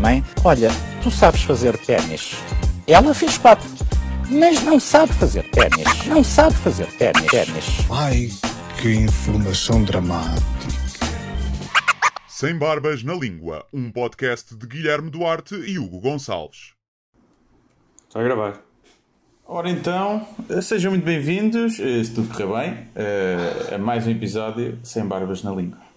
[0.00, 0.68] Mãe, olha,
[1.02, 2.34] tu sabes fazer ténis.
[2.86, 3.68] Ela fez quatro,
[4.30, 6.06] mas não sabe fazer ténis.
[6.06, 7.26] Não sabe fazer ténis.
[7.26, 7.64] ténis.
[7.90, 8.28] Ai,
[8.80, 10.46] que informação dramática.
[12.26, 16.72] Sem Barbas na Língua, um podcast de Guilherme Duarte e Hugo Gonçalves.
[18.08, 18.60] Está a gravar.
[19.46, 24.10] Ora então, eh, sejam muito bem-vindos, eh, se tudo correr bem, eh, a mais um
[24.10, 25.87] episódio Sem Barbas na Língua.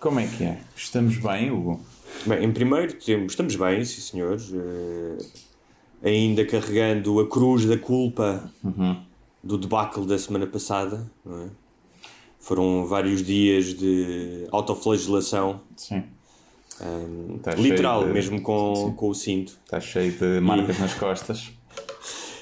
[0.00, 0.58] Como é que é?
[0.76, 1.80] Estamos bem, Hugo?
[2.26, 4.50] Bem, em primeiro, temos, estamos bem, sim senhores.
[4.54, 5.18] Eh,
[6.08, 8.50] ainda carregando a cruz da culpa
[9.42, 11.10] do debacle da semana passada.
[11.24, 11.46] não é?
[12.38, 16.04] Foram vários dias de autoflagelação, Sim.
[16.80, 18.92] ehm, Tá literal, de- mesmo com, Sim.
[18.92, 19.58] com o cinto.
[19.64, 21.50] Está cheio de marcas nas costas.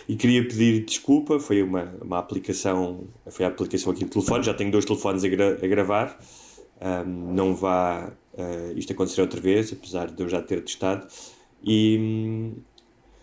[0.08, 4.55] E queria pedir desculpa, foi uma, uma aplicação, foi a aplicação aqui do telefone, já
[4.55, 6.17] tenho dois telefones a, gra- a gravar,
[6.80, 11.06] Ahm, não vá ah, isto acontecer outra vez, apesar de eu já ter testado.
[11.62, 12.52] E hum,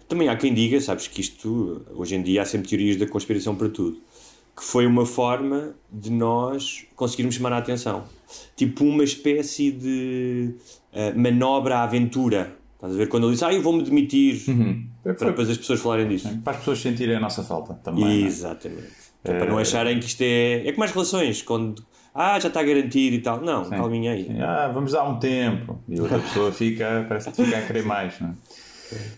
[0.08, 3.56] também há quem diga, sabes que isto, hoje em dia há sempre teorias da conspiração
[3.56, 3.98] para tudo,
[4.56, 8.04] que foi uma forma de nós conseguirmos chamar a atenção.
[8.56, 10.56] Tipo uma espécie de
[10.94, 12.58] ah, manobra à aventura.
[12.76, 13.08] Estás a ver?
[13.08, 14.44] Quando ele diz, ah, eu vou-me demitir,
[15.04, 16.28] para Foi depois as pessoas falarem disso.
[16.44, 18.24] para as pessoas sentirem a nossa falta também.
[18.24, 18.26] é?
[18.26, 18.92] Exatamente.
[19.24, 20.68] É Para não acharem que isto é.
[20.68, 21.86] É como as relações, quando.
[22.14, 23.42] Ah, já está garantido e tal.
[23.42, 24.30] Não, calminha aí.
[24.40, 25.80] Ah, vamos dar um tempo.
[25.88, 28.20] E outra pessoa fica, parece que fica a querer mais.
[28.20, 28.34] Não é?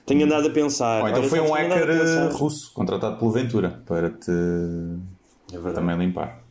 [0.06, 1.02] Tenho andado a pensar.
[1.02, 4.32] Ou então Olha, foi um hacker eh, russo contratado pelo Ventura para te
[5.52, 6.42] É também limpar.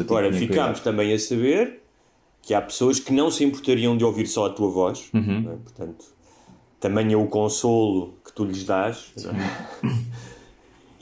[0.00, 0.82] Agora, ficámos cuidado.
[0.82, 1.82] também a saber
[2.42, 5.08] que há pessoas que não se importariam de ouvir só a tua voz.
[5.14, 5.50] Uhum.
[5.52, 5.56] é?
[5.56, 6.04] Portanto,
[6.80, 9.12] também é o consolo que tu lhes dás.
[9.18, 9.86] é?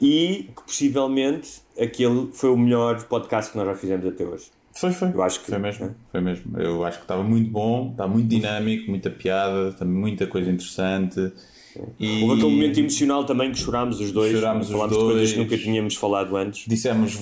[0.04, 4.50] E que possivelmente aquele foi o melhor podcast que nós já fizemos até hoje.
[4.74, 5.08] Foi, foi.
[5.12, 5.94] Eu acho que- foi mesmo.
[6.10, 6.58] Foi mesmo.
[6.58, 11.32] Eu acho que estava muito bom, está muito dinâmico, muita piada, também muita coisa interessante.
[11.98, 14.32] E Houve aquele momento emocional também que chorámos os dois.
[14.32, 15.50] Chorámos os falámos de coisas que dois.
[15.50, 16.64] nunca tínhamos falado antes.
[16.68, 17.18] dissemos,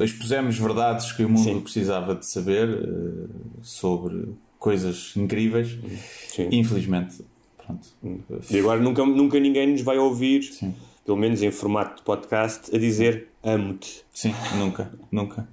[0.00, 1.60] expusemos verdades que o mundo Sim.
[1.60, 3.26] precisava de saber eh,
[3.62, 4.28] sobre
[4.58, 5.78] coisas incríveis.
[6.28, 6.48] Sim.
[6.52, 7.22] Infelizmente,
[7.64, 7.88] pronto.
[8.50, 10.74] E agora nunca, nunca ninguém nos vai ouvir, Sim.
[11.04, 14.02] pelo menos em formato de podcast, a dizer amo-te.
[14.12, 15.48] Sim, nunca, nunca.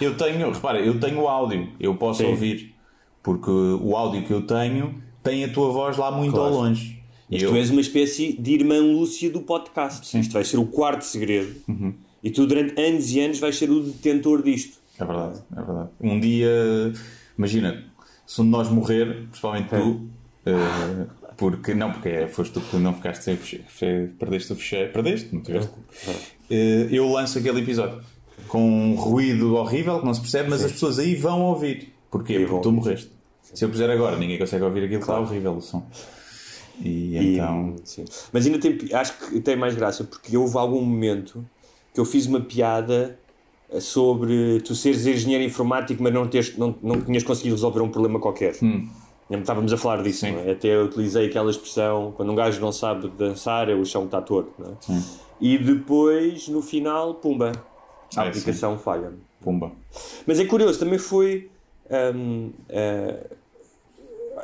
[0.00, 2.28] Eu tenho, repara, eu tenho o áudio, eu posso Sim.
[2.30, 2.74] ouvir,
[3.22, 6.54] porque o áudio que eu tenho tem a tua voz lá muito Claro.
[6.54, 7.00] ao longe.
[7.30, 10.06] Mas eu, tu és uma espécie de irmã Lúcia do podcast.
[10.06, 10.16] Sim.
[10.18, 10.20] Uhum.
[10.22, 11.54] Isto vai ser o quarto segredo.
[12.22, 14.78] E tu, durante anos e anos, vais ser o detentor disto.
[14.98, 15.88] É verdade, é verdade.
[16.00, 16.92] Um dia,
[17.38, 17.84] imagina,
[18.26, 20.06] se um de nós morrer, principalmente tu,
[20.44, 24.56] eh, porque não, porque é, foste tu que não ficaste sem fecheiro, fe- perdeste o
[24.56, 25.70] fecheiro, perdeste, não tiveste.
[26.50, 28.02] Eh, eu lanço aquele episódio
[28.48, 31.92] com um ruído horrível que não se percebe, mas as pessoas aí vão ouvir.
[32.10, 32.40] Porquê?
[32.40, 33.10] Porque tu morreste.
[33.42, 35.84] Se eu puser agora, ninguém consegue ouvir aquilo, está horrível o som.
[36.80, 37.76] E, E, então.
[37.84, 38.04] sim.
[38.32, 41.44] Mas ainda tem, acho que tem mais graça, porque houve algum momento
[41.92, 43.18] que eu fiz uma piada
[43.70, 47.88] eh, sobre tu seres engenheiro informático, mas não, teres, não, não tinhas conseguido resolver um
[47.88, 48.54] problema qualquer.
[49.30, 50.28] Estávamos a falar disso, Hum.
[50.30, 50.34] Sim.
[50.36, 50.52] não é?
[50.52, 54.08] até eu utilizei aquela expressão: quando um gajo não sabe dançar, é o chão que
[54.08, 54.52] está torto.
[54.88, 55.00] É?
[55.40, 57.52] E depois, no final, pumba,
[58.16, 59.12] a Ah, aplicação falha.
[59.40, 59.72] Pumba.
[60.26, 61.48] Mas é curioso, também foi.
[62.14, 63.26] hum, eh,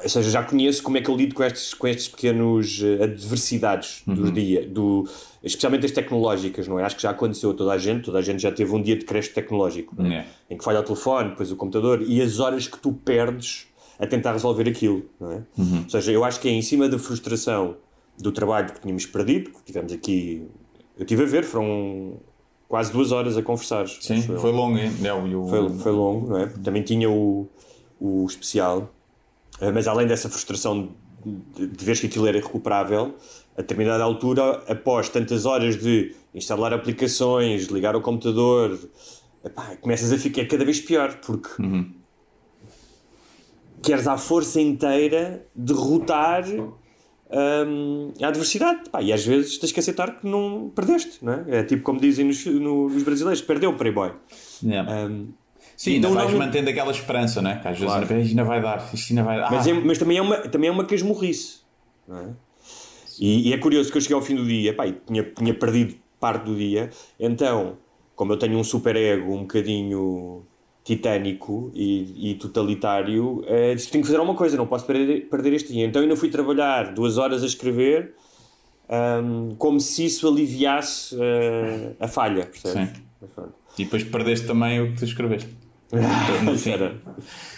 [0.03, 3.03] ou seja, já conheço como é que eu lido com estes, com estes pequenos eh,
[3.05, 4.15] adversidades Uhum.
[4.15, 5.09] do dia, do,
[5.43, 6.85] especialmente as tecnológicas, não é?
[6.85, 8.95] Acho que já aconteceu a toda a gente, toda a gente já teve um dia
[8.97, 10.15] de creche tecnológico, é?
[10.17, 10.27] É.
[10.51, 13.69] em que falha o telefone, depois o computador e as horas que tu perdes
[13.99, 15.43] a tentar resolver aquilo, não é?
[15.57, 15.83] Uhum.
[15.85, 17.77] Ou seja, eu acho que é em cima da frustração
[18.19, 20.47] do trabalho que tínhamos perdido, que tivemos aqui,
[20.99, 22.19] eu estive a ver, foram
[22.69, 23.87] quase duas horas a conversar.
[23.89, 24.39] Sim, eu.
[24.41, 24.91] foi longo, hein?
[25.05, 26.47] É, o- o- Foi, foi longo, não é?
[26.47, 27.49] Também tinha o,
[28.01, 28.91] o especial,
[29.61, 30.91] Eh, mas além dessa frustração
[31.57, 33.15] de, de ver que aquilo era recuperável,
[33.57, 38.79] a determinada altura, após tantas horas de instalar aplicações, ligar ao computador,
[39.43, 41.49] epá, começas a ficar cada vez pior, porque
[43.83, 46.45] queres à força inteira derrotar
[47.31, 48.89] a adversidade.
[48.91, 51.45] Pá, e às vezes tens que aceitar que não perdeste, não é?
[51.59, 54.13] É tipo como dizem nos, no- nos brasileiros, perdeu o Playboy.
[54.63, 55.07] Yeah.
[55.07, 55.29] Um,
[55.77, 57.57] Sim, Então ainda vais não- mantendo aquela esperança, não é?
[57.59, 58.15] Que às vezes Claro.
[58.15, 59.51] ainda, vai dar, isto ainda vai dar.
[59.51, 61.59] Mas, é- mas também, é uma, também é uma casmurrice.
[62.09, 62.29] Não é?
[63.21, 65.53] E, e é curioso que eu cheguei ao fim do dia, pá, e tinha, tinha
[65.53, 66.89] perdido parte do dia,
[67.21, 67.77] então,
[68.15, 70.47] como eu tenho um super ego um bocadinho
[70.87, 75.29] titânico e, e totalitário, eh, disse que tenho que fazer alguma coisa, não posso perder,
[75.29, 75.85] perder este dia.
[75.85, 78.15] Então eu ainda fui trabalhar duas horas a escrever,
[78.89, 82.91] ahm, como se isso aliviasse eh, a falha, percebes?
[82.91, 83.03] Sim.
[83.77, 85.49] E depois perdeste também o que tu escreveste.
[86.45, 86.95] No Isso era,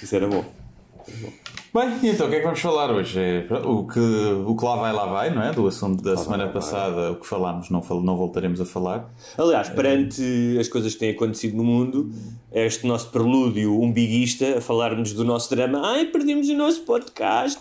[0.02, 0.44] isso era bom.
[1.72, 3.20] Bem, então o que é que vamos falar hoje?
[3.20, 5.52] É, o, que, o que lá vai, lá vai, não é?
[5.52, 9.10] Do assunto da semana passada, o que falámos, não, não voltaremos a falar.
[9.36, 12.10] Aliás, perante as coisas que têm acontecido no mundo,
[12.52, 17.60] este nosso prelúdio umbiguista a falar-nos do nosso drama, ai, perdemos o nosso podcast,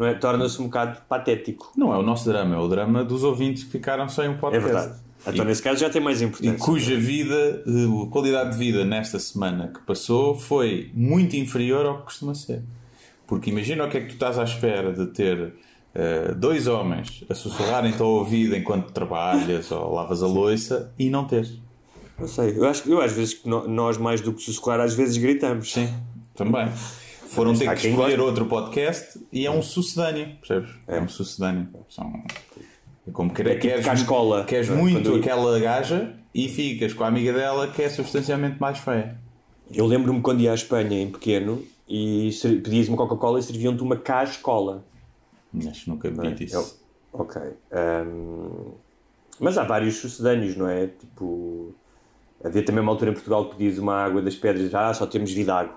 [0.00, 0.14] é?
[0.14, 1.72] torna-se um bocado patético.
[1.74, 4.36] Não é o nosso drama, é o drama dos ouvintes que ficaram sem um É
[4.36, 4.70] podcast.
[4.70, 5.09] verdade.
[5.26, 6.58] Então, nesse caso, já tem mais E importância.
[6.58, 11.98] cuja vida, eh, a qualidade de vida nesta semana que passou foi muito inferior ao
[11.98, 12.62] que costuma ser.
[13.26, 15.52] Porque imagina o que é que tu estás à espera de ter
[15.94, 21.26] eh, dois homens a sussurrarem-te ao ouvido enquanto trabalhas ou lavas a louça e não
[21.26, 21.58] teres.
[22.18, 25.16] Não sei, eu acho que eu às vezes nós, mais do que sussurrar, às vezes
[25.16, 25.72] gritamos.
[25.72, 25.88] Sim,
[26.34, 26.68] também.
[27.28, 30.70] Foram ter que escolher outro podcast e é um sucedâneo, percebes?
[30.88, 31.68] É, um sucedâneo.
[31.88, 32.12] São...
[33.10, 34.80] É como É tipo queres, cascola, queres não é?
[34.80, 39.18] muito aquela gaja e ficas com a amiga dela que é substancialmente mais feia.
[39.72, 42.30] Eu lembro-me quando ia à Espanha em pequeno e
[42.62, 44.84] pedias uma Coca-Cola e serviam-te uma cascola.
[45.52, 46.54] Mas nunca vi disso.
[47.12, 47.40] Eu- ok.
[47.72, 48.72] Ahm,
[49.38, 50.86] mas há vários sucedâneos, não é?
[50.86, 51.74] Tipo,
[52.44, 55.32] havia também uma altura em Portugal que pedias uma água das pedras, ah, só temos
[55.32, 55.74] vidago.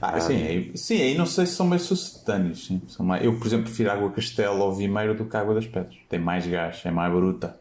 [0.00, 2.66] Ah, sim, aí, sim, aí não sei se são bem sucedâneos.
[2.66, 2.80] Sim.
[2.88, 3.24] São mais...
[3.24, 5.94] Eu, por exemplo, prefiro água castelo ou vimeiro do que água das pedras.
[6.08, 7.58] Tem mais gás, é mais bruta.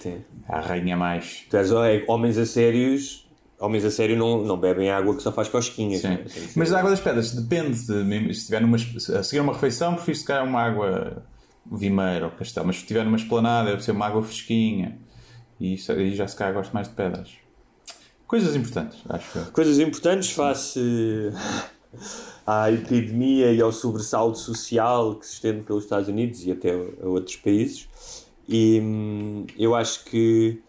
[0.00, 0.20] Sim.
[0.48, 1.46] Arranha mais.
[1.48, 3.26] Tu és, é, homens a sérios,
[3.58, 6.02] homens a sério não, não bebem água que só faz cosquinhas.
[6.02, 6.14] Sim.
[6.14, 6.24] é?
[6.56, 7.78] Mas a água das pedras depende.
[7.86, 11.22] De, se estiver numa, a seguir uma refeição, prefiro se calhar uma água
[11.70, 12.66] vimeiro ou castelo.
[12.66, 14.98] Mas se estiver numa esplanada, deve ser uma água fresquinha.
[15.60, 17.41] E isso, aí já se calhar gosto mais de pedras.
[18.32, 19.44] Coisas importantes, acho eu.
[19.52, 20.80] Coisas importantes face
[22.46, 27.06] à epidemia e ao sobressalto social que se estende pelos Estados Unidos e até a
[27.06, 27.86] outros países.
[28.48, 30.62] E hum, eu acho que,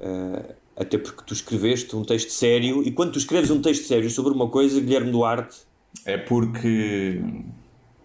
[0.00, 4.10] eh, até porque tu escreveste um texto sério, e quando tu escreves um texto sério
[4.10, 5.58] sobre uma coisa, Guilherme Duarte.
[6.04, 7.22] É porque.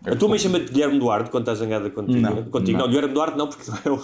[0.06, 2.20] A tua mãe chama-te Guilherme Duarte quando estás zangada contigo?
[2.20, 2.78] Não, contigo.
[2.78, 2.86] não.
[2.86, 2.94] não.
[2.94, 4.04] Guilherme Duarte não, porque não é o,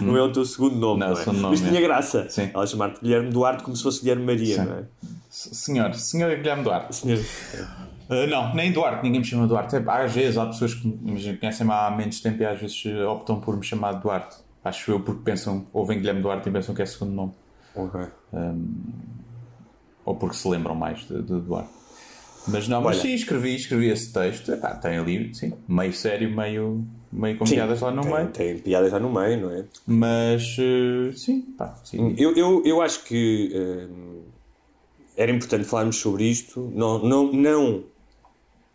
[0.00, 1.00] não é o teu segundo nome.
[1.00, 1.26] Não, Não, é?
[1.26, 1.82] nome, Mas tinha é.
[1.82, 2.28] graça.
[2.28, 2.50] Sim.
[2.52, 4.64] Ela chamar-te Guilherme Duarte como se fosse Guilherme Maria, Sim.
[4.64, 4.84] não é?
[5.30, 6.96] Senhor, senhor Guilherme Duarte.
[6.96, 7.18] Senhor.
[7.18, 9.76] Uh, não, nem Duarte, ninguém me chama Duarte.
[9.76, 13.08] É, às vezes há pessoas que me conhecem-me há menos tempo e às vezes uh,
[13.08, 14.36] optam por me chamar Duarte.
[14.64, 17.32] Acho eu porque pensam, ouvem Guilherme Duarte e pensam que é segundo nome.
[17.74, 18.00] Ok.
[20.04, 21.70] Ou porque se lembram mais de, de Duarte.
[22.48, 23.02] Mas não, mas Olha.
[23.02, 24.52] sim, escrevi, escrevi esse texto.
[24.52, 28.28] Epá, tem ali, sim, meio sério, meio, meio com Sim, piadas lá no tem, meio.
[28.28, 29.64] Tem piadas lá no meio, não é?
[29.86, 32.14] Mas uh, sim, pá, sim.
[32.18, 34.22] Eu, eu, eu acho que hum,
[35.16, 37.84] era importante falarmos sobre isto, não, não, não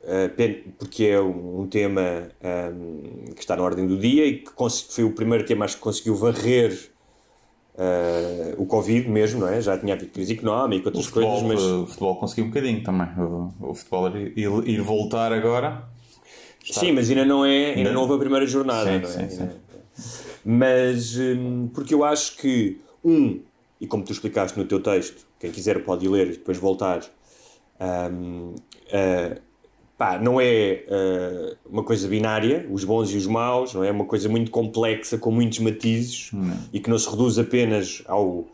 [0.04, 2.02] eh, pen- porque é um, um tema
[2.74, 5.76] hum, que está na ordem do dia e que cons- foi o primeiro tema acho
[5.78, 6.92] que conseguiu varrer
[7.84, 9.60] eh, o Covid mesmo, não é?
[9.60, 12.84] Já tinha havido crise económica, outras futebol, coisas, mas uh, o futebol conseguiu um bocadinho
[12.84, 13.08] também.
[13.18, 15.90] O, o futebol ir, ir- voltar agora.
[16.64, 19.12] Sim, mas ainda não é, ainda não houve a primeira jornada, Sim, não é?
[19.14, 19.42] sim, sim.
[19.42, 19.62] Ainda-
[20.46, 23.40] Mas hum, porque eu acho que um,
[23.80, 27.02] e como tu explicaste no teu texto, quem quiser pode ir ler e depois voltar,
[28.12, 28.54] hum,
[28.94, 29.38] ah,
[30.02, 34.06] pá, não é ah, uma coisa binária, os bons e os maus, não é uma
[34.06, 36.32] coisa muito complexa com muitos matizes
[36.74, 38.48] e que não se reduz apenas ao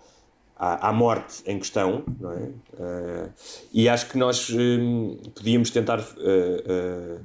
[0.60, 2.50] à, à morte em questão, não é?
[2.78, 3.30] Ah,
[3.72, 7.22] e acho que nós hum, podíamos tentar ah,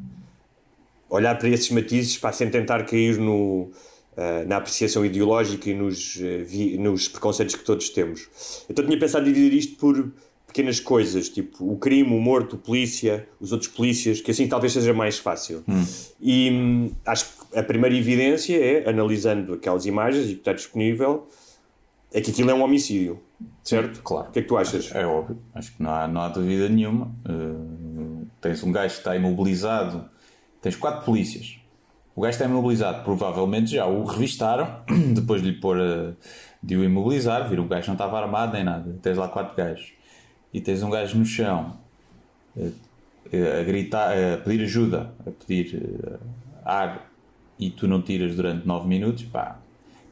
[1.10, 3.70] olhar para esses matizes sem tentar cair no,
[4.46, 8.28] na apreciação ideológica e nos, vi- nos preconceitos que todos temos.
[8.70, 10.12] Então tinha pensado dividir isto por
[10.52, 14.73] pequenas coisas, tipo o crime, o morto, o polícia, os outros polícias, que assim talvez
[14.73, 15.64] seja mais fácil.
[16.21, 21.26] E hum, acho que a primeira evidência é, analisando aquelas imagens e que está disponível,
[22.12, 23.18] é que aquilo é um homicídio.
[23.64, 24.02] Certo?
[24.02, 24.28] Claro.
[24.28, 24.94] O que é que tu achas?
[24.94, 27.11] É óbvio, acho que não há, não há dúvida nenhuma.
[27.28, 30.04] Uh, tens um gajo que está imobilizado,
[30.61, 31.56] tens quatro polícias.
[32.14, 34.82] O gajo está imobilizado, provavelmente já o revistaram,
[35.14, 36.12] depois de lhe pôr a-
[36.62, 38.97] de o imobilizar, viram que o gajo não estava armado nem nada.
[39.02, 39.92] Tens lá quatro gajos
[40.52, 41.76] e tens um gajo no chão
[42.56, 42.73] uh,
[43.61, 46.18] a gritar, a pedir ajuda, a pedir uh,
[46.64, 47.11] ar
[47.59, 49.59] e tu não tiras durante nove minutos, pá.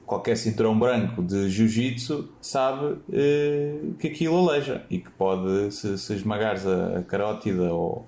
[0.07, 6.15] qualquer cinturão branco de jiu-jitsu sabe eh, que aquilo aleija e que pode, se, se
[6.15, 8.07] esmagares a, a carótida ou,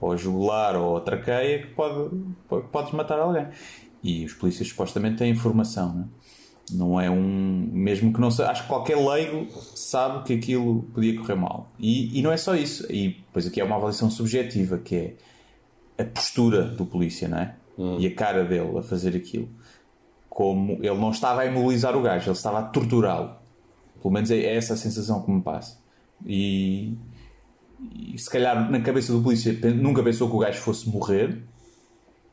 [0.00, 2.10] ou a jugular ou a traqueia, que pode,
[2.48, 3.46] pode, podes matar alguém.
[4.02, 6.06] E os polícias supostamente têm informação, não é?
[6.72, 7.68] Não é um.
[7.72, 8.50] Mesmo que não seja.
[8.50, 11.70] Acho que qualquer leigo sabe que aquilo podia correr mal.
[11.78, 12.90] E, e não é só isso.
[12.92, 17.54] E depois aqui é uma avaliação subjetiva, que é a postura do polícia, não é?
[17.98, 19.48] E a cara dele a fazer aquilo.
[20.28, 23.36] Como ele não estava a imobilizar o gajo, ele estava a torturá-lo.
[24.00, 25.78] Pelo menos é essa a sensação que me passa.
[26.26, 26.96] E,
[27.94, 31.42] e se calhar na cabeça do polícia nunca pensou que o gajo fosse morrer.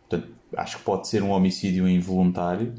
[0.07, 2.73] Portanto, acho que pode ser um homicídio involuntário,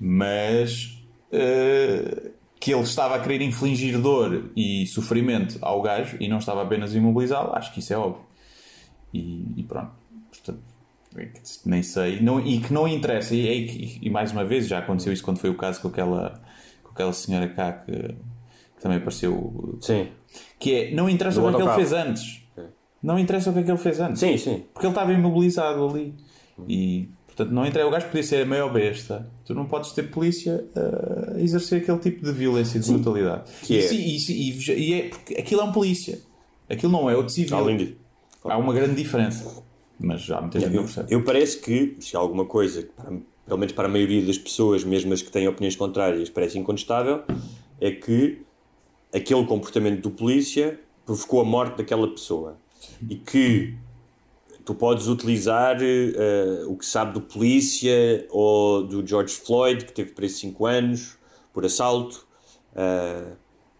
[0.00, 0.98] mas
[1.30, 6.62] eh, que ele estava a querer infligir dor e sofrimento ao gajo e não estava
[6.62, 8.22] apenas imobilizá-lo, acho que isso é óbvio.
[9.12, 9.92] E, e pronto,
[10.30, 10.60] portanto,
[11.16, 14.66] é que nem sei, não, e que não interessa, e, e- e mais uma vez
[14.68, 16.40] já aconteceu isso quando foi o caso com aquela,
[16.82, 20.08] com aquela senhora cá que, que também apareceu, Sim.
[20.58, 22.40] que é, não interessa Do o que é que ele fez antes.
[23.02, 24.20] Não interessa o que é que ele fez antes.
[24.20, 24.64] Sim, sim.
[24.74, 26.14] Porque ele estava imobilizado ali.
[26.68, 27.08] E,
[27.40, 27.88] portanto, não entrega.
[27.88, 29.30] O gajo podia ser a maior besta.
[29.44, 30.64] Tu não podes ter polícia
[31.34, 33.50] a exercer aquele tipo de violência e de brutalidade.
[33.62, 34.16] Que e, é- e,
[34.50, 36.18] e- e é porque aquilo é um polícia.
[36.68, 37.56] Aquilo não é o de civil.
[37.56, 37.94] Além disso.
[38.44, 39.62] Há uma grande diferença.
[39.98, 41.14] Mas já há muita gente que não Eu, percebe.
[41.14, 43.12] eu parece que, se há alguma coisa, que para-
[43.46, 47.22] pelo menos para a maioria das pessoas, mesmo as que têm opiniões contrárias, parece incontestável,
[47.80, 48.40] é que
[49.12, 52.56] aquele comportamento do polícia provocou a morte daquela pessoa.
[53.08, 53.74] E que
[54.70, 60.12] tu podes utilizar eh, o que sabe do polícia ou do George Floyd, que teve
[60.12, 61.18] preso 5 anos
[61.52, 62.24] por assalto,
[62.76, 63.34] eh,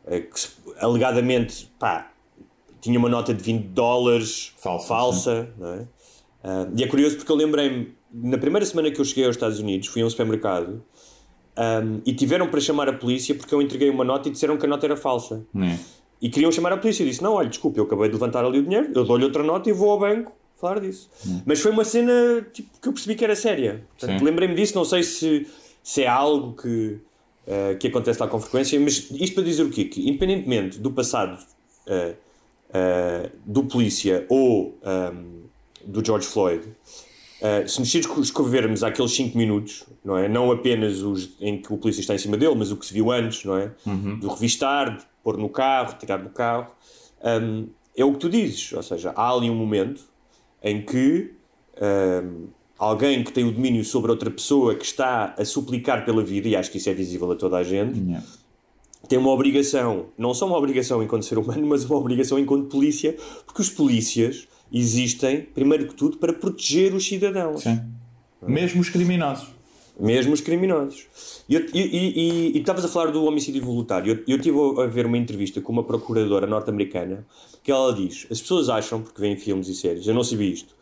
[0.08, 2.10] que alegadamente, pá,
[2.80, 5.86] tinha uma nota de 20 dólares Falsa, falsa é?
[6.42, 9.60] Ah, e é curioso porque eu lembrei-me, na primeira semana que eu cheguei aos Estados
[9.60, 10.82] Unidos, fui a um supermercado
[11.54, 14.66] ahm, e tiveram para chamar a polícia porque eu entreguei uma nota e disseram que
[14.66, 15.46] a nota era falsa.
[15.54, 15.78] É.
[16.20, 17.02] E queriam chamar a polícia.
[17.02, 19.42] Eu disse: Não, olha, desculpe, eu acabei de levantar ali o dinheiro, eu dou-lhe outra
[19.42, 21.08] nota e vou ao banco falar disso.
[21.46, 23.84] Mas foi uma cena tipo, que eu percebi que era séria.
[24.22, 25.46] Lembrei-me disso, não sei se,
[25.82, 26.98] se é algo que,
[27.48, 29.84] ah, que acontece lá com frequência, mas isto para dizer o quê?
[29.84, 31.38] Que independentemente do passado
[31.88, 32.12] ah,
[32.72, 35.40] ah, do polícia ou ahm,
[35.84, 36.62] do George Floyd,
[37.66, 40.28] se nos escrevermos aqueles 5 minutos, não é?
[40.28, 42.92] Não apenas os em que o polícia está em cima dele, mas o que se
[42.92, 43.72] viu antes, não é?
[44.20, 46.70] Do revistar, de pôr no carro, tirar do carro,
[47.22, 47.64] ahm,
[47.96, 48.74] é o que tu dizes.
[48.74, 50.02] Ou seja, há ali um momento
[50.62, 51.32] em que
[51.80, 52.46] ahm,
[52.78, 56.56] alguém que tem o domínio sobre outra pessoa que está a suplicar pela vida, e
[56.56, 58.24] acho que isso é visível a toda a gente, Yeah.
[59.08, 63.16] tem uma obrigação, não só uma obrigação enquanto ser humano, mas uma obrigação enquanto polícia,
[63.46, 67.80] porque os polícias existem, primeiro que tudo, para proteger os cidadãos, Sim.
[68.42, 69.48] Mesmo os criminosos.
[69.98, 71.06] mesmo os criminosos.
[71.48, 74.12] E E e- e- estavas a falar do homicídio voluntário.
[74.12, 77.26] Eu, eu estive a ver uma entrevista com uma procuradora norte-americana
[77.70, 80.74] que ela diz: as pessoas acham, porque veem filmes e séries, eu não sabia isto,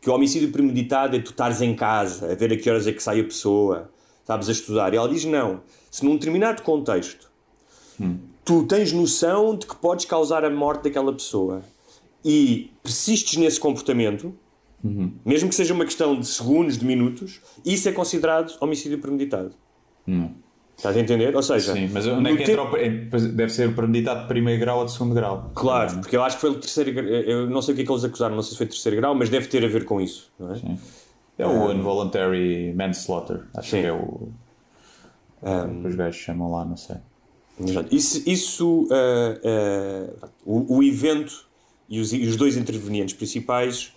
[0.00, 2.92] que o homicídio premeditado é tu estares em casa, a ver a que horas é
[2.92, 3.90] que sai a pessoa,
[4.24, 4.92] sabes, a estudar.
[4.92, 7.30] E ela diz: não, se num determinado contexto
[8.44, 11.62] tu tens noção de que podes causar a morte daquela pessoa
[12.24, 14.34] e persistes nesse comportamento,
[15.24, 19.54] mesmo que seja uma questão de segundos, de minutos, isso é considerado homicídio premeditado.
[20.82, 21.36] Estás a entender?
[21.36, 24.22] Ou seja, Sim, mas onde é que te- entra o, é, pois deve ser premeditado
[24.22, 25.52] de primeiro grau ou de segundo grau.
[25.54, 27.06] Claro, porque eu acho que foi o terceiro grau.
[27.06, 29.14] Eu não sei o que é que eles acusaram, não sei se foi terceiro grau,
[29.14, 30.32] mas deve ter a ver com isso.
[30.40, 30.60] Não é?
[31.38, 33.44] É o involuntary manslaughter.
[33.54, 33.80] Acho Sim.
[33.82, 34.28] que é o.
[35.40, 36.96] o que os gajos chamam lá, não sei.
[37.60, 37.94] Exato.
[37.94, 39.40] Isso, isso, ah,
[40.24, 41.46] ah, o, o evento
[41.88, 43.92] e os, e os dois intervenientes principais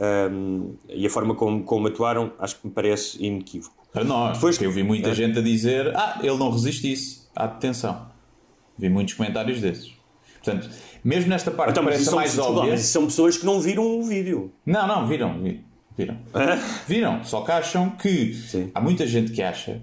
[0.00, 3.79] ahm, e a forma como, como atuaram, acho que me parece inequívoco.
[3.92, 5.14] Para nós, porque eu vi muita É.
[5.14, 8.06] gente a dizer: Ah, ele não resistisse à detenção.
[8.78, 9.92] Vi muitos comentários desses.
[10.42, 10.70] Portanto,
[11.04, 12.70] mesmo nesta parte Então, que parece a mais óbvia.
[12.70, 14.52] mas são pessoas que não viram o vídeo.
[14.64, 15.62] Não, não, viram, vi-
[15.96, 16.16] viram.
[16.88, 18.70] Viram, só que acham que Sim.
[18.74, 19.82] há muita gente que acha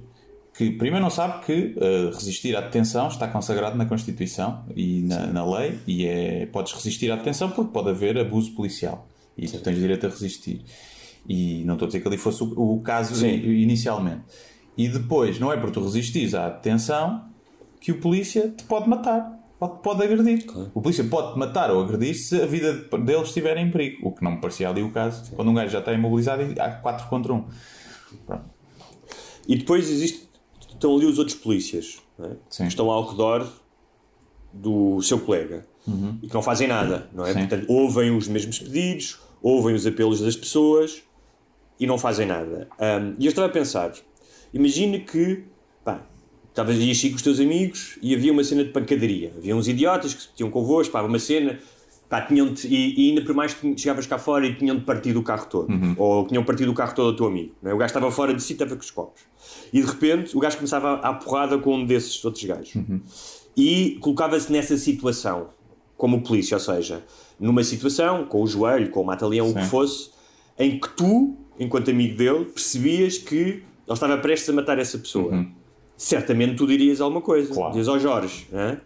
[0.57, 5.27] que primeiro não sabe que eh, resistir à detenção está consagrado na Constituição e na,
[5.27, 9.59] na lei e é, podes resistir à detenção porque pode haver abuso policial e tu
[9.59, 10.63] tens direito a resistir.
[11.27, 13.27] E não estou a dizer que ali fosse o, o caso Sim.
[13.27, 14.23] inicialmente.
[14.77, 17.25] E depois, não é por tu resistires à detenção
[17.79, 19.37] que o polícia te pode matar.
[19.59, 20.45] Ou te pode agredir.
[20.73, 24.07] O polícia pode te matar ou agredir se a vida deles estiver em perigo.
[24.07, 25.31] O que não me parecia ali o caso.
[25.35, 27.45] Quando um gajo já está imobilizado e há 4 contra 1.
[28.25, 28.45] Pronto.
[29.47, 30.29] E depois existe,
[30.69, 32.35] estão ali os outros polícias é?
[32.49, 32.63] Sim.
[32.63, 33.47] que estão ao redor
[34.53, 35.65] do seu colega
[36.21, 37.33] e que não fazem nada, não é?
[37.33, 37.47] Sim.
[37.47, 41.01] Portanto, ouvem os mesmos pedidos, ouvem os apelos das pessoas
[41.79, 42.67] e não fazem nada.
[42.79, 43.91] Ahm, e eu estava a pensar,
[44.53, 45.43] imagine que
[45.83, 46.01] pá,
[46.49, 49.33] estavas aí com os teus amigos e havia uma cena de pancadaria.
[49.37, 51.59] Havia uns idiotas que se metiam convosco, pá, uma cena,
[52.09, 55.19] pá, tinham e, e ainda por mais que chegavas cá fora e tinham de partido
[55.19, 55.67] o carro todo.
[55.97, 57.53] Ou tinham partido o carro todo ao teu amigo.
[57.63, 57.73] é?
[57.73, 59.21] O gajo estava fora de si e estava com os copos.
[59.71, 62.73] E de repente o gajo começava a, a porrada com um desses outros gajos.
[63.55, 65.49] E colocava-se nessa situação,
[65.95, 67.03] como polícia, ou seja,
[67.39, 70.09] numa situação, com o joelho, com o mata-leão, o que fosse,
[70.59, 75.45] em que tu, enquanto amigo dele, percebias que ele estava prestes a matar essa pessoa.
[75.95, 77.53] Certamente tu dirias alguma coisa.
[77.53, 77.69] Claro.
[77.71, 78.79] Dizias ao Jorge, hã?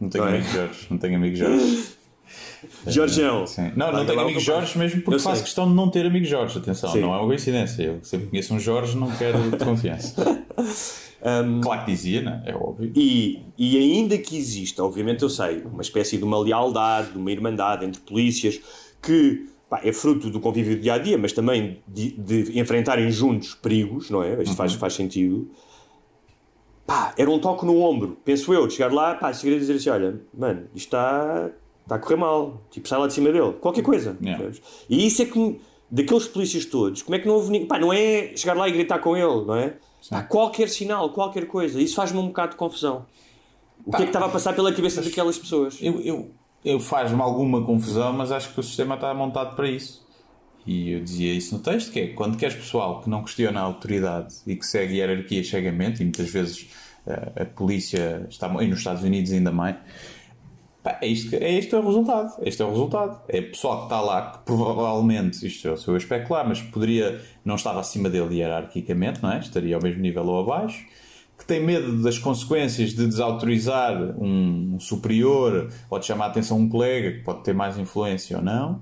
[0.00, 0.36] Não tenho Não é?
[0.36, 0.86] amigo Jorge.
[0.90, 1.84] Não tenho amigo Jorge.
[2.86, 3.46] Jorgeão.
[3.46, 3.72] Sim.
[3.76, 6.58] Não, Vai não tenho amigo Jorge mesmo porque faço questão de não ter amigo Jorge.
[6.58, 7.00] Atenção, Sim.
[7.00, 7.82] não é uma coincidência.
[7.82, 10.44] Eu sempre conheço um Jorge, não quero de confiança.
[11.62, 12.42] Claro que dizia, né?
[12.46, 12.92] é óbvio.
[12.94, 17.30] E, e ainda que exista, obviamente eu sei, uma espécie de uma lealdade, de uma
[17.30, 18.60] irmandade entre polícias
[19.02, 23.10] que pá, é fruto do convívio do dia a dia, mas também de, de enfrentarem
[23.10, 24.42] juntos perigos, não é?
[24.42, 25.50] Isto faz, faz sentido.
[26.86, 29.74] Pá, era um toque no ombro, penso eu, de chegar lá, pá, chegar a dizer
[29.74, 31.50] assim: olha, mano, isto está,
[31.82, 34.16] está a correr mal, tipo, sai lá de cima dele, qualquer coisa.
[34.22, 34.52] Yeah.
[34.88, 37.92] E isso é que, daqueles polícias todos, como é que não houve ninguém, pá, não
[37.92, 39.74] é chegar lá e gritar com ele, não é?
[40.08, 43.04] Pá, qualquer sinal, qualquer coisa, isso faz-me um bocado de confusão.
[43.84, 45.78] O que é que estava a passar pela cabeça daquelas pessoas?
[45.80, 46.30] Eu, eu,
[46.66, 50.04] eu faz-me alguma confusão, mas acho que o sistema está montado para isso.
[50.66, 53.62] E eu dizia isso no texto, que é quando queres pessoal que não questiona a
[53.62, 56.68] autoridade e que segue a hierarquia cegamente, e muitas vezes
[57.06, 59.76] eh, a polícia está, e nos Estados Unidos ainda mais,
[61.00, 62.32] é isto, é este é o resultado.
[62.42, 63.20] Este é o resultado.
[63.28, 67.20] É pessoal que está lá que provavelmente, isto eu sou eu a especular, mas poderia,
[67.44, 69.38] não estava acima dele hierarquicamente, não é?
[69.38, 70.84] Estaria ao mesmo nível ou abaixo
[71.46, 76.68] que tem medo das consequências de desautorizar um superior ou de chamar a atenção um
[76.68, 78.80] colega que pode ter mais influência ou não.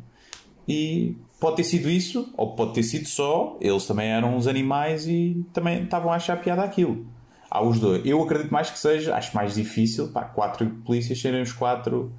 [0.66, 5.06] E pode ter sido isso, ou pode ter sido só, eles também eram uns animais
[5.06, 7.06] e também estavam a achar piada aquilo.
[7.50, 8.04] Há os dois.
[8.06, 12.11] Eu acredito mais que seja, acho mais difícil, pá, quatro polícias serem os quatro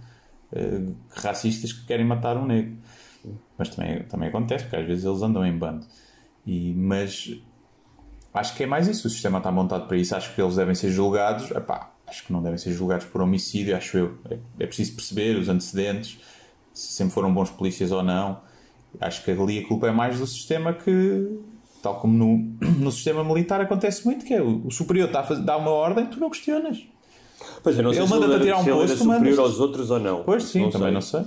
[0.53, 2.77] eh, racistas que querem matar um negro.
[3.57, 5.85] Mas também, também acontece, porque às vezes eles andam em bando.
[6.45, 7.35] E, mas
[8.35, 9.07] acho que é mais isso.
[9.07, 10.15] O sistema está montado para isso.
[10.15, 11.49] Acho que eles devem ser julgados.
[11.51, 14.17] Epá, acho que não devem ser julgados por homicídio, acho eu.
[14.29, 16.19] É, é preciso perceber os antecedentes,
[16.73, 18.39] se sempre foram bons polícias ou não.
[18.99, 21.39] Acho que ali a culpa é mais do sistema que,
[21.81, 22.37] tal como no,
[22.79, 25.71] no sistema militar acontece muito, que é o, o superior está a fazer, dá uma
[25.71, 26.85] ordem, tu não questionas.
[27.61, 29.99] Pois eu não sei Ele se manda-te tirar um posto, superior mandas- aos outros ou
[29.99, 30.23] não.
[30.23, 30.91] Pois sim, também sei.
[30.91, 31.21] não sei.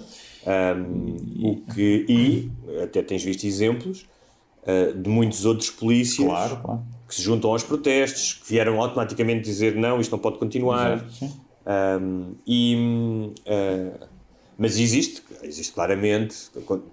[0.46, 2.50] Um, o que, e
[2.82, 4.06] até tens visto exemplos
[4.62, 6.82] uh, de muitos outros polícias Claro, claro.
[7.08, 11.02] Que se juntam aos protestos, que vieram automaticamente dizer não, isto não pode continuar.
[11.66, 14.06] Um, e, uh,
[14.58, 16.36] mas existe, existe claramente.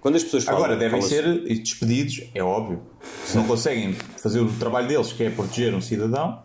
[0.00, 0.64] Quando, as pessoas falam.
[0.64, 2.80] Agora, devem ser despedidos, é óbvio.
[3.24, 6.42] Se não conseguem fazer o trabalho deles, que é proteger um cidadão,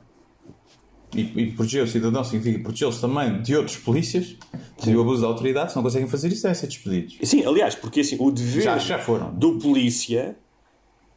[1.16, 4.36] e, e proteger o cidadão significa protegê-los também de outros polícias,
[4.82, 7.18] de o abuso da autoridade, se não conseguem fazer isso, devem ser despedidos.
[7.24, 8.98] Sim, aliás, porque assim, o dever Já- já
[9.34, 10.36] do polícia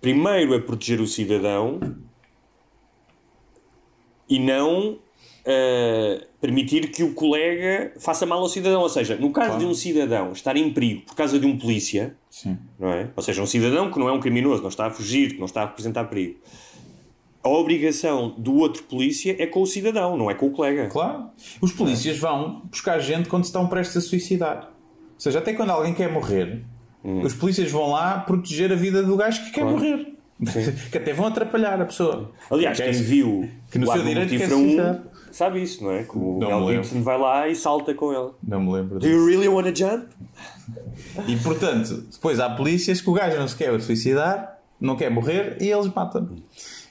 [0.00, 1.80] primeiro é proteger o cidadão
[4.28, 4.98] e não
[5.44, 8.82] uh, permitir que o colega faça mal ao cidadão.
[8.82, 12.16] Ou seja, no caso de um cidadão estar em perigo por causa de um polícia,
[12.30, 12.58] Sim.
[12.78, 13.10] não é?
[13.14, 15.46] Ou seja, um cidadão que não é um criminoso, não está a fugir, que não
[15.46, 16.38] está a representar perigo.
[17.42, 20.86] A obrigação do outro polícia é com o cidadão, não é com o colega.
[20.86, 21.26] Claro.
[21.60, 24.70] Os polícias vão buscar gente quando estão prestes a suicidar.
[25.14, 26.64] Ou seja, até quando alguém quer morrer,
[27.22, 30.13] os polícias vão lá proteger a vida do gajo que quer morrer.
[30.90, 32.30] Que até vão atrapalhar a pessoa.
[32.50, 35.02] Aliás, Que quem viu que no o seu direito quer Mortífera 1 suicidar.
[35.30, 36.02] sabe isso, não é?
[36.02, 36.82] Que o Não Mel.
[36.82, 38.30] Gibson vai lá e salta com ele.
[38.42, 39.12] Não me lembro Do disso.
[39.12, 40.06] you really wanna jump?
[41.28, 45.56] E portanto, depois há polícias que o gajo não se quer suicidar, não quer morrer
[45.60, 46.28] e eles matam.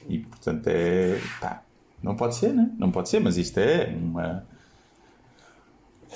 [0.08, 1.18] E portanto é.
[1.40, 1.62] pá,
[2.02, 2.70] não pode ser, né?
[2.78, 4.44] Não pode ser, mas isto é uma.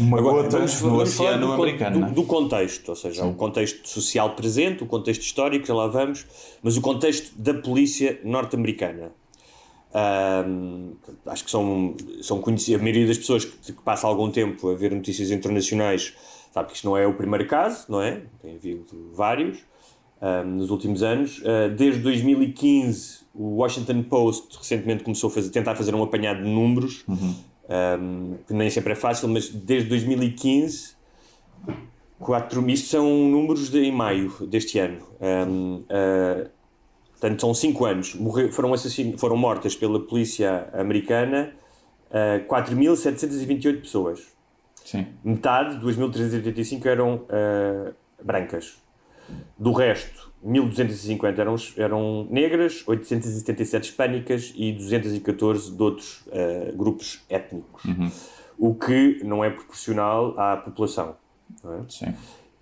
[0.00, 2.00] Uma Agora, gota vamos, no vamos oceano do, americano.
[2.00, 2.10] do, é?
[2.10, 6.24] do contexto, ou seja, o contexto social presente, o contexto histórico, já lá vamos,
[6.62, 9.10] mas o contexto da polícia norte-americana.
[9.94, 10.92] Ahm,
[11.26, 14.74] acho que são, são conhecidas, a maioria das pessoas que, que passa algum tempo a
[14.74, 16.14] ver notícias internacionais
[16.52, 18.22] sabe que isto não é o primeiro caso, não é?
[18.42, 18.84] Tem havido
[19.14, 19.58] vários
[20.20, 21.42] ahm, nos últimos anos.
[21.44, 26.48] Ah, desde 2015, o Washington Post recentemente começou a fazer- tentar fazer um apanhado de
[26.48, 27.04] números,
[27.68, 30.96] ahm, que nem sempre é fácil, mas desde 2015
[32.18, 35.00] quatro, isto são números de, em maio deste ano.
[35.20, 36.48] Ahm, ah,
[37.12, 38.14] portanto, são 5 anos.
[38.14, 41.52] Morre- foram, assassin, foram mortas pela polícia americana
[42.10, 44.26] ah, 4.728 pessoas.
[44.84, 45.06] Sim.
[45.22, 48.78] Metade, 2.385, eram ah, brancas.
[49.58, 57.84] Do resto, 1250 eram, eram negras, 877 hispânicas e 214 de outros uh, grupos étnicos.
[57.84, 58.10] Uhum.
[58.58, 61.16] O que não é proporcional à população.
[61.64, 61.80] é?
[61.88, 62.14] Sim.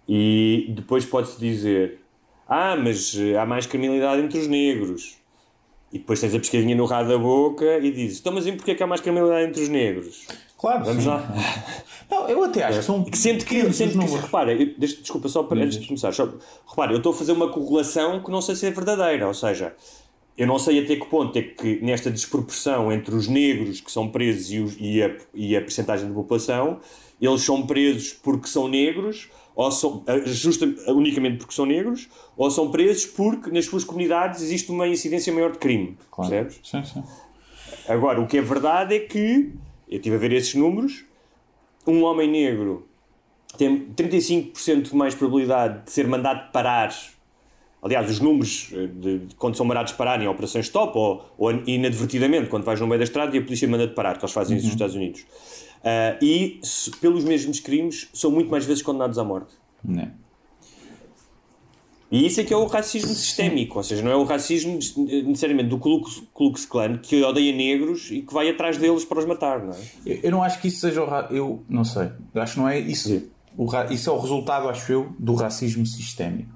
[0.08, 2.00] E depois pode-se dizer:
[2.46, 5.16] Ah, mas eh, há mais criminalidade entre os negros.
[5.92, 8.72] E depois tens a pescadinha no rabo da boca e dizes: Então, mas e porquê
[8.72, 10.26] é que há mais criminalidade entre os negros?
[10.59, 11.09] Claro, Vamos sim.
[11.09, 11.29] lá.
[12.11, 13.03] Não, eu até acho que são.
[13.07, 13.85] E que sente que, os que
[14.16, 16.29] repara, eu, deixa- desculpa, só para, antes de começar, só,
[16.66, 19.75] repara, eu estou a fazer uma correlação que não sei se é verdadeira, ou seja,
[20.38, 24.09] eu não sei até que ponto é que nesta desproporção entre os negros que são
[24.09, 26.81] presos e, os- e a, e a percentagem da população,
[27.21, 32.71] eles são presos porque são negros, ou são justa, unicamente porque são negros, ou são
[32.71, 36.31] presos porque nas suas comunidades existe uma incidência maior de crime, Claro.
[36.31, 36.61] percebes?
[36.62, 37.03] Sim, sim.
[37.88, 39.53] Agora, o que é verdade é que,
[39.88, 41.05] eu estive a ver esses números,
[41.87, 42.88] um homem negro
[43.57, 46.94] tem 35% mais probabilidade de ser mandado parar.
[47.83, 51.53] Aliás, os números eh, de, de quando são mandados parar em operações stop ou, ou
[51.66, 54.57] inadvertidamente, quando vais no meio da estrada e a polícia manda-te parar, que eles fazem
[54.57, 55.25] isso nos Estados Unidos.
[55.85, 59.55] Ah, e, se- pelos mesmos crimes, são muito mais vezes condenados à morte.
[59.85, 60.11] Né.
[62.11, 65.69] E isso é que é o racismo sistémico, ou seja, não é o racismo necessariamente
[65.71, 69.59] do Ku Klux- Klan que odeia negros e que vai atrás deles para os matar,
[69.64, 69.77] não é?
[70.07, 71.27] Eu, eu não acho que isso seja o ra...
[71.31, 72.11] Eu não sei.
[72.33, 73.09] Eu acho que não é isso.
[73.09, 73.27] Sim.
[73.57, 73.92] O ra...
[73.92, 76.55] Isso é o resultado, acho eu, do racismo sistémico.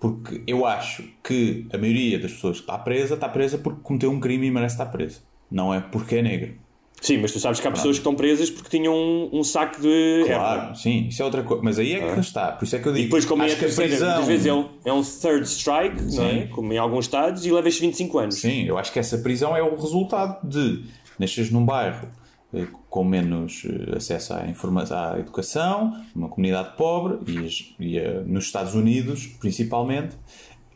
[0.00, 4.10] Porque eu acho que a maioria das pessoas que está presa está presa porque cometeu
[4.10, 5.18] um crime e merece estar presa.
[5.50, 6.54] Não é porque é negro.
[7.00, 9.80] Sim, mas tu sabes que há pessoas que estão presas porque tinham um, um saco
[9.80, 10.34] de erva.
[10.34, 11.62] Claro, sim, isso é outra coisa.
[11.62, 12.52] Mas aí é que está.
[12.52, 13.02] Por isso é que eu digo.
[13.02, 14.08] E depois, como é a que a terceira, prisão...
[14.08, 16.46] muitas vezes é um, é um third strike, não é?
[16.48, 18.34] Como em alguns estados, e levas 25 anos.
[18.36, 20.84] Sim, eu acho que essa prisão é o resultado de
[21.18, 22.08] nasceres num bairro
[22.52, 28.44] eh, com menos eh, acesso à, informa à educação, uma comunidade pobre e, e, nos
[28.44, 30.16] Estados Unidos, principalmente,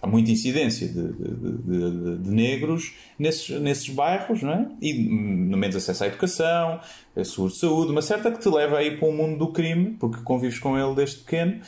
[0.04, 4.68] há muita incidência de, de- de- de- negros nesses, nesses bairros, não é?
[4.80, 6.80] E hum, no menos acesso à educação,
[7.24, 10.22] seguro de saúde, uma certa que te leva aí para o mundo do crime, porque
[10.22, 11.60] convives com ele desde pequeno.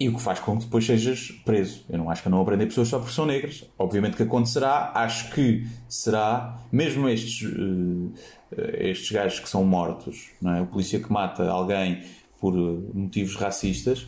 [0.00, 1.84] E o que faz com que depois sejas preso.
[1.88, 3.64] Eu não acho que não aprender pessoas só porque são negras.
[3.78, 4.90] Obviamente que acontecerá.
[4.92, 7.48] Acho que será, mesmo estes,
[8.56, 10.60] eh, estes gajos que são mortos, não é?
[10.62, 12.02] o polícia que mata alguém
[12.40, 14.04] por eh, motivos racistas,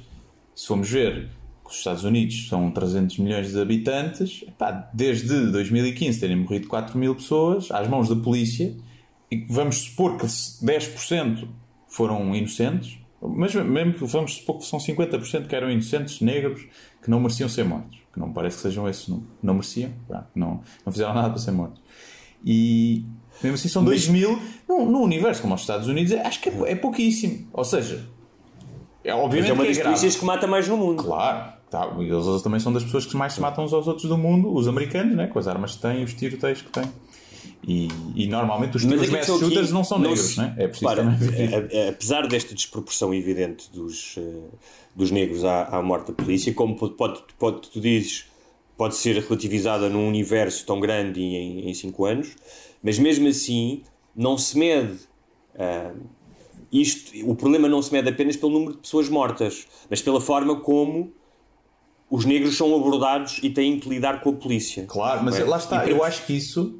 [0.56, 1.28] se formos ver
[1.70, 7.14] os Estados Unidos são 300 milhões de habitantes, epá, desde 2015 terem morrido 4 mil
[7.14, 8.74] pessoas às mãos da polícia,
[9.30, 11.48] e vamos supor que 10%
[11.88, 16.66] foram inocentes, mas mesmo que vamos supor que são 50% que eram inocentes, negros,
[17.02, 17.98] que não mereciam ser mortos.
[18.12, 19.30] Que não parece que sejam esses números.
[19.42, 19.92] Não mereciam,
[20.34, 21.82] não, não fizeram nada para ser mortos.
[22.44, 23.04] E
[23.42, 24.40] mesmo assim são 2 mil.
[24.68, 27.48] No, no universo como os Estados Unidos, acho que é, é pouquíssimo.
[27.52, 28.06] Ou seja,
[29.02, 31.02] é Mas obviamente é uma que é das polícias que mata mais no mundo.
[31.02, 34.16] Claro, tá, eles também são das pessoas que mais se matam uns aos outros do
[34.16, 36.84] mundo, os americanos, né, com as armas que têm, os tiroteios que têm.
[37.66, 40.54] E, e normalmente os, Mas os aqui mass aqui- shooters não são negros, se- né?
[40.58, 44.22] é preciso repara, também apesar desta desproporção evidente dos, eh,
[44.94, 48.26] dos negros à, à morte da polícia, como pode, pode, pode- tu dizes,
[48.76, 52.36] pode ser relativizada num universo tão grande em 5 anos,
[52.82, 53.82] mas mesmo assim
[54.14, 54.98] não se mede.
[55.58, 55.92] ah,
[56.72, 60.56] isto, o problema não se mede apenas pelo número de pessoas mortas, mas pela forma
[60.60, 61.12] como
[62.10, 64.84] os negros são abordados e têm que lidar com a polícia.
[64.86, 65.44] Claro, mas é?
[65.44, 66.78] lá está, E eu acho que isso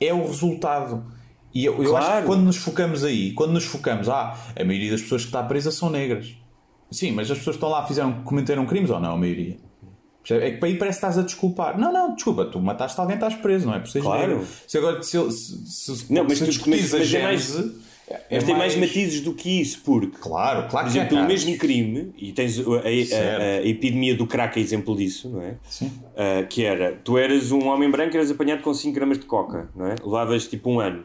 [0.00, 1.04] é o resultado.
[1.54, 2.20] E eu, eu acho Claro.
[2.22, 5.42] que quando nos focamos aí, quando nos focamos, ah, a maioria das pessoas que está
[5.42, 6.34] presa são negras.
[6.90, 9.56] Sim, mas as pessoas que estão lá fizeram, cometeram crimes ou não, a maioria?
[10.30, 11.78] É que para aí parece que estás a desculpar.
[11.78, 13.80] Não, não, desculpa, tu mataste alguém, estás preso, não é?
[13.80, 14.28] Por seres Claro.
[14.28, 14.46] negro.
[14.68, 17.04] Se agora se, se, se, Não, mas se tu- discutires mas- a
[18.12, 20.78] mas é mais- é Mas tem mais matizes do que isso, porque Claro, claro Por
[20.86, 21.44] é exemplo, pelo casos.
[21.44, 25.42] mesmo crime, e tens a, a- a- a epidemia do crack é exemplo disso, não
[25.42, 25.54] é?
[25.68, 25.92] Sim.
[26.16, 29.26] Ah, que era, tu eras um homem branco e eras apanhado com 5 gramas de
[29.26, 29.94] coca, não é?
[30.02, 31.04] Levavas tipo um ano.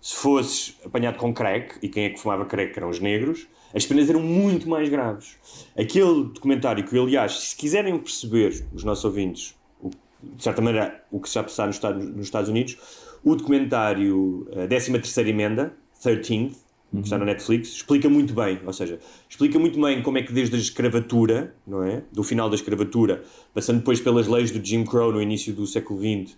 [0.00, 3.86] Se fosses apanhado com crack, e quem é que fumava crack eram os negros, as
[3.86, 5.36] penas eram muito mais graves.
[5.78, 9.90] Aquele documentário que eu, aliás, se quiserem perceber, os nossos ouvintes, o-
[10.22, 12.76] de certa maneira, o que se já passar nos Estados, nos Estados Unidos,
[13.24, 16.56] o documentário a 13ª Emenda, 13th,
[16.92, 20.32] que está na Netflix, explica muito bem, ou seja, explica muito bem como é que
[20.32, 22.02] desde a escravatura, não é?
[22.12, 23.22] Do final da escravatura,
[23.54, 26.36] passando depois pelas leis do Jim Crow no início do século XX,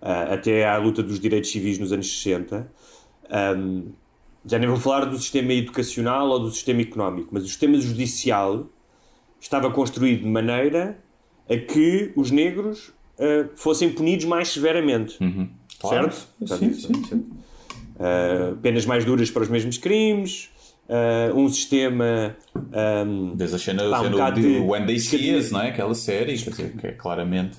[0.00, 2.70] ah, até à luta dos direitos civis nos anos 60,
[3.28, 3.86] ahm,
[4.46, 8.68] já nem vou falar do sistema educacional ou do sistema económico, mas o sistema judicial
[9.40, 10.96] estava construído de maneira
[11.50, 15.18] a que os negros ah, fossem punidos mais severamente.
[15.80, 16.12] Claro.
[16.12, 16.58] Certo?
[16.58, 17.47] Sim, disse, sim, certo.
[17.98, 20.48] Uh, penas mais duras para os mesmos crimes,
[20.88, 22.36] uh, um sistema.
[23.06, 25.38] Um, Desde a cena, pá, um do de- When They See escatinho.
[25.38, 25.68] Us, não é?
[25.68, 27.58] Aquela série, dizer, que é claramente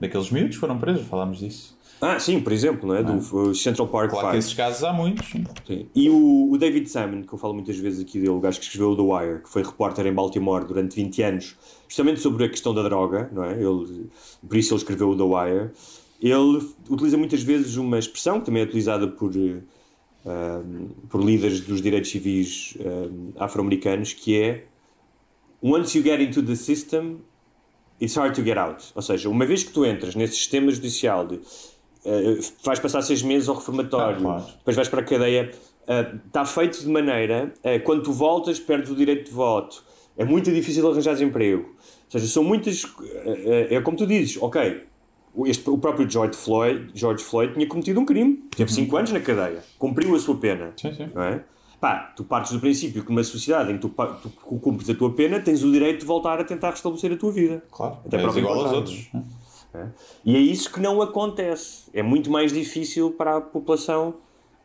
[0.00, 1.76] daqueles miúdos foram presos, falámos disso.
[2.00, 3.02] Ah, sim, por exemplo, não é?
[3.02, 5.30] do uh, Central Park Claro que esses casos há muitos.
[5.66, 5.88] Sim.
[5.92, 8.66] E o, o David Simon, que eu falo muitas vezes aqui dele, o gajo que
[8.66, 11.56] escreveu o The Wire, que foi repórter em Baltimore durante 20 anos,
[11.88, 13.54] justamente sobre a questão da droga, não é?
[13.54, 14.08] Ele,
[14.46, 15.70] por isso ele escreveu o The Wire.
[16.20, 21.80] Ele utiliza muitas vezes uma expressão que também é utilizada por, um, por líderes dos
[21.80, 24.64] direitos civis um, afro-americanos, que é
[25.62, 27.18] Once you get into the system,
[28.00, 28.84] it's hard to get out.
[28.94, 31.40] Ou seja, uma vez que tu entras nesse sistema judicial de
[32.04, 34.44] eh, vais passar seis meses ao reformatório, Ah, claro.
[34.58, 35.50] depois vais para a cadeia,
[36.26, 37.52] está feito de maneira,
[37.84, 39.82] quando tu voltas, perdes o direito de voto.
[40.16, 41.62] É muito difícil arranjar emprego.
[41.70, 42.84] Ou seja, são muitas.
[43.24, 44.82] eh, é como tu dizes, ok,
[45.46, 49.20] este- o próprio George Floyd, George Floyd tinha cometido um crime, teve 5 anos na
[49.20, 50.72] cadeia, cumpriu a sua pena.
[50.76, 51.08] Sim, sim.
[51.14, 51.42] Não é?
[51.80, 55.12] Pá, tu partes do princípio que numa sociedade em que tu, tu cumpres a tua
[55.12, 57.62] pena, tens o direito de voltar a tentar restabelecer a tua vida.
[57.70, 59.08] Claro, Até és em igual aos outros.
[60.24, 61.84] E é isso que não acontece.
[61.94, 64.14] É muito mais difícil para a população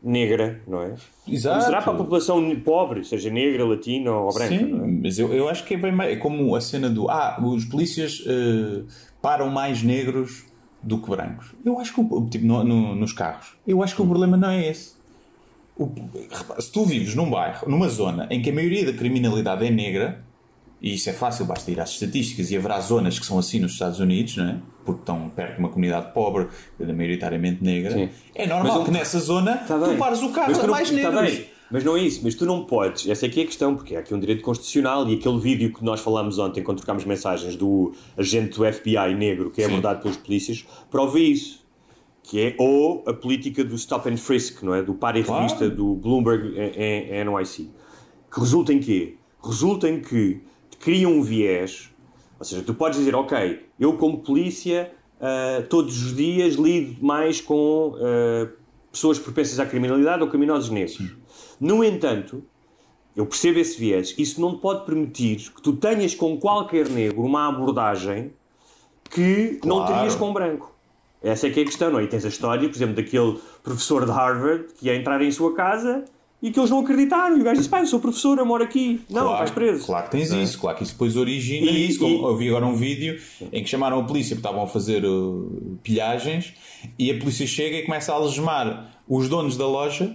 [0.02, 0.94] negra, não é?
[1.26, 1.64] Exato.
[1.64, 4.86] Será para a população pobre, seja negra, latina ou branca, Sim, é?
[5.02, 6.12] mas eu, eu acho que é bem mais.
[6.12, 7.08] É como a cena do.
[7.08, 8.82] Ah, os polícias eh,
[9.22, 10.44] param mais negros
[10.84, 11.48] do que brancos.
[11.64, 12.00] Eu acho que.
[12.00, 13.56] o- Tipo, no- no- nos carros.
[13.66, 14.94] Eu acho que o problema não é esse.
[15.76, 15.90] O-
[16.60, 20.22] se tu vives num bairro, numa zona em que a maioria da criminalidade é negra,
[20.80, 23.72] e isso é fácil, basta ir às estatísticas e haverá zonas que são assim nos
[23.72, 24.56] Estados Unidos, não é?
[24.84, 26.46] Porque estão perto de uma comunidade pobre,
[26.78, 27.92] maioritariamente negra.
[27.92, 28.08] Sim.
[28.34, 31.22] É normal Mas que nessa zona Tá tu pares o carro a mais tá negros.
[31.32, 31.46] bem.
[31.70, 34.00] Mas não é isso, mas tu não podes, essa aqui é a questão, porque há
[34.00, 37.92] aqui um direito constitucional e aquele vídeo que nós falámos ontem quando trocámos mensagens do
[38.16, 39.72] agente do FBI negro que é Sim.
[39.72, 41.64] abordado pelos polícias, prova isso.
[42.22, 44.82] Que é ou a política do stop and frisk, não é?
[44.82, 45.42] Do par e Claro.
[45.42, 47.70] revista do Bloomberg em, em NYC.
[48.32, 49.16] Que resulta em quê?
[49.42, 51.90] Resulta em que te cria um viés,
[52.38, 57.40] ou seja, tu podes dizer, ok, eu como polícia ah, todos os dias lido mais
[57.40, 58.48] com ah,
[58.90, 60.98] pessoas propensas à criminalidade ou criminosos negros.
[61.60, 62.42] No entanto,
[63.16, 67.48] eu percebo esse viés, isso não pode permitir que tu tenhas com qualquer negro uma
[67.48, 68.32] abordagem
[69.10, 69.94] que não Claro.
[69.94, 70.72] terias com branco.
[71.22, 72.04] Essa é que é a questão, não é?
[72.04, 75.54] E tens a história, por exemplo, daquele professor de Harvard que ia entrar em sua
[75.54, 76.04] casa
[76.42, 77.38] e que eles não acreditaram.
[77.38, 79.00] E o gajo disse: pá, eu sou professor, eu moro aqui.
[79.08, 79.86] Não, Claro, estás preso.
[79.86, 80.42] Claro que tens Não é?
[80.42, 81.98] isso, claro que isso depois origina E- isso.
[82.00, 83.18] Como e- eu vi agora um vídeo
[83.50, 86.52] em que chamaram a polícia porque estavam a fazer uh, pilhagens
[86.98, 90.14] e a polícia chega e começa a algemar os donos da loja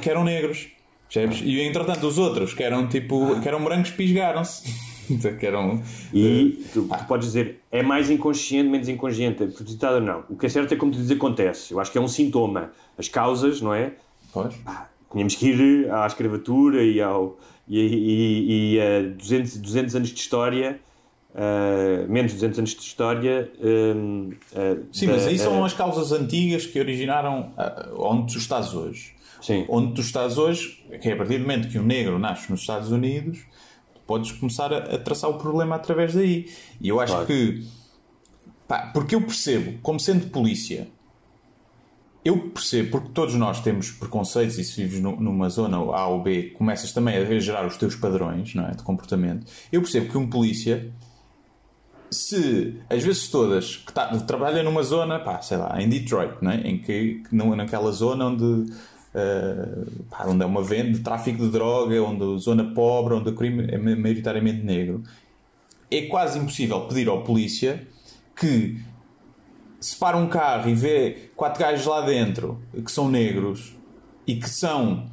[0.00, 0.68] que eram negros.
[1.12, 1.40] Percebes?
[1.42, 4.72] E entretanto os outros que eram tipo que eram brancos pisgaram-se.
[5.38, 5.82] que eram.
[6.14, 10.24] E tu, tu podes dizer, é mais inconsciente, menos inconsciente, é propositado ou não.
[10.30, 11.72] O que é certo é como tu dizes, acontece.
[11.72, 12.70] Eu acho que é um sintoma.
[12.96, 13.92] As causas, não é?
[14.32, 14.54] Pois.
[15.10, 17.36] Tínhamos que ir à escravatura e, ao,
[17.68, 20.78] e, e, e a 200, 200 anos de história,
[21.34, 23.50] ah, menos de 200 anos de história.
[23.60, 28.32] hum, ah, Sim, da- mas aí são ah, as causas antigas que originaram uh, onde
[28.32, 29.14] tu estás hoje.
[29.40, 29.64] Sim.
[29.68, 32.60] Onde tu estás hoje, que é a partir do momento que um negro nasce nos
[32.60, 33.40] Estados Unidos,
[34.06, 36.48] podes começar a, a traçar o problema através daí.
[36.80, 37.26] E eu acho Claro.
[37.26, 37.66] que.
[38.68, 40.86] Pá, porque eu percebo, como sendo polícia,
[42.24, 46.22] eu percebo, porque todos nós temos preconceitos e se vives nu- numa zona A ou
[46.22, 49.50] B, começas também a gerar os teus padrões não é, de comportamento.
[49.72, 50.92] Eu percebo que um polícia
[52.10, 56.50] se às vezes todas que tá, trabalha numa zona, pá, sei lá, em Detroit, não
[56.50, 56.56] é?
[56.60, 58.72] em que, naquela zona onde,
[59.14, 63.34] eh, pá, onde é uma venda de tráfico de droga, onde zona pobre, onde o
[63.34, 65.02] crime é ma- maioritariamente negro,
[65.90, 67.86] é quase impossível pedir ao polícia
[68.36, 68.80] que
[69.80, 73.74] se para um carro e vê quatro gajos lá dentro que são negros
[74.26, 75.08] e que são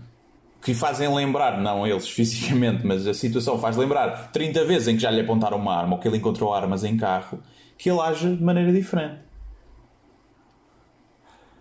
[0.62, 5.02] que fazem lembrar, não eles fisicamente, mas a situação faz lembrar 30 vezes em que
[5.02, 7.40] já lhe apontaram uma arma ou que ele encontrou armas em carro,
[7.78, 9.20] que ele age de maneira diferente.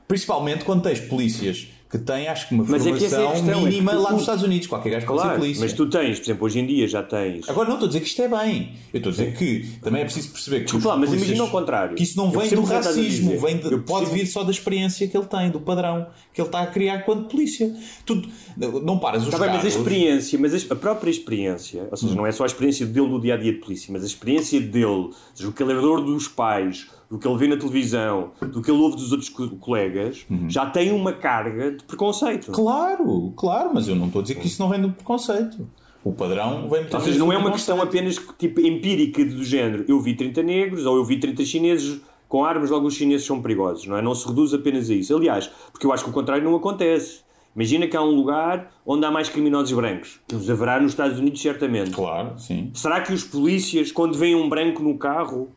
[0.08, 3.60] Principalmente quando tens polícias que têm, acho que, uma Mas é que é formação questão,
[3.60, 4.66] é mínima tu- lá nos Estados Unidos.
[4.66, 5.62] Qualquer gajo pode ser Claro, polícia.
[5.62, 7.48] mas tu tens, por exemplo, hoje em dia já tens.
[7.48, 8.72] Agora não estou a dizer que isto é bem.
[8.92, 10.64] Eu estou a dizer que também é preciso perceber que.
[10.64, 11.94] Desculpa os mas imagina ao contrário.
[11.96, 15.26] Que isso não vem do racismo, vem de- pode vir só da experiência que ele
[15.26, 17.74] tem, do padrão que ele está a criar quanto polícia.
[18.04, 18.20] Tu
[18.56, 22.26] não paras os bem, mas a experiência, mas a a própria experiência, ou seja, não
[22.26, 24.84] é só a experiência dele no dia a dia de polícia, mas a experiência dele,
[24.84, 28.80] ou seja, o herdou dos pais, do que ele vê na televisão, do que ele
[28.80, 32.50] ouve dos outros co- colegas, já tem uma carga de preconceito.
[32.52, 35.68] Claro, claro, mas eu não estou a dizer que isso não vem do preconceito.
[36.04, 40.00] O padrão vem Ou seja, não é uma questão apenas tipo, empírica do género eu
[40.00, 43.86] vi 30 negros ou eu vi 30 chineses com armas, logo os chineses são perigosos,
[43.86, 44.02] não é?
[44.02, 45.14] Não se reduz apenas a isso.
[45.16, 47.20] Aliás, porque eu acho que o contrário não acontece.
[47.54, 51.18] Imagina que há um lugar onde há mais criminosos brancos, que os haverá nos Estados
[51.18, 51.90] Unidos, certamente.
[51.92, 52.70] Claro, sim.
[52.74, 55.48] Será que os polícias, quando veem um branco no carro,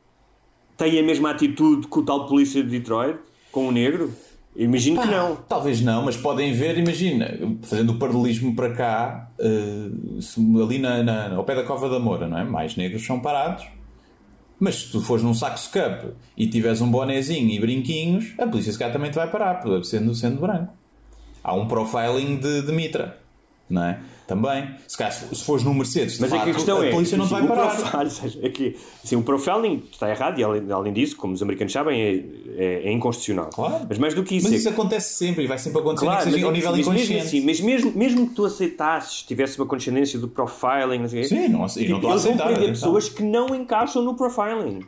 [0.80, 3.20] têm a mesma atitude que o tal polícia de Detroit,
[3.52, 4.12] com o negro?
[4.56, 5.36] Imagino que não.
[5.36, 11.36] Talvez não, mas podem ver, imagina, fazendo o paralelismo para cá, uh, ali na, na-
[11.36, 12.44] ao pé da Cova da Moura, não é?
[12.44, 13.66] Mais negros são parados.
[14.60, 18.74] Mas se tu fores num sax cup e tiveres um bonezinho e brinquinhos, a polícia
[18.74, 20.74] se calhar também te vai parar, sendo, sendo branco.
[21.42, 23.18] Há um profiling de, de mitra,
[23.70, 24.00] não é?
[24.30, 24.76] Também.
[24.88, 26.92] Se calhar se fores num Mercedes, de Mas é que a questão a é.
[26.92, 27.76] polícia não te vai parar.
[27.76, 31.42] profile- seja, é que, assim, o profiling está errado e, além, além disso, como os
[31.42, 33.50] americanos sabem, é, é, é inconstitucional.
[33.52, 33.88] Claro.
[33.90, 34.46] Mas mais do que isso.
[34.46, 36.78] Mas é isso acontece sempre e vai sempre acontecer, Claro, seja ao mas, nível mas
[36.78, 37.26] mesmo inconsciente.
[37.26, 41.48] assim, mas mesmo, mesmo que tu aceitasses, tivesse uma consciência do profiling, não sei Sim,
[41.48, 42.52] não, e não estou a eles aceitar.
[42.52, 42.70] atenção.
[42.70, 44.82] pessoas que não encaixam no profiling.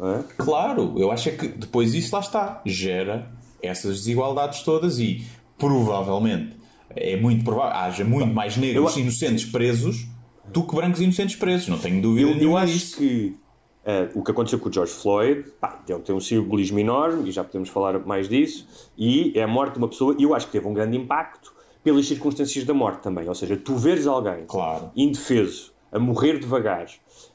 [0.00, 0.20] É?
[0.38, 3.28] Claro, eu acho é que depois isso lá está, gera
[3.60, 5.24] essas desigualdades todas e
[5.58, 6.61] provavelmente
[6.96, 10.06] é muito provável haja muito mais negros eu- inocentes presos
[10.52, 12.96] do que brancos inocentes presos, não tenho dúvida Eu, eu acho disso.
[12.98, 13.36] que
[13.84, 17.32] eh, o que aconteceu com o George Floyd pá, tem, tem um simbolismo enorme e
[17.32, 18.66] já podemos falar mais disso.
[18.96, 21.52] E é a morte de uma pessoa, e eu acho que teve um grande impacto
[21.82, 23.28] pelas circunstâncias da morte também.
[23.28, 24.90] Ou seja, tu veres alguém Claro.
[24.96, 26.86] indefeso a morrer devagar,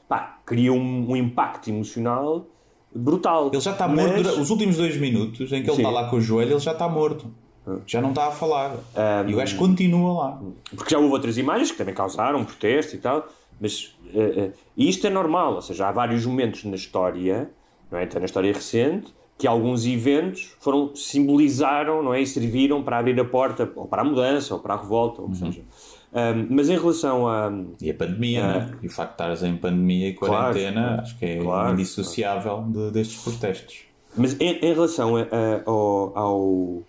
[0.08, 2.46] pá, cria um, um impacto emocional
[2.94, 3.48] brutal.
[3.52, 5.82] Ele já está Mas- morto, os últimos dois minutos em que ele Sim.
[5.82, 7.30] está lá com o joelho, ele já está morto.
[7.86, 8.72] Já não está a falar.
[8.74, 10.40] Um, E o gajo continua lá.
[10.74, 13.26] Porque já houve outras imagens que também causaram protesto e tal,
[13.60, 17.50] mas eh, e isto é normal, ou seja, há vários momentos na história,
[17.90, 18.04] não é?
[18.04, 22.20] Até na história recente, que alguns eventos foram, simbolizaram, não é?
[22.22, 25.28] E serviram para abrir a porta, ou para a mudança, ou para a revolta, ou
[25.28, 25.52] o que Uhum.
[25.52, 25.64] seja.
[26.10, 27.52] Um, mas em relação a.
[27.82, 28.70] E a pandemia, né?
[28.82, 31.00] E o facto de estares em pandemia e Claro, quarentena, claro.
[31.02, 33.80] acho que é Claro, indissociável de- destes protestos.
[34.16, 36.82] Mas em, em relação a- a- ao, ao,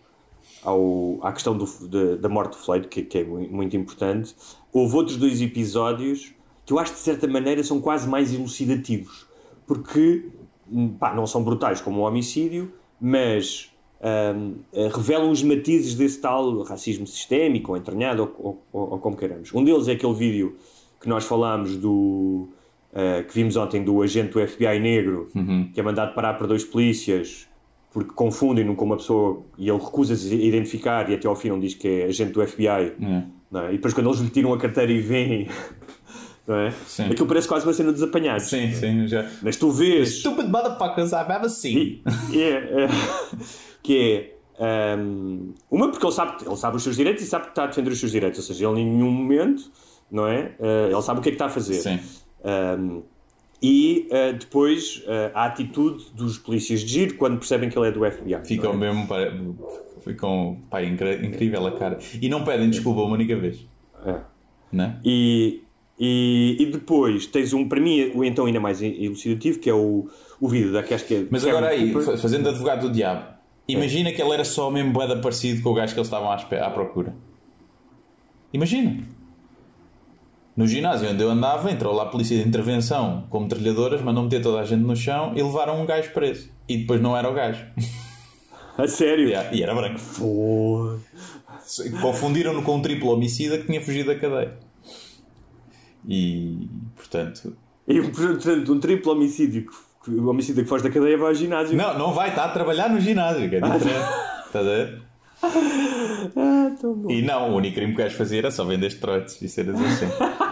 [0.63, 4.35] ao- à questão do- de- da morte de Floyd, que, que é mu- muito importante,
[4.73, 6.33] houve outros dois episódios
[6.65, 9.27] que eu acho que de certa maneira são quase mais elucidativos,
[9.65, 10.25] porque
[10.71, 16.19] hum, pá, não são brutais como o homicídio, mas hum, eh, revelam os matizes desse
[16.21, 19.51] tal racismo sistémico, ou entranhado, ou, ou- ou- como queiramos.
[19.53, 20.55] Um deles é aquele vídeo
[21.01, 22.47] que nós falámos do.
[22.93, 25.29] eh, que vimos ontem do agente do FBI negro
[25.73, 27.47] que é mandado parar por dois polícias
[27.91, 31.59] porque confundem-no com uma pessoa e ele recusa-se a identificar e até ao fim não
[31.59, 32.93] diz que é agente do FBI
[33.51, 33.69] não é?
[33.69, 35.47] e depois quando eles lhe tiram a carteira e veem
[36.47, 36.71] não é?
[36.85, 37.05] Sim.
[37.05, 39.25] aquilo parece quase uma cena dos apanhados Sim, sim, já.
[39.41, 42.03] mas tu vês Stupid motherfuckers I've ever seen.
[42.31, 42.51] e- é,
[42.83, 42.87] é,
[43.81, 47.51] que é hum, uma porque ele sabe, ele sabe os seus direitos e sabe que
[47.51, 49.63] está a defender os seus direitos ou seja, ele em nenhum momento
[50.11, 50.53] não é?
[50.59, 51.99] Eh, ele sabe o que é que está a fazer Sim.
[52.79, 53.03] um,
[53.61, 57.91] e uh, depois uh, a atitude dos polícias de giro quando percebem que ele é
[57.91, 58.45] do FBI.
[58.45, 58.91] Ficam não é?
[58.93, 59.07] mesmo.
[59.07, 59.17] Pá,
[60.01, 60.57] ficam.
[60.69, 61.97] Pá, incri- incrível a cara.
[62.21, 63.67] E não pedem desculpa uma única vez.
[64.05, 64.15] É.
[64.71, 64.97] Né?
[65.03, 65.61] E,
[65.99, 70.07] e, e depois tens um, para mim, o então ainda mais elucidativo, que é o,
[70.39, 70.83] o vídeo da é
[71.29, 72.13] Mas Kevin agora aí, Cooper.
[72.13, 73.25] fa- fazendo advogado do diabo,
[73.67, 76.35] imagina que ele era só mesmo boeda parecido com o gajo que eles estavam à,
[76.35, 77.13] à procura.
[78.53, 79.03] Imagina.
[80.59, 84.41] No ginásio onde eu andava, entrou lá a polícia de intervenção com metralhadoras, mandou meter
[84.41, 86.49] toda a gente no chão e levaram um gajo preso.
[86.67, 87.65] E depois não era o gajo.
[88.77, 89.29] A sério?
[89.31, 90.01] Yeah, E era branco.
[90.17, 90.97] Pô.
[92.01, 94.57] Confundiram-no com um triplo homicida que tinha fugido da cadeia.
[96.05, 97.55] E, portanto...
[97.87, 99.65] E portanto, um triplo homicídio,
[100.03, 101.77] que- o homicídio que foge da cadeia vai ao ginásio.
[101.77, 104.09] Não, não vai estar a trabalhar no ginásio, que é diferente.
[104.45, 105.01] Estás a ver?
[106.35, 107.09] Ah, tão bom.
[107.09, 109.79] E não, o único crime que o gajo fazia era só vender estrotes e cenas
[109.79, 110.05] assim.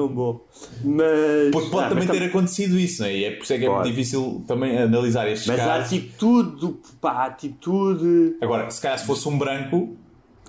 [0.00, 0.40] Tão bom.
[0.84, 1.50] Mas.
[1.52, 3.16] Porque pode Ah, também mas ter acontecido isso, não é?
[3.16, 3.80] E é por isso é que é Pode.
[3.80, 5.86] muito difícil também analisar estes Mas a casos.
[5.86, 8.36] atitude, do- pá, a atitude.
[8.40, 9.96] Agora, se calhar se fosse um branco,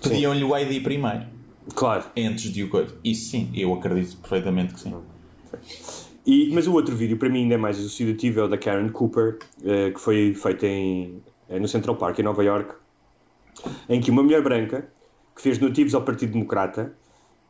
[0.02, 1.24] pediam-lhe o ID primeiro,
[1.74, 2.04] Claro.
[2.16, 2.94] antes de o coisa.
[3.04, 4.94] Isso sim, eu acredito perfeitamente que sim.
[6.26, 8.88] E, mas o outro vídeo, para mim, ainda é mais elucidativo, é o da Karen
[8.88, 12.72] Cooper, eh, que foi feito em, eh, no Central Park, em Nova York,
[13.88, 14.88] em que uma mulher branca,
[15.34, 16.92] que fez donativos ao Partido Democrata,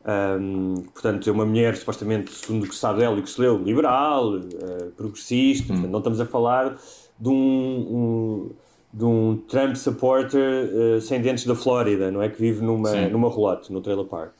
[0.05, 3.29] ahm, portanto, é uma mulher, supostamente, segundo o que se sabe dela e o que
[3.29, 6.77] se leu, liberal, eh, progressista, portanto, não estamos a falar
[7.19, 8.49] de um, um-
[8.93, 12.29] de um Trump supporter eh, sem dentes da Flórida, não é?
[12.29, 13.09] Que vive numa, Sim.
[13.09, 14.33] numa relote, no trailer park.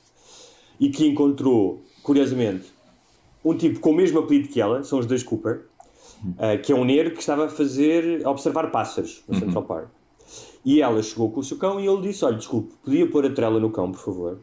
[0.79, 2.71] E que encontrou, curiosamente,
[3.43, 5.65] um tipo com o mesmo apelido que ela, são os dois Cooper,
[6.23, 9.87] uh, que é um negro que estava a fazer, a observar pássaros no Central Park.
[10.65, 13.29] E ela chegou com o seu cão e ele disse: Olha, desculpe, podia pôr a
[13.29, 14.37] trela no cão, por favor?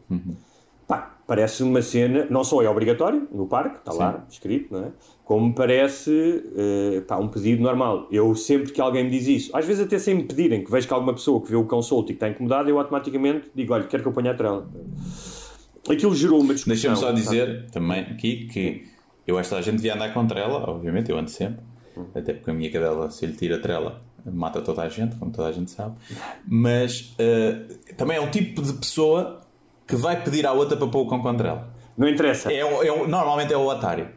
[0.91, 4.91] Pá, parece uma cena, não só é obrigatório no parque, está lá escrito, não é?
[5.23, 8.09] Como parece eh, pá, um pedido normal.
[8.11, 10.85] Eu sempre que alguém me diz isso, às vezes até sem me pedirem, que vejo
[10.85, 13.73] que alguma pessoa que vê o cão solto e que está incomodado, eu automaticamente digo:
[13.73, 14.69] olha, quero que eu ponha a trela.
[15.89, 16.91] Aquilo gerou uma discussão.
[16.91, 18.83] Deixa-me só dizer também aqui que
[19.25, 21.63] eu acho que a gente devia andar com trela, obviamente, eu ando sempre,
[22.13, 25.31] até porque a minha cadela, se lhe tira a trela, mata toda a gente, como
[25.31, 25.95] toda a gente sabe.
[26.45, 29.39] Mas eh, também é um tipo de pessoa
[29.91, 31.69] que vai pedir à outra para pôr o cão com trela.
[31.97, 32.51] Não interessa.
[32.51, 34.07] É, o- é normalmente é o otário.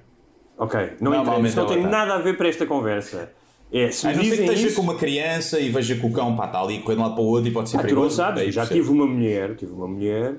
[0.56, 1.56] Ok, não Normalmente interessa.
[1.56, 1.98] Não é tem otário.
[2.08, 3.32] nada a ver para esta conversa.
[3.72, 6.06] É, se A não ser que dizem esteja isso, com uma criança e veja que
[6.06, 7.76] o cão pá, está ali correndo de um lado para o outro e pode ser
[7.76, 8.14] Ah, tu não perigoso.
[8.16, 10.36] sabes, eu já tive uma mulher, tive uma mulher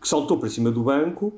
[0.00, 1.32] que saltou para cima do banco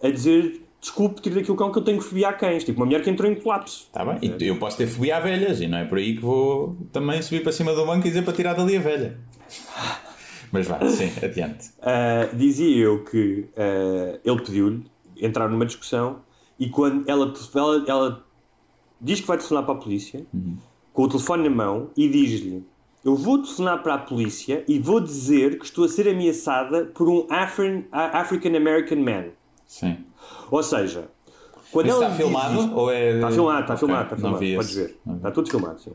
[0.00, 2.62] a dizer desculpe, tire daqui o cão que eu tenho fobia a cães.
[2.62, 3.88] Tipo, uma mulher que entrou em colapso.
[3.92, 6.20] Tá bem, e eu posso ter fobia a velhas e não é por aí que
[6.22, 9.18] vou também subir para cima do banco e dizer para tirar dali a velha.
[10.54, 11.70] Mas vá, sim, adiante.
[11.82, 14.84] Ah, dizia eu que ah, ele pediu-lhe
[15.20, 16.20] entrar numa discussão
[16.58, 18.24] e quando ela, ela, ela
[19.00, 20.24] diz que vai telefonar para a polícia
[20.92, 22.64] com o telefone na mão e diz-lhe
[23.04, 27.06] eu vou telefonar para a polícia e vou dizer que estou a ser ameaçada por
[27.08, 29.24] um Afri- African American man.
[29.66, 29.98] Sim.
[30.50, 31.08] Ou seja,
[31.70, 33.14] quando Mas ela está diz filmado isto- ou é.
[33.16, 34.54] Está filmado, está Ok, filmado, está filmado.
[34.56, 34.96] Podes ver.
[35.04, 35.16] Não.
[35.16, 35.92] Está tudo filmado, sim.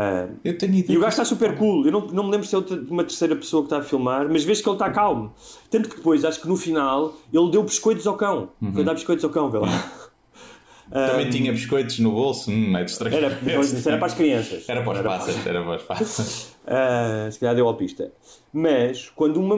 [0.00, 0.94] Ah, Eu tenho ideia.
[0.94, 1.84] e o gajo está super cool.
[1.84, 4.44] Eu não, não me lembro se é uma terceira pessoa que está a filmar, mas
[4.44, 5.32] vês que ele está calmo.
[5.68, 8.50] Tanto que depois, acho que no final, ele deu biscoitos ao cão.
[8.62, 8.72] Uhum.
[8.72, 9.66] Foi dar biscoitos ao cão, vê lá.
[10.90, 13.16] Também tinha biscoitos no bolso, hum, é estranho.
[13.16, 13.26] Era,
[13.86, 14.68] era para as crianças.
[14.68, 16.58] Era para os pássaros, era para os pássaros.
[16.70, 18.12] Ah, se calhar deu ao pista.
[18.52, 19.56] Mas, quando uma.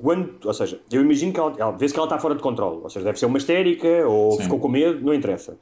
[0.00, 2.80] Quando, ou seja, eu imagino que ela, ela vê-se que ela está fora de controle.
[2.80, 4.44] Ou seja, deve ser uma histérica ou Sim.
[4.44, 5.58] ficou com medo, não interessa.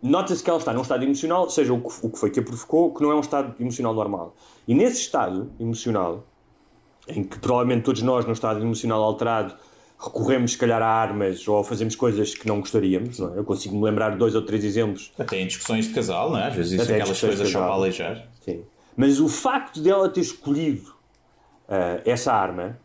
[0.00, 2.42] Nota-se que ela está num estado emocional, seja o que, o que foi que a
[2.44, 4.36] provocou, que não é um estado emocional normal.
[4.68, 6.24] E nesse estado emocional,
[7.08, 9.56] em que provavelmente todos nós, num estado emocional alterado,
[9.98, 13.18] recorremos, se calhar, a armas ou fazemos coisas que não gostaríamos.
[13.18, 13.38] Não é?
[13.38, 16.38] Eu consigo me lembrar de dois ou três exemplos Até em discussões de casal, não
[16.38, 16.48] é?
[16.48, 18.28] Às vezes Até aquelas coisas só para aleijar.
[18.44, 18.62] Sim.
[18.96, 20.94] Mas o facto dela ter escolhido
[21.68, 22.78] ah, essa arma,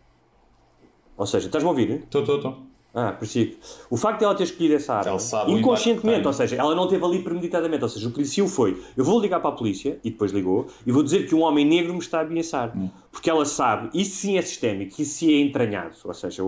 [1.15, 1.91] ou seja, estás-me a ouvir?
[1.91, 2.70] Estou, estou, estou.
[2.93, 3.53] Ah, preciso.
[3.89, 6.27] O facto dela ter escolhido essa arma, Ela que inconscientemente, tem.
[6.27, 9.39] ou seja, ela não teve ali premeditadamente, ou seja, o policial foi, eu vou ligar
[9.39, 12.19] para a polícia, e depois ligou, e vou dizer que um homem negro me está
[12.19, 12.77] a ameaçar.
[12.77, 12.89] Hum.
[13.09, 16.43] Porque ela sabe, isso sim é sistémico, isso sim é entranhado, ou seja,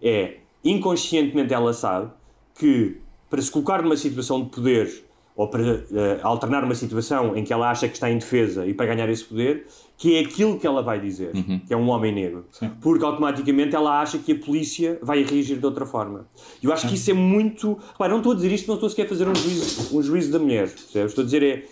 [0.00, 2.10] é, inconscientemente ela sabe
[2.54, 5.04] que para se colocar numa situação de poder,
[5.38, 8.74] ou para eh, alternar uma situação em que ela acha que está em defesa e
[8.74, 11.30] para ganhar esse poder, que é aquilo que ela vai dizer,
[11.64, 12.44] que é um homem negro.
[12.80, 16.26] Porque automaticamente ela acha que a polícia vai reagir de outra forma.
[16.60, 17.78] E eu acho que isso é muito.
[17.92, 20.32] Repara, não estou a dizer isto, não estou sequer a fazer um juízo, um juízo
[20.32, 20.68] da mulher.
[20.70, 21.12] percebes?
[21.12, 21.64] Estou a dizer é.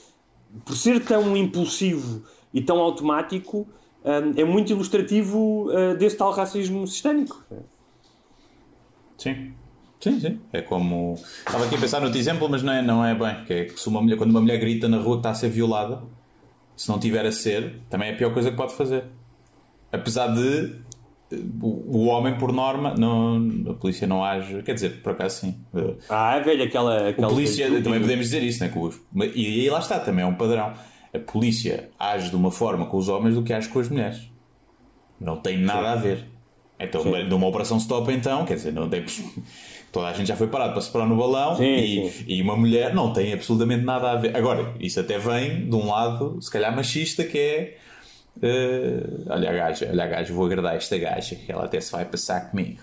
[0.64, 2.22] Por ser tão impulsivo
[2.54, 3.66] e tão automático,
[4.04, 7.44] hum, é muito ilustrativo uh, desse tal racismo sistémico.
[9.18, 9.52] Sim.
[10.06, 10.40] Sim, sim.
[10.52, 11.14] É como.
[11.14, 13.44] Estava aqui a pensar no outro exemplo, mas não é, não é bem.
[13.44, 15.34] Que é que se uma mulher, quando uma mulher grita na rua que está a
[15.34, 16.00] ser violada,
[16.76, 19.02] se não tiver a ser, também é a pior coisa que pode fazer.
[19.90, 20.76] Apesar de
[21.32, 24.62] eh, o, homem, por norma, não, a polícia não age.
[24.62, 25.58] Quer dizer, por acaso sim.
[26.08, 27.08] Ah, é velho, aquela.
[27.08, 28.68] Aquela polícia, também podemos dizer isso, né?
[28.70, 29.00] que os-
[29.34, 30.72] E aí lá está, também é um padrão.
[31.12, 34.30] A polícia age de uma forma com os homens do que age com as mulheres.
[35.20, 36.26] Não tem nada a ver.
[36.78, 37.24] Então, Sim.
[37.24, 39.02] numa operação stop, então, quer dizer, não tem.
[39.92, 42.24] Toda a gente já foi parado para separar no balão Sim, e, sim.
[42.26, 44.36] e uma mulher não tem absolutamente nada a ver.
[44.36, 47.76] Agora, isso até vem de um lado, se calhar machista, que é.
[48.42, 51.90] eh, olha a gaja, olha a gaja, vou agradar esta gaja, que ela até se
[51.92, 52.80] vai passar comigo.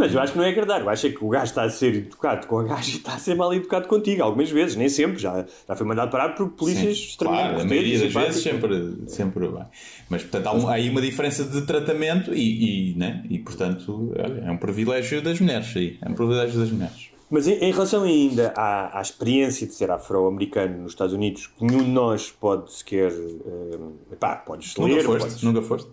[0.00, 0.80] Mas eu acho que não é agradar.
[0.80, 3.14] Eu acho é que o gajo está a ser educado com a gaja e está
[3.14, 4.22] a ser mal educado contigo.
[4.22, 5.18] Algumas vezes, nem sempre.
[5.20, 8.96] Já, já foi mandado parar por polícias Sim, extremamente claro, a maioria das vezes sempre,
[9.06, 9.64] sempre bem.
[10.08, 13.22] Mas portanto há, um- há aí uma diferença de tratamento e, e, né?
[13.28, 17.10] e portanto olha, é um privilégio das mulheres aí, é um privilégio das mulheres.
[17.32, 21.64] Mas em, em relação ainda à, à experiência de ser afro-americano nos Estados Unidos, que
[21.64, 23.12] nenhum de nós pode sequer.
[23.12, 25.04] eh, pá, podes Nunca ler.
[25.04, 25.88] foste, podes- nunca foste.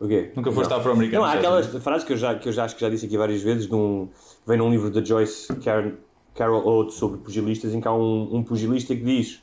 [0.00, 0.30] O quê?
[0.34, 2.64] Nunca foste afro-americano Não, há nos aquela Estados frase que eu, já, que eu já
[2.64, 4.08] acho que já disse aqui várias vezes, de um,
[4.46, 5.92] vem num livro da Joyce Car-
[6.34, 9.42] Carol Oates sobre pugilistas, em que há um, um pugilista que diz: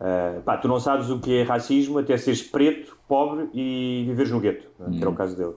[0.00, 4.30] ah, pá, tu não sabes o que é racismo até seres preto, pobre e viveres
[4.32, 4.90] no gueto, não é?
[4.92, 5.52] que era o caso dele.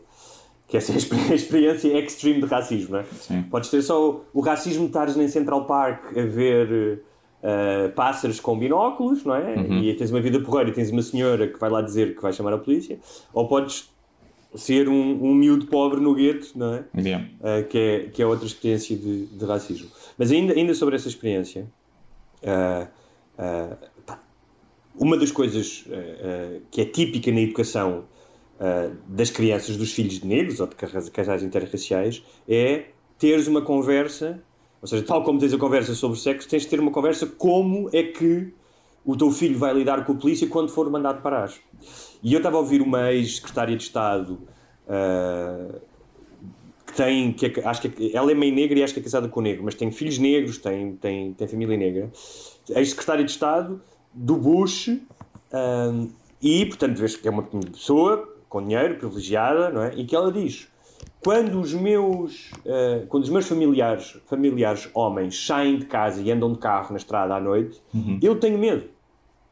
[0.67, 3.03] Que essa é a experi- a experiência extreme de racismo, não é?
[3.03, 3.43] Sim.
[3.43, 7.01] Podes ter só o, o racismo de estares em Central Park a ver
[7.43, 9.55] eh, pássaros com binóculos, não é?
[9.83, 12.33] E tens uma vida porreira e tens uma senhora que vai lá dizer que vai
[12.33, 12.99] chamar a polícia,
[13.33, 13.92] ou podes
[14.55, 16.85] ser um, um miúdo pobre no gueto, não é?
[16.95, 17.27] Yeah.
[17.39, 19.89] Uh, que, é, que é outra experiência de, de racismo.
[20.17, 21.67] Mas ainda, ainda sobre essa experiência,
[22.43, 22.87] uh,
[23.37, 24.21] uh, pá,
[24.95, 25.85] uma das coisas
[26.69, 28.05] que é típica na educação
[29.07, 32.85] das crianças, dos filhos de negros ou de casais- casais interraciais, é
[33.17, 34.39] teres uma conversa,
[34.81, 37.89] ou seja, tal como tens a conversa sobre sexo, tens de ter uma conversa como
[37.91, 38.53] é que
[39.03, 41.51] o teu filho vai lidar com a polícia quando for mandado parar.
[42.23, 44.39] E eu estava a ouvir uma ex-secretária de Estado
[44.87, 45.81] uh,
[46.85, 49.03] que tem, que é, acho que é, ela é meio negra e acho que é
[49.03, 52.09] casada com negro, mas tem filhos negros, tem, tem, tem família negra.
[52.69, 53.81] Ex-secretária de Estado
[54.13, 56.09] do Bush uh,
[56.41, 59.93] e, portanto, vês que é uma pessoa com dinheiro, privilegiada, não é?
[59.95, 60.69] E que ela diz:
[61.21, 66.53] quando os meus, uh, quando os meus familiares, familiares homens saem de casa e andam
[66.53, 68.19] de carro na estrada à noite, uhum.
[68.21, 68.85] eu tenho medo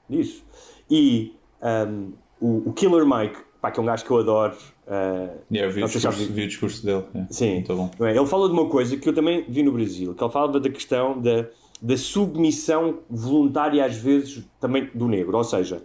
[0.07, 0.43] disso.
[0.89, 2.11] E um,
[2.41, 4.55] o, o, Killer Mike, pá, que é um gajo que eu adoro.
[4.87, 7.05] Uh, yeah, vi, o discurso, vi o discurso dele.
[7.13, 7.31] Yeah.
[7.31, 7.91] Sim, Muito bom.
[8.01, 8.15] É?
[8.17, 10.69] Ele fala de uma coisa que eu também vi no Brasil, que ele fala da
[10.69, 11.45] questão da,
[11.81, 15.81] da submissão voluntária, às vezes, também do negro, ou seja,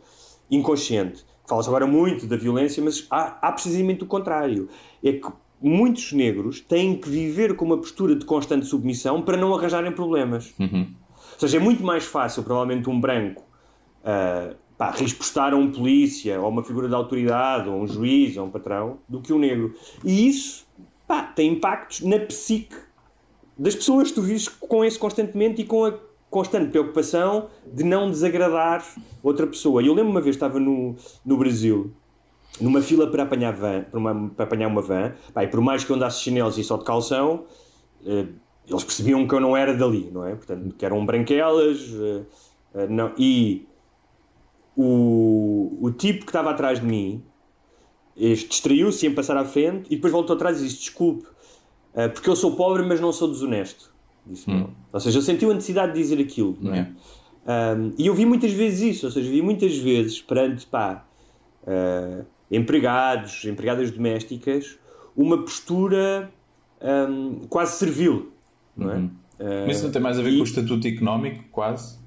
[0.51, 1.25] inconsciente.
[1.47, 4.69] Fala-se agora muito da violência, mas há, há precisamente o contrário.
[5.05, 5.29] É que
[5.61, 10.55] muitos negros têm que viver com uma postura de constante submissão para não arranjarem problemas.
[10.59, 10.89] Uhum.
[11.35, 13.45] Ou seja, é muito mais fácil, provavelmente, um branco
[14.03, 18.47] uh, pá, rispostar a um polícia, ou uma figura de autoridade, ou um juiz, ou
[18.47, 19.75] um patrão, do que um negro.
[20.05, 20.67] E isso
[21.07, 22.77] pá, tem impactos na psique
[23.59, 24.11] das pessoas.
[24.11, 25.95] Tu vives com isso constantemente e com a
[26.31, 28.85] constante preocupação de não desagradar
[29.23, 29.83] outra pessoa.
[29.83, 31.93] Eu lembro uma vez, estava no, no Brasil,
[32.61, 35.85] numa fila para apanhar, van, para, uma, para apanhar uma van, pá, e por mais
[35.85, 37.45] que eu andasse chinelos e só de calção,
[38.05, 38.27] eh,
[38.69, 40.35] eles percebiam que eu não era dali, não é?
[40.35, 42.23] Portanto, que eram branquelas, eh,
[42.75, 43.67] eh, não, e
[44.77, 47.23] o, o tipo que estava atrás de mim
[48.17, 51.27] distraiu-se em passar à frente e depois voltou atrás e disse: Desculpe,
[51.95, 53.95] uh, porque eu sou pobre, mas não sou desonesto.
[54.27, 54.69] Disse hum.
[54.93, 56.57] Ou seja, eu senti a necessidade de dizer aquilo.
[56.75, 56.89] É?
[57.77, 61.07] Um, e eu vi muitas vezes isso, ou seja, vi muitas vezes perante pá,
[61.63, 64.79] uh, empregados, empregadas domésticas,
[65.17, 66.31] uma postura
[66.81, 68.33] um, quase servil.
[68.77, 68.97] Não é?
[68.97, 69.11] Uhum.
[69.39, 70.37] Uh, Mas isso não tem mais a ver e...
[70.37, 71.99] com o estatuto económico, quase?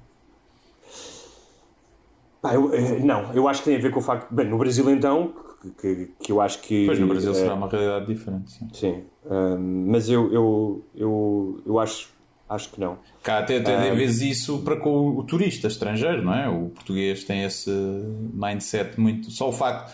[2.42, 4.32] Pá, eu, eh, não, eu acho que tem a ver com o facto.
[4.32, 5.34] Bem, no Brasil então,
[5.78, 6.86] que, que, eu acho que.
[6.86, 8.68] Pois no Brasil é, será uma realidade diferente, sim.
[8.72, 12.08] Sim, um, mas eu, eu, eu, eu acho,
[12.48, 12.98] acho que não.
[13.22, 16.48] Cá até, até um, vezes isso para com o turista estrangeiro, não é?
[16.48, 19.30] O português tem esse mindset muito.
[19.30, 19.92] Só o facto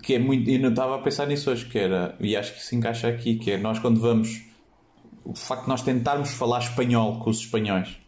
[0.00, 0.48] que é muito.
[0.48, 2.14] E não estava a pensar nisso hoje, que era.
[2.20, 4.44] E acho que se encaixa aqui, que é nós quando vamos.
[5.24, 8.03] O facto de nós tentarmos falar espanhol com os espanhóis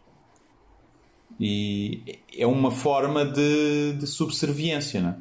[1.39, 5.15] e é uma forma de, de subserviência, não é?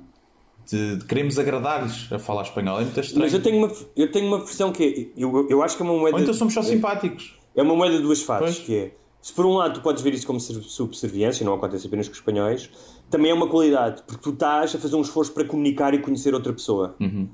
[0.68, 2.80] De, de queremos agradar-lhes a falar espanhol.
[2.80, 3.22] É muito estranho.
[3.22, 5.86] Mas eu tenho uma, eu tenho uma versão que é, eu, eu acho que é
[5.86, 6.16] uma moeda.
[6.16, 7.38] Ou então somos só simpáticos.
[7.54, 8.94] É uma moeda de duas faces, que é.
[9.22, 12.18] Se por um lado tu podes ver isso como subserviência, não acontece apenas com os
[12.18, 12.70] espanhóis,
[13.10, 16.32] também é uma qualidade, porque tu estás a fazer um esforço para comunicar e conhecer
[16.32, 16.94] outra pessoa.
[17.00, 17.28] Uhum.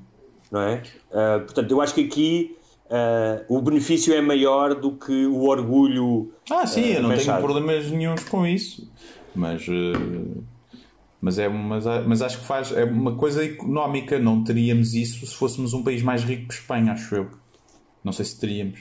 [0.51, 0.81] Não é?
[1.11, 2.57] Uh, portanto, eu acho que aqui
[2.93, 6.31] uh, o benefício é maior do que o orgulho.
[6.49, 8.89] Ah, sim, uh, eu não tenho problemas nenhums com isso.
[9.33, 9.67] Mas.
[9.67, 10.43] Uh,
[11.19, 12.71] mas, é, mas, mas acho que faz.
[12.71, 14.19] É uma coisa económica.
[14.19, 17.29] Não teríamos isso se fôssemos um país mais rico que Espanha, acho eu.
[18.03, 18.79] Não sei se teríamos.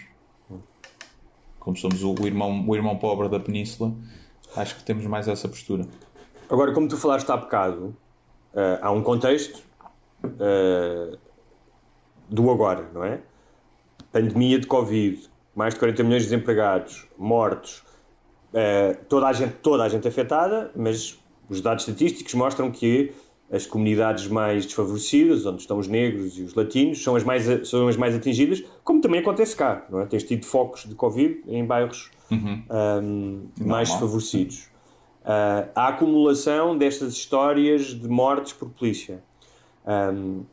[1.58, 3.94] Como somos o, o irmão, o irmão pobre da Península,
[4.56, 5.86] acho que temos mais essa postura.
[6.50, 7.96] Agora, como tu falaste há bocado,
[8.82, 9.62] há um contexto
[12.28, 13.20] do agora, não é?
[14.12, 15.20] Pandemia de Covid,
[15.54, 17.82] mais de 40 milhões de desempregados, mortos,
[18.52, 23.12] uh, toda, a gente, toda a gente afetada, mas os dados estatísticos mostram que
[23.50, 27.86] as comunidades mais desfavorecidas, onde estão os negros e os latinos, são as mais, são
[27.86, 30.06] as mais atingidas, como também acontece cá, não é?
[30.06, 32.62] Tens tido focos de Covid em bairros uhum.
[33.02, 34.70] um, mais desfavorecidos.
[35.22, 39.22] Uh, a acumulação destas histórias de mortes por polícia.
[39.86, 40.44] Um,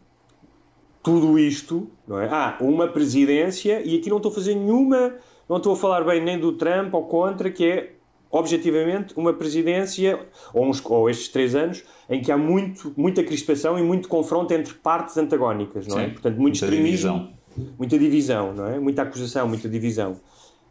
[1.10, 2.30] tudo isto, não é?
[2.30, 5.16] Ah, uma presidência, e aqui não estou a fazer nenhuma,
[5.48, 7.94] não estou a falar bem nem do Trump ou contra, que é
[8.30, 10.20] objetivamente uma presidência,
[10.54, 14.54] ou, uns, ou estes três anos, em que há muito, muita crispação e muito confronto
[14.54, 16.06] entre partes antagónicas, não é?
[16.06, 17.74] Sim, Portanto, muito extremismo, divisão.
[17.80, 18.80] muita divisão, não é?
[18.80, 20.16] Muita acusação, muita divisão.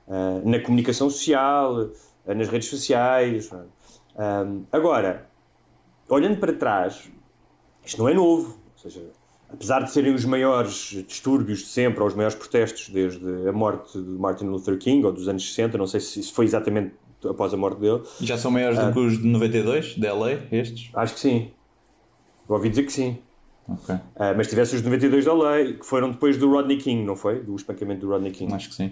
[0.07, 3.51] Uh, na comunicação social, uh, nas redes sociais.
[3.53, 4.45] É?
[4.45, 5.29] Um, agora,
[6.09, 7.11] olhando para trás,
[7.85, 8.57] isto não é novo.
[8.77, 9.18] Ou seja,
[9.53, 13.99] apesar de serem os maiores distúrbios de sempre, ou os maiores protestos desde a morte
[13.99, 16.93] de Martin Luther King, ou dos anos 60, não sei se isso foi exatamente
[17.25, 18.03] após a morte dele.
[18.21, 20.91] Já são maiores do que os de 92, de LA, estes?
[20.95, 21.51] Acho que sim.
[22.49, 23.19] Ouvi dizer que sim.
[23.69, 23.97] Okay.
[23.97, 27.17] Uh, mas tivesse os de 92 da lei, que foram depois do Rodney King, não
[27.17, 27.41] foi?
[27.41, 28.53] Do espancamento do Rodney King.
[28.55, 28.91] Acho que sim.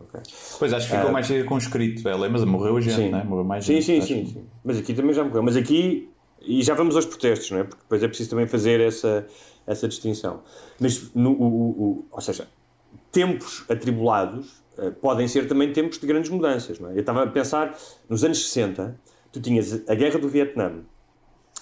[0.00, 0.20] Okay.
[0.58, 3.08] Pois acho que ficou uh, mais conscrito, LA, mas morreu gente, sim.
[3.10, 3.24] Né?
[3.24, 4.06] morreu mais sim, gente.
[4.06, 4.44] Sim, sim, sim.
[4.62, 5.42] Mas aqui também já morreu.
[5.42, 6.08] Mas aqui,
[6.40, 7.64] e já vamos aos protestos, não é?
[7.64, 9.26] Porque depois é preciso também fazer essa
[9.66, 10.42] essa distinção.
[10.78, 12.48] Mas, no, o, o, ou seja,
[13.10, 16.78] tempos atribulados uh, podem ser também tempos de grandes mudanças.
[16.78, 16.94] Não é?
[16.94, 17.76] Eu estava a pensar,
[18.08, 18.98] nos anos 60,
[19.32, 20.80] tu tinhas a guerra do Vietnã,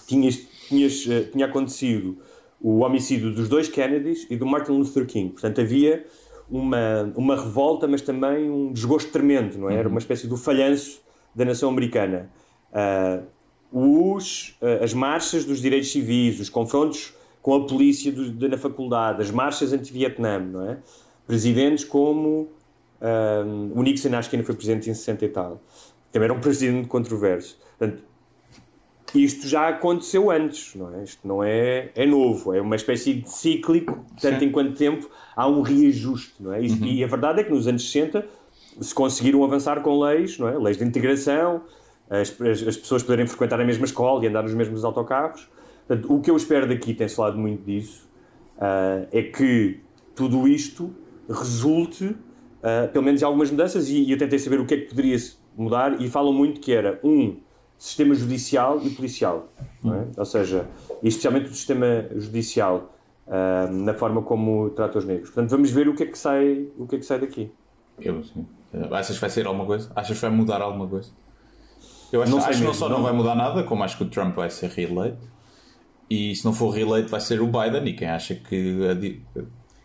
[0.07, 0.35] tinhas,
[0.67, 2.17] tinhas, uh, tinha acontecido
[2.61, 5.31] o homicídio dos dois Kennedys e do Martin Luther King.
[5.31, 6.05] Portanto, havia
[6.49, 9.75] uma, uma revolta, mas também um desgosto tremendo, não é?
[9.75, 11.01] Era uma espécie do falhanço
[11.35, 12.29] da nação americana.
[12.71, 13.25] Uh,
[13.71, 17.13] os, uh, as marchas dos direitos civis, os confrontos
[17.43, 20.77] com a polícia do, de, na faculdade, as marchas anti-Vietnã, não é?
[21.27, 22.49] Presidentes como
[23.01, 25.61] um, o Nixon, acho que ainda foi presidente em 60 e tal.
[26.11, 27.59] Também era um presidente controverso.
[27.77, 28.01] Portanto,
[29.13, 31.03] isto já aconteceu antes, não é?
[31.03, 34.45] Isto não é, é novo, é uma espécie de cíclico, tanto Sim.
[34.45, 36.63] enquanto tempo há um reajuste, não é?
[36.63, 36.85] E, uhum.
[36.85, 38.25] e, a verdade é que nos anos 60
[38.79, 40.57] se conseguiram avançar com leis, não é?
[40.57, 41.61] Leis de integração,
[42.09, 45.49] as, as, as pessoas poderem frequentar a mesma escola e andar nos mesmos autocarros.
[45.87, 48.09] Portanto, o que eu espero daqui, tem-se falado muito disso,
[48.57, 49.79] uh, é que
[50.15, 50.93] tudo isto
[51.29, 54.77] resulte, uh, pelo menos em algumas mudanças, e, e eu tentei saber o que é
[54.77, 55.17] que poderia
[55.57, 57.37] mudar, e falam muito que era, um,
[57.77, 59.49] sistema judicial e policial.
[59.85, 60.19] É?
[60.19, 60.65] Ou seja,
[61.03, 62.95] especialmente o sistema judicial,
[63.27, 65.29] uh, na forma como trata os negros.
[65.29, 67.51] Portanto, vamos ver o que é que sai, o que é que sai daqui.
[67.99, 68.47] Eu sim.
[68.91, 69.91] Achas que vai ser alguma coisa?
[69.95, 71.11] Achas que vai mudar alguma coisa?
[72.11, 74.03] Eu acho, não acho que não só não, não vai mudar nada, como acho que
[74.03, 75.32] o Trump vai ser reeleito.
[76.09, 77.87] E se não for reeleito, vai ser o Biden.
[77.87, 79.21] E quem acha que,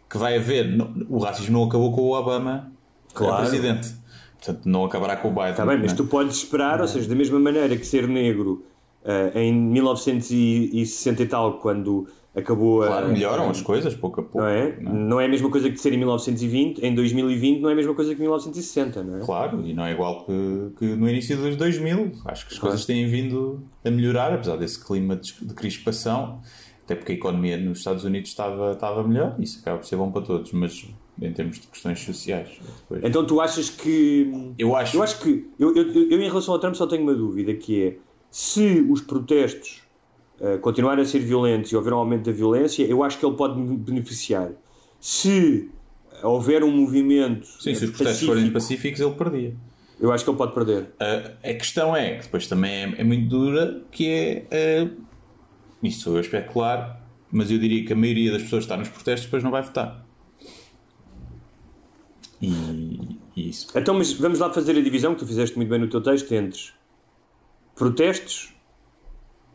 [0.09, 0.77] que vai haver.
[1.09, 2.71] O racismo não acabou com o Obama
[3.15, 3.49] claro.
[3.49, 3.95] presidente.
[4.37, 5.51] Portanto, não acabará com o Biden.
[5.51, 5.97] Está bem, mas é?
[5.97, 8.65] tu podes esperar, ou seja, da mesma maneira que ser negro
[9.05, 12.09] uh, em 1960 e tal, quando
[12.39, 12.97] acabou claro, a.
[12.97, 14.39] Claro, melhoram as coisas pouco a pouco.
[14.39, 14.79] Não é?
[14.81, 14.95] Não é?
[14.95, 17.95] não é a mesma coisa que ser em 1920, em 2020 não é a mesma
[17.95, 19.21] coisa que em 1960, não é?
[19.21, 22.13] Claro, e não é igual que, que no início dos 2000.
[22.25, 26.41] Acho que as coisas têm vindo a melhorar, apesar desse clima de, de crispação.
[26.85, 30.11] Até porque a economia nos Estados Unidos estava, estava melhor, isso acaba por ser bom
[30.11, 30.89] para todos, mas
[31.21, 32.49] em termos de questões sociais.
[32.81, 33.03] Depois.
[33.05, 34.55] Então tu achas que.
[34.59, 34.97] Eu acho.
[34.97, 35.49] Eu acho que.
[35.59, 37.97] Eu, eu, eu, em relação ao Trump, só tenho uma dúvida: que é
[38.31, 39.83] se os protestos
[40.41, 43.37] uh, continuarem a ser violentos e houver um aumento da violência, eu acho que ele
[43.37, 44.51] pode beneficiar.
[45.01, 45.71] Se
[46.23, 47.47] houver um movimento.
[47.47, 49.55] Sim, se os protestos forem pacíficos, ele perdia.
[50.01, 50.85] Eu acho que ele pode perder.
[50.85, 54.85] Uh, a questão é, que depois também é, é muito dura, que é.
[54.85, 55.09] Uh,
[55.83, 58.77] isso sou eu a especular, mas eu diria que a maioria das pessoas que está
[58.77, 60.05] nos protestos depois não vai votar.
[62.41, 62.49] E,
[63.37, 63.69] e isso.
[63.75, 66.33] Então, mas vamos lá fazer a divisão que tu fizeste muito bem no teu texto
[66.33, 66.61] entre
[67.75, 68.55] protestos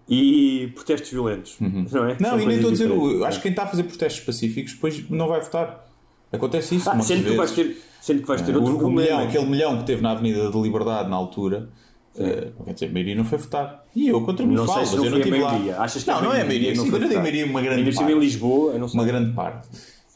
[0.07, 1.59] e protestos violentos.
[1.59, 1.85] Uhum.
[1.91, 2.17] Não, é?
[2.19, 2.91] não e nem estou a dizer,
[3.25, 5.87] acho que quem está a fazer protestos pacíficos depois não vai votar.
[6.31, 6.89] Acontece isso.
[6.89, 9.01] Ah, sendo, que vais ter, sendo que vais ter é, outro o, problema.
[9.01, 11.69] Milhão, aquele milhão que teve na Avenida da Liberdade na altura.
[12.15, 13.85] Uh, quer dizer, a maioria não foi votar.
[13.95, 15.55] E eu contra mim falo, mas eu não tive lá.
[15.79, 16.75] Achas que não, não é a maioria.
[16.75, 18.11] Sim, eu não digo maioria, uma grande parte.
[18.11, 18.99] em Lisboa, não sei.
[18.99, 19.67] Uma grande parte.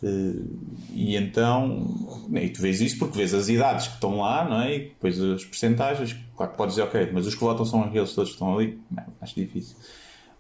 [0.04, 0.46] Uh,
[0.94, 1.88] e então,
[2.32, 4.76] e tu vês isso porque vês as idades que estão lá, não é?
[4.76, 6.16] E depois as percentagens.
[6.36, 8.80] Claro que podes dizer, ok, mas os que votam são aqueles todos que estão ali.
[8.92, 9.76] Não, acho difícil.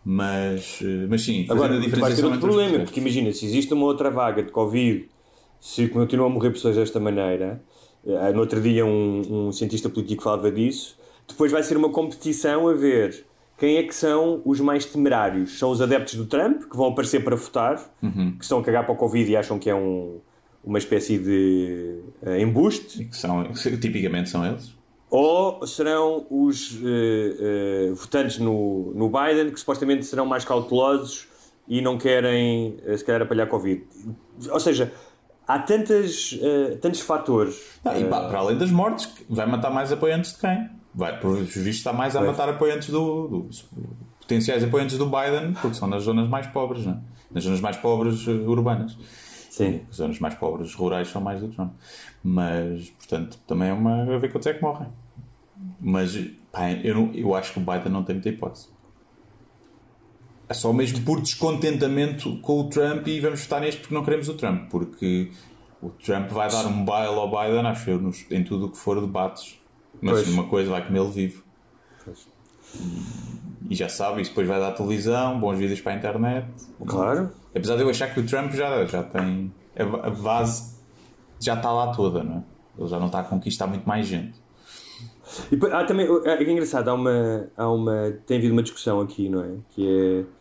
[0.10, 3.74] Mas, eh, mas sim, Agora, a diferença vai ter outro problema, porque imagina, se existe
[3.74, 5.10] uma outra vaga de Covid,
[5.60, 7.62] se continuam a morrer pessoas desta maneira,
[8.05, 10.97] uh, no outro dia um, um cientista político falava disso,
[11.28, 13.26] depois vai ser uma competição a ver
[13.58, 15.58] quem é que são os mais temerários?
[15.58, 18.36] São os adeptos do Trump, que vão aparecer para votar, uhum.
[18.38, 20.20] que estão a cagar para o Covid e acham que é um,
[20.64, 23.05] uma espécie de uh, embuste.
[23.05, 24.78] Que são, tipicamente são eles.
[25.10, 31.28] Ou serão os uh, uh, votantes no, no Biden, que supostamente serão mais cautelosos
[31.68, 33.84] e não querem, se calhar, apalhar Covid.
[34.51, 34.93] Ou seja,
[35.45, 36.39] há tantas,
[36.82, 37.62] tantos fatores.
[37.84, 40.70] Não, e para além das mortes, vai matar mais apoiantes de quem?
[40.98, 43.50] Vai, por visto, está mais a matar apoiantes do, do,
[44.20, 46.98] potenciais apoiantes do Biden, porque são nas zonas mais pobres, não é?
[47.32, 48.98] nas zonas mais pobres uh, urbanas.
[49.52, 49.82] Sim.
[49.89, 51.72] As zonas mais pobres rurais são mais do Trump.
[52.24, 54.16] Mas, portanto, também é uma.
[54.16, 54.88] a ver quantos é que morrem.
[55.80, 56.18] Mas,
[56.52, 58.70] pá, eu, não, eu acho que o Biden não tem muita hipótese.
[60.50, 64.30] É só mesmo por descontentamento com o Trump e vamos votar neste porque não queremos
[64.30, 64.70] o Trump.
[64.70, 65.32] Porque
[65.82, 68.78] o Trump vai dar um baile ao Biden, acho eu, nos, em tudo o que
[68.78, 69.60] for debates
[70.02, 70.30] mas pois.
[70.30, 71.43] uma coisa vai comê-lo vivo.
[72.04, 72.28] Pois.
[73.70, 76.48] E já sabe, isso depois vai dar televisão, bons vídeos para a internet.
[76.86, 77.32] Claro.
[77.56, 79.52] Apesar de eu achar que o Trump já, já tem.
[79.76, 80.76] A base
[81.39, 82.43] já está lá toda, não é?
[82.80, 84.39] Ele já não está a conquistar muito mais gente.
[85.52, 88.12] E, há também, é, é engraçado, há uma, há uma.
[88.26, 89.56] Tem havido uma discussão aqui, não é?
[89.72, 90.38] Que é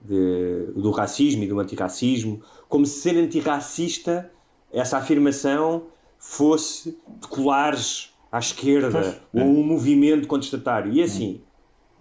[0.00, 4.30] de, do racismo e do antirracismo, como se ser antirracista,
[4.72, 5.84] essa afirmação,
[6.18, 10.92] fosse de colares à esquerda pois, ou um movimento contestatário.
[10.92, 11.40] E assim,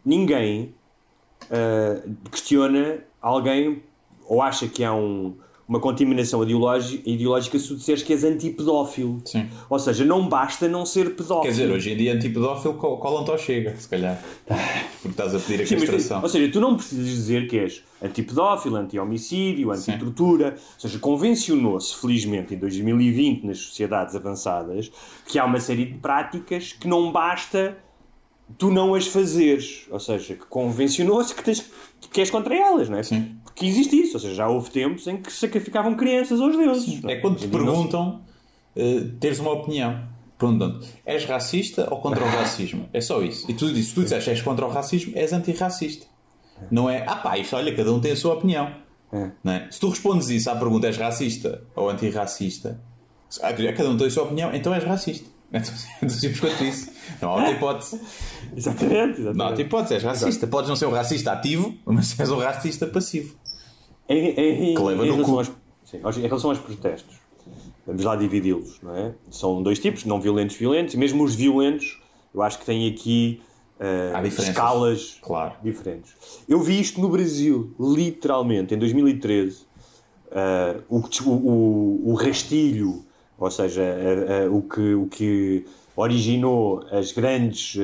[0.06, 0.76] ninguém
[1.46, 3.84] uh, questiona alguém
[4.28, 5.36] ou acha que há um,
[5.70, 9.22] uma contaminação ideológica, ideológica se tu disseres que és antipedófilo.
[9.24, 9.48] Sim.
[9.70, 11.44] Ou seja, não basta não ser pedófilo.
[11.44, 14.20] Quer dizer, hoje em dia antipedófilo co- colam-te ao chega, se calhar.
[15.02, 16.24] Porque estás a pedir a Sim, mas castração.
[16.24, 20.56] ou seja, tu não precisas dizer que és antipedófilo, anti-homicídio, anti-tortura.
[20.58, 24.92] Ou seja, convencionou-se, felizmente, em 2020, nas sociedades avançadas,
[25.28, 27.78] que há uma série de práticas que não basta
[28.58, 29.86] tu não as fazeres.
[29.92, 31.64] Ou seja, que convencionou-se que, tens,
[32.12, 33.04] que és contra elas, não é?
[33.04, 33.36] Sim.
[33.60, 34.14] Porque existe isso.
[34.14, 37.04] Ou seja, já houve tempos em que se sacrificavam crianças aos deuses.
[37.04, 38.22] É quando te perguntam,
[38.74, 40.08] eh, teres uma opinião.
[40.38, 42.88] Perguntam-te, és racista ou contra o racismo?
[42.94, 43.52] É só isso.
[43.52, 46.06] E tu dizes, se tu disseste és contra o racismo, és antirracista.
[46.72, 48.72] Não é, ah pá, isto olha, cada um tem a sua opinião.
[49.12, 49.32] É.
[49.44, 49.68] Não é?
[49.70, 52.80] Se tu respondes isso à pergunta, és racista ou antirracista,
[53.42, 55.28] ah, cada um tem a sua opinião, então és racista.
[55.52, 56.92] É tão é tão simples quanto isso.
[57.22, 58.02] Não há outra hipótese.
[58.56, 59.38] Exatamente, exatamente.
[59.38, 60.48] Não há outra hipótese, és racista.
[60.48, 63.36] Podes não ser um racista ativo, mas és um racista passivo.
[64.10, 65.52] Em, em- Que leva em relação aos,
[65.86, 67.16] sim, em relação aos protestos,
[67.86, 69.14] vamos lá dividi-los, não é?
[69.30, 72.02] São dois tipos, não violentos, violentos, e mesmo os violentos,
[72.34, 73.42] eu acho que têm aqui
[74.24, 74.48] diferenças.
[74.50, 75.54] escalas Claro.
[75.64, 76.16] diferentes.
[76.48, 79.66] Eu vi isto no Brasil, literalmente, em 2013,
[80.32, 80.98] eh, o,
[81.28, 83.06] o, o, rastilho,
[83.38, 87.76] ou seja, eh, o, que, o que originou as grandes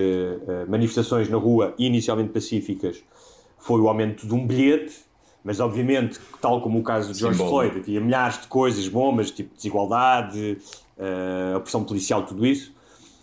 [0.67, 3.03] manifestações na rua, inicialmente pacíficas,
[3.57, 5.04] foi o aumento de um bilhete,
[5.45, 7.37] mas obviamente, tal como o caso de George.
[7.37, 10.57] Floyd, havia milhares de coisas, bombas, tipo desigualdade,
[10.97, 12.73] eh, a pressão policial, tudo isso.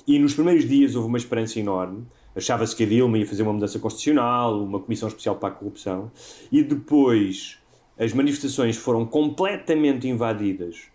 [0.07, 2.07] E nos primeiros dias houve uma esperança enorme.
[2.35, 6.12] Achava-se que a Dilma ia fazer uma mudança constitucional, uma comissão especial para a corrupção.
[6.51, 7.59] E depois
[7.99, 10.93] as manifestações foram completamente invadidas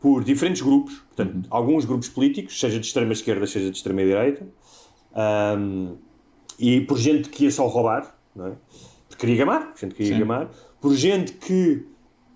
[0.00, 4.48] por diferentes grupos, portanto, alguns grupos políticos, seja de extrema esquerda, seja de extrema direita,
[5.14, 5.94] ahm,
[6.58, 8.52] e por gente que ia só roubar, não é?
[9.08, 10.20] Porque queria gamar, gente que queria Sim.
[10.20, 10.50] gamar,
[10.80, 11.86] por gente que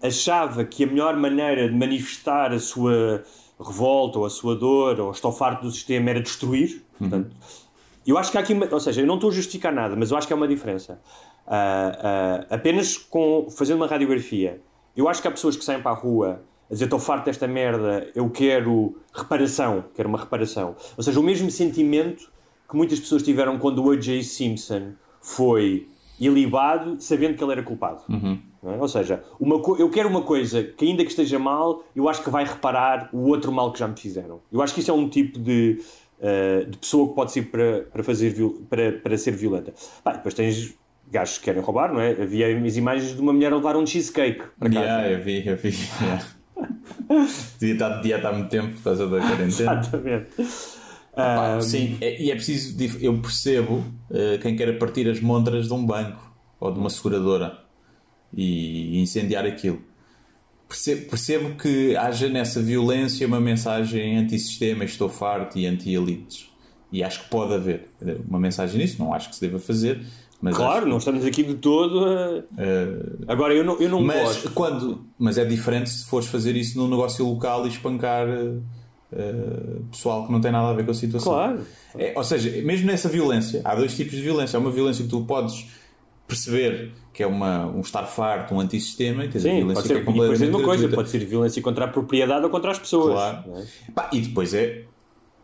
[0.03, 3.25] achava que a melhor maneira de manifestar a sua
[3.59, 6.85] revolta ou a sua dor ou estou farto do sistema era destruir.
[6.99, 7.31] Portanto,
[8.07, 10.11] eu acho que há aqui, uma, ou seja, eu não estou a justificar nada, mas
[10.11, 11.01] eu acho que há uma diferença.
[11.47, 14.61] Ah, ah, apenas com fazendo uma radiografia,
[14.97, 17.47] eu acho que há pessoas que saem para a rua a dizer estou farto desta
[17.47, 20.77] merda, eu quero reparação, quero uma reparação.
[20.97, 22.31] Ou seja, o mesmo sentimento
[22.69, 24.23] que muitas pessoas tiveram quando o O.J.
[24.23, 25.89] Simpson foi
[26.19, 28.03] ilibado sabendo que ele era culpado.
[28.63, 28.79] não é?
[28.79, 32.31] Ou seja, uma eu quero uma coisa que, ainda que esteja mal, eu acho que
[32.31, 34.41] vai reparar o outro mal que já me fizeram.
[34.53, 35.81] Eu acho que isso é um tipo de,
[36.21, 38.35] eh, de pessoa que pode ser para, para, fazer,
[38.69, 39.75] para, para ser violenta.
[40.03, 40.75] Pá, depois tens
[41.11, 42.11] gajos que querem roubar, não é?
[42.13, 44.81] Havia as imagens de uma mulher a levar um cheesecake para casa.
[44.81, 45.75] Yeah, eu vi, eu vi.
[46.01, 46.25] yeah.
[47.61, 49.47] Devia estar de dieta há muito tempo por causa da quarentena.
[49.81, 50.29] Exatamente.
[51.15, 52.77] Pá, Ah, sim, é- e é preciso.
[53.01, 57.59] Eu percebo eh, quem queira partir as montras de um banco ou de uma seguradora
[58.33, 59.81] e incendiar aquilo.
[60.69, 66.49] Percebo, percebo que haja nessa violência uma mensagem anti-sistema, estou farto e anti-elites.
[66.91, 67.91] E acho que pode haver
[68.29, 68.97] uma mensagem nisso.
[68.99, 70.05] Não acho que se deva fazer,
[70.41, 73.33] mas claro, acho- não estamos aqui de todo a...
[73.33, 74.51] Agora, eu não, eu não mas gosto.
[74.51, 78.55] quando mas é diferente se fores fazer isso num negócio local e espancar eh,
[79.17, 81.61] eh, pessoal que não tem nada a ver com a situação Claro.
[81.97, 85.11] É, ou seja, mesmo nessa violência há dois tipos de violência há uma violência que
[85.11, 85.67] tu podes
[86.27, 89.89] perceber que é uma, um estar farto, um antissistema e tens a Sim, violência pode
[89.89, 92.51] ser, que é e depois é completamente coisa, pode ser violência contra a propriedade ou
[92.51, 93.13] contra as pessoas.
[93.13, 93.45] Claro.
[93.57, 93.93] é?
[93.93, 94.83] Pá, e depois é.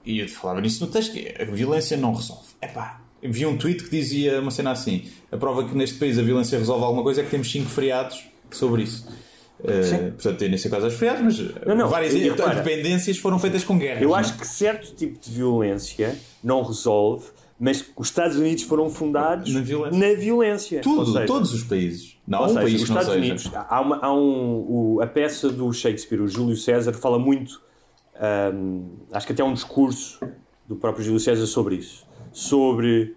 [0.05, 2.49] E eu te falava nisso no texto, que é, a violência não resolve.
[2.61, 6.19] É pá, vi um tweet que dizia uma cena assim: a prova que neste país
[6.19, 9.07] a violência resolve alguma coisa é que temos 5 feriados sobre isso.
[9.63, 13.39] Uh, portanto, tem nesse caso os feriados, mas Não, não, várias e repara, independências foram
[13.39, 14.03] feitas com guerras.
[14.03, 14.21] Eu não é?
[14.21, 17.27] acho que certo tipo de violência não resolve,
[17.59, 19.99] mas os Estados Unidos foram fundados Na violência.
[20.15, 20.81] na violência.
[20.81, 22.17] Tudo, seja, todos os países.
[22.27, 23.09] Não há um seja, país os Estados.
[23.15, 27.61] Unidos, há, uma, há um, o- a peça do Shakespeare, o Júlio César, fala muito,
[28.55, 30.21] hum, acho que até há um discurso
[30.67, 33.15] do próprio Júlio César sobre isso, sobre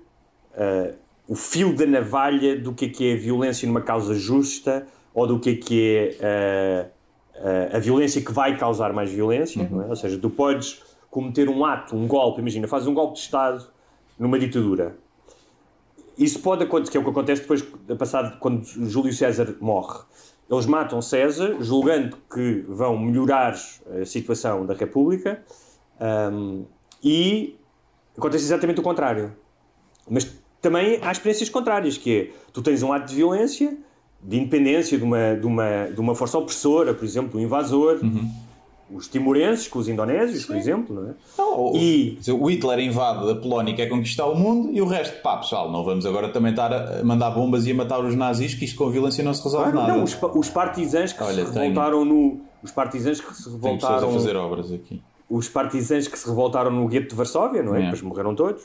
[0.58, 0.94] uh,
[1.28, 5.28] o fio da navalha do que é que é a violência numa causa justa ou
[5.28, 6.90] do que é que é
[7.38, 9.88] uh, uh, a violência que vai causar mais violência, não é?
[9.88, 13.68] ou seja, tu podes cometer um ato, um golpe, imagina, fazes um golpe de Estado
[14.18, 14.96] numa ditadura,
[16.18, 17.62] isso pode acontecer, que é o que acontece depois,
[17.98, 20.00] passado, quando Júlio César morre.
[20.50, 23.56] Eles matam César, julgando que vão melhorar
[24.02, 25.44] a situação da República,
[26.32, 26.66] um,
[27.04, 27.58] e
[28.18, 29.36] acontece exatamente o contrário.
[30.08, 33.76] Mas também há experiências contrárias, que é, tu tens um ato de violência,
[34.24, 38.00] de independência de uma, de uma, de uma força opressora, por exemplo, um invasor,
[38.92, 41.14] os timorenses com os indonésios, por exemplo, não é?
[41.38, 45.22] Não, E- o Hitler invade a Polónia e quer conquistar o mundo e o resto,
[45.22, 48.54] pá, pessoal, não vamos agora também estar a mandar bombas e a matar os nazis,
[48.54, 49.94] que isto com violência não se resolve nada.
[49.98, 52.42] não, os, os partisãs que Olha, se tenho- revoltaram no.
[52.62, 54.12] Os partisãs que se pessoas a revoltaram.
[54.14, 55.02] fazer obras aqui.
[55.30, 57.80] Os partisãs que se revoltaram no gueto de Varsóvia, não é?
[57.80, 57.84] É.
[57.86, 58.62] Depois morreram todos.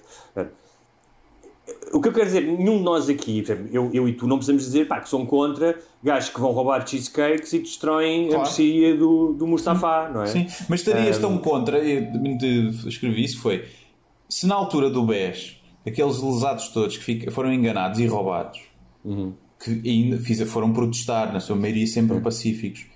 [1.92, 3.42] O que eu quero dizer, nenhum de nós aqui,
[3.72, 6.86] eu, eu e tu, não precisamos dizer pá, que são contra gajos que vão roubar
[6.86, 8.42] cheesecakes e destroem a Claro.
[8.42, 10.26] mercearia do, do Mustafa, não é?
[10.26, 13.64] Sim, mas estarias Ah, tão contra, eu escrevi isso, foi
[14.28, 15.56] se na altura do BES,
[15.86, 18.60] aqueles lesados todos que fica- foram enganados e roubados,
[19.04, 19.32] Uhum.
[19.62, 22.86] que ainda fiz- foram protestar, na sua maioria sempre pacíficos,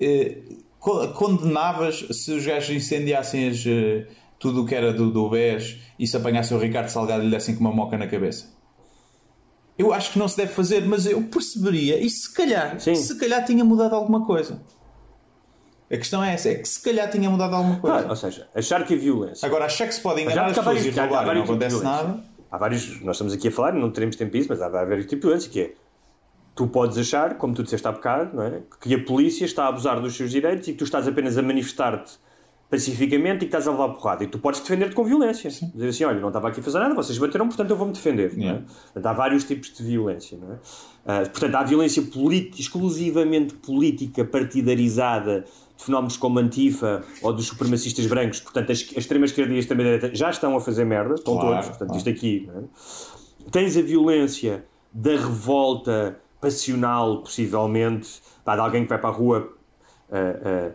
[0.00, 0.38] eh,
[0.78, 4.06] co- condenavas se os gajos incendiassem as, eh,
[4.40, 7.30] tudo o que era do, do BES e se apanhassem o Ricardo Salgado e lhe
[7.30, 8.58] dessem com uma moca na cabeça?
[9.78, 12.94] Eu acho que não se deve fazer, mas eu perceberia, e se calhar, Sim.
[12.94, 14.60] se calhar tinha mudado alguma coisa.
[15.92, 17.96] A questão é essa, é que se calhar tinha mudado alguma coisa.
[17.96, 19.46] Claro, ou seja, achar que a violência.
[19.46, 22.20] Agora, achar que se pode enganar as pessoas vários- e roubar e não acontece nada.
[22.50, 25.04] Há vários, nós estamos aqui a falar, não teremos tempo para isso, mas há vários
[25.06, 25.74] tipos de violência que é
[26.54, 28.60] tu podes achar, como tu disseste há bocado, não é?
[28.80, 31.42] que a polícia está a abusar dos seus direitos e que tu estás apenas a
[31.42, 32.12] manifestar-te
[32.70, 34.22] pacificamente e que estás a levar porrada.
[34.22, 35.50] E tu podes defender-te com violência.
[35.50, 38.32] Dizer assim, olha, não estava aqui a fazer nada, vocês bateram, portanto eu vou-me defender.
[38.36, 38.40] É?
[38.40, 38.62] Yeah.
[38.84, 40.36] Portanto, há vários tipos de violência.
[40.36, 40.56] É?
[41.04, 45.44] Ah, portanto, há violência política, exclusivamente política, partidarizada,
[45.76, 48.40] de fenómenos como Antifa ou dos supremacistas brancos.
[48.40, 51.68] Portanto, as- a extrema-esquerda e a extrema-direita já estão a fazer merda, estão Claro, todos.
[51.68, 51.98] Portanto, claro.
[51.98, 52.50] isto aqui.
[52.54, 53.50] é?
[53.50, 59.52] Tens a violência da revolta passional, possivelmente, de alguém que vai para a rua
[60.12, 60.70] ah, ah,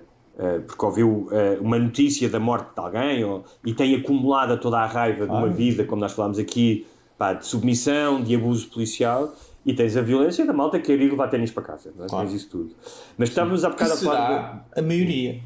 [0.67, 4.85] porque ouviu ah, uma notícia da morte de alguém ou- e tem acumulada toda a
[4.85, 6.85] raiva de uma vida, como nós falámos aqui,
[7.17, 9.33] pá, de submissão, de abuso policial.
[9.65, 11.91] E tens a violência da malta que quer ir levar ténis para casa.
[11.97, 12.07] Não é?
[12.07, 12.27] Claro.
[12.27, 12.75] Tens isso tudo.
[13.17, 14.69] Mas estávamos há Que bocado a falar.
[14.75, 15.41] de- a maioria.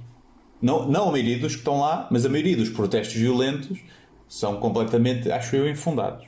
[0.62, 3.80] Não, não a maioria dos que estão lá, mas a maioria dos protestos violentos
[4.28, 6.26] são completamente, acho eu, infundados.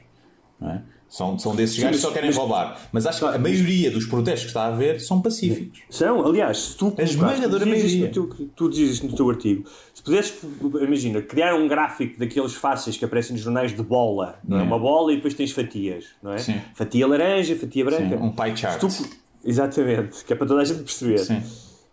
[0.60, 0.84] Não é?
[1.12, 2.80] São, são desses gajos que só querem mas- roubar.
[2.94, 5.82] Mas acho que a maioria dos protestos que está a haver são pacíficos.
[5.90, 8.10] São, aliás, se tu colocaste- esmagadora maioria.
[8.10, 10.36] teu- tu dizes no teu artigo, se pudesses,
[10.82, 14.62] imagina, criar um gráfico daqueles fáceis que aparecem nos jornais de bola, não é?
[14.62, 14.64] É.
[14.64, 16.38] Uma bola e depois tens fatias, não é?
[16.38, 16.62] Sim.
[16.74, 18.18] Fatia laranja, fatia branca.
[18.18, 18.80] Sim, um pie chart.
[18.80, 19.10] Tu-
[19.44, 21.18] exatamente, que é para toda a gente perceber.
[21.20, 21.42] Sim.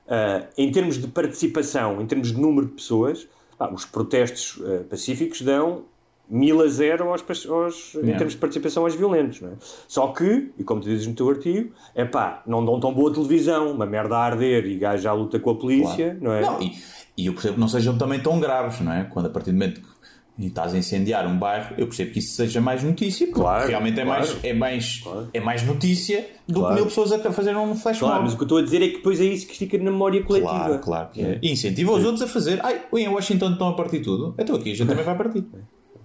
[0.07, 3.27] Ah, em termos de participação, em termos de número de pessoas,
[3.59, 5.83] pá, os protestos ah, pacíficos dão
[6.31, 8.19] mil a zero aos, aos- em Yeah.
[8.19, 9.41] termos de participação aos violentos.
[9.41, 9.53] Não é?
[9.87, 13.13] Só que, e como tu dizes no teu artigo, é pá, não dão tão boa
[13.13, 16.41] televisão, uma merda a arder e gajo já luta com a polícia, não é?
[16.43, 16.73] Não, e,
[17.17, 19.05] e eu percebo que não sejam também tão graves, não é?
[19.05, 22.37] Quando a partir do momento que estás a incendiar um bairro, eu percebo que isso
[22.37, 24.21] seja mais notícia, porque Claro, realmente é, claro.
[24.21, 25.29] mais, é, mais, Claro.
[25.35, 26.69] é mais notícia do Claro.
[26.69, 28.25] que mil pessoas a fazer um flash Claro, mob.
[28.27, 29.91] mas o que eu estou a dizer é que depois é isso que fica na
[29.91, 30.53] memória coletiva.
[30.53, 31.39] Claro, claro é.
[31.43, 32.61] E incentiva os outros a fazer.
[32.63, 34.35] Ai, em Washington estão a partir tudo.
[34.39, 35.45] Então aqui a gente também vai partir.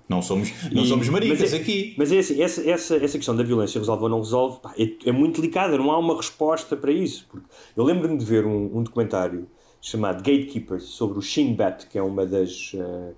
[0.08, 1.96] Não somos, não E- somos maricas é- aqui.
[1.98, 4.90] Mas é assim, essa, essa, essa questão da violência resolve ou não resolve pá, é,
[5.06, 7.26] é muito delicada, não há uma resposta para isso.
[7.30, 9.48] Porque eu lembro-me de ver um, um documentário
[9.82, 13.12] chamado Gatekeepers sobre o Shin Bet, que é uma das eh,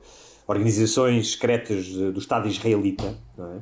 [0.48, 3.60] organizações secretas eh, do Estado israelita, não é?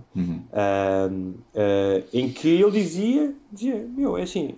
[0.53, 4.55] Ahm, eh, em que ele dizia, dizia, meu, é assim,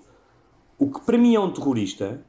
[0.78, 2.22] o que para mim é um terrorista,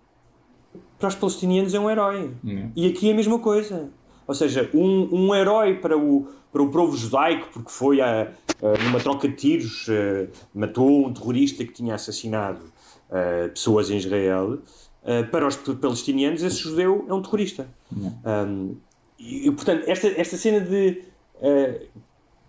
[0.99, 2.31] para os palestinianos é um herói.
[2.75, 3.91] E aqui é a mesma coisa.
[4.27, 8.23] Ou seja, um, um herói para o, para o povo judaico, porque foi a,
[8.63, 12.61] a- numa troca de tiros, eh, matou um terrorista que tinha assassinado
[13.11, 14.59] eh, pessoas em Israel.
[15.05, 17.69] eh, para os palestinianos, esse judeu é um terrorista.
[17.93, 18.75] Um,
[19.19, 21.03] e, portanto, esta, esta cena de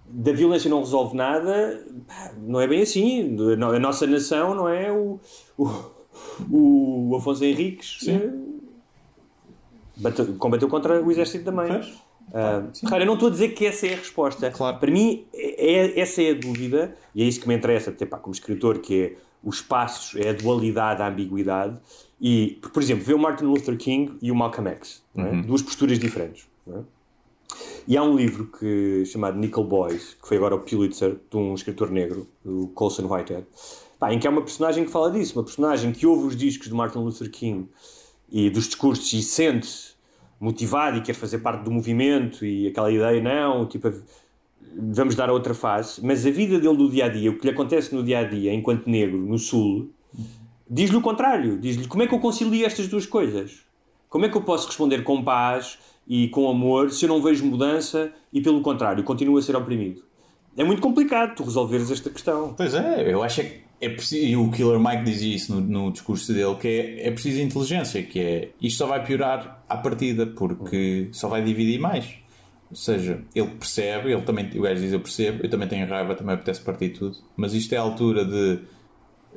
[0.09, 1.85] da violência não resolve nada,
[2.37, 3.35] não é bem assim.
[3.75, 5.19] A nossa nação não é o,
[5.57, 8.31] o, o Afonso Henriques eh,
[9.99, 11.67] bateu- combateu contra o exército da mãe.
[11.69, 12.07] Pois.
[12.81, 14.51] Claro, eu não estou a dizer que essa é a resposta.
[14.51, 14.77] Claro.
[14.79, 18.05] Para mim, é, é- essa é a dúvida, e é isso que me interessa, até
[18.05, 21.77] pá, como escritor, que é os passos, é a dualidade, a ambiguidade.
[22.19, 25.41] E, por exemplo, vê o Martin Luther King e o Malcolm X, é?
[25.43, 26.47] duas posturas diferentes.
[26.67, 26.79] é?
[27.87, 31.53] E há um livro que, chamado Nickel Boys, que foi agora o Pulitzer, de um
[31.53, 33.45] escritor negro, o Colson Whitehead,
[33.97, 36.67] pá, em que há uma personagem que fala disso, uma personagem que ouve os discos
[36.67, 37.69] de Martin Luther King
[38.31, 39.95] e dos discursos e sente-se
[40.39, 43.91] motivado e quer fazer parte do movimento e aquela ideia, não, tipo,
[44.77, 47.51] vamos dar outra face, mas a vida dele do dia a dia, o que lhe
[47.51, 49.89] acontece no dia a dia, enquanto negro, no Sul,
[50.69, 51.57] diz-lhe o contrário.
[51.57, 53.65] Diz-lhe como é que eu concilio estas duas coisas?
[54.09, 57.45] Como é que eu posso responder com paz e com amor se eu não vejo
[57.45, 60.03] mudança e, pelo contrário, continuo a ser oprimido?
[60.55, 62.53] É muito complicado tu resolveres esta questão.
[62.55, 65.61] Pois é, eu acho é que é preciso, e o Killer Mike dizia isso no,
[65.61, 69.77] no discurso dele, que é, é preciso inteligência, que é isto só vai piorar à
[69.77, 72.05] partida, porque só vai dividir mais.
[72.69, 76.15] Ou seja, ele percebe, ele também, o gajo diz eu percebo, eu também tenho raiva,
[76.15, 78.59] também apetece partir tudo, mas isto é a altura de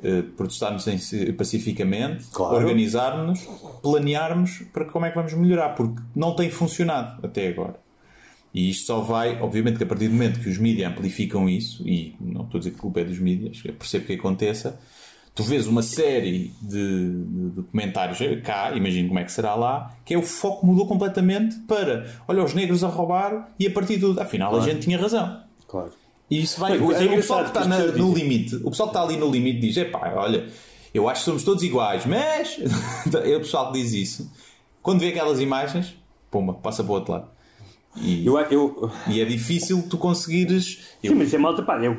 [0.03, 2.55] eh, protestarmos em- pacificamente, Claro.
[2.57, 3.47] organizarmos,
[3.83, 7.79] planearmos para como é que vamos melhorar, porque não tem funcionado até agora.
[8.53, 11.87] E isto só vai, obviamente, que a partir do momento que os mídias amplificam isso,
[11.87, 14.77] e não estou a dizer que a culpa é dos mídias, eu percebo que aconteça,
[15.33, 20.13] tu vês uma série de, de documentários cá, imagino como é que será lá, que
[20.13, 24.19] é o foco mudou completamente para, olha, os negros a roubar, e a partir do.
[24.19, 25.41] Afinal, a gente tinha razão.
[25.67, 25.91] Claro.
[26.29, 26.73] E isso vai.
[26.77, 29.59] É o pessoal que está na- no limite, o pessoal que está ali no limite
[29.61, 30.45] diz: epá, olha,
[30.93, 32.57] eu acho que somos todos iguais, mas.
[33.25, 34.29] é o pessoal que diz isso.
[34.81, 35.95] Quando vê aquelas imagens,
[36.29, 37.29] pumba, passa para o outro lado.
[37.97, 40.79] E, Eu, eu, e é difícil tu conseguires.
[41.03, 41.97] eu- Sim, mas é malta, pá, eu,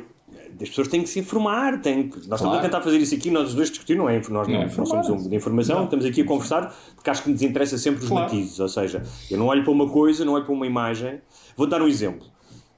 [0.61, 1.81] as pessoas têm que se informar.
[1.81, 2.57] Têm que, nós estamos Claro.
[2.57, 4.15] a tentar fazer isso aqui, nós os dois discutir, não é?
[4.29, 7.29] Nós não, É, não somos um de informação, estamos aqui a conversar porque acho que
[7.31, 8.25] nos interessa sempre os Claro.
[8.25, 8.59] matizes.
[8.59, 11.19] Ou seja, eu não olho para uma coisa, não olho para uma imagem.
[11.55, 12.25] Vou dar um exemplo.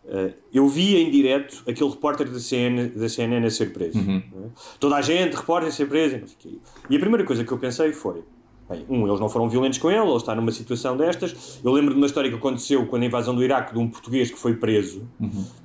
[0.03, 3.97] Uh, eu vi em direto aquele repórter da CNN, da CNN a ser preso.
[3.97, 4.21] Uhum.
[4.35, 4.49] não é?
[4.79, 6.17] Toda a gente, repórter a ser preso.
[6.17, 6.51] não.
[6.89, 8.23] E a primeira coisa que eu pensei foi:
[8.69, 11.59] bem, um, eles não foram violentos com ele, ele está numa situação destas.
[11.63, 14.31] Eu lembro de uma história que aconteceu quando a invasão do Iraque de um português
[14.31, 15.07] que foi preso,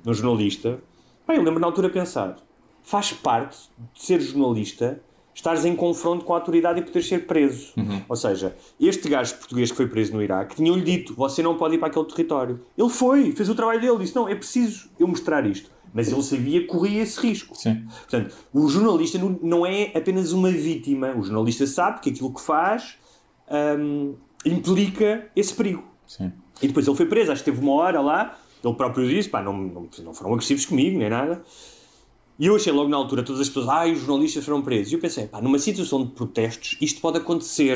[0.05, 0.79] um jornalista.
[1.27, 2.37] Bem, eu lembro na altura pensar:
[2.81, 3.57] faz parte
[3.93, 5.01] de ser jornalista
[5.33, 7.73] estares em confronto com a autoridade e poder ser preso.
[8.07, 11.75] Ou seja, este gajo português que foi preso no Iraque tinham-lhe dito: você não pode
[11.75, 12.59] ir para aquele território.
[12.77, 15.71] Ele foi, fez o trabalho dele, disse: não, é preciso eu mostrar isto.
[15.93, 17.55] Mas ele sabia que corria esse risco.
[17.55, 17.85] Sim.
[18.09, 21.11] Portanto, o jornalista não- é apenas uma vítima.
[21.15, 22.95] O jornalista sabe que aquilo que faz
[23.77, 24.15] hum,
[24.45, 25.83] implica esse perigo.
[26.07, 26.31] Sim.
[26.61, 29.41] E depois ele foi preso, acho que teve uma hora lá, ele próprio disse, pá,
[29.41, 31.41] não, não, não foram agressivos comigo, nem nada.
[32.39, 34.91] E eu achei logo na altura, todas as pessoas, ai, os jornalistas foram presos.
[34.91, 37.73] E eu pensei, pá, numa situação de protestos, isto pode acontecer.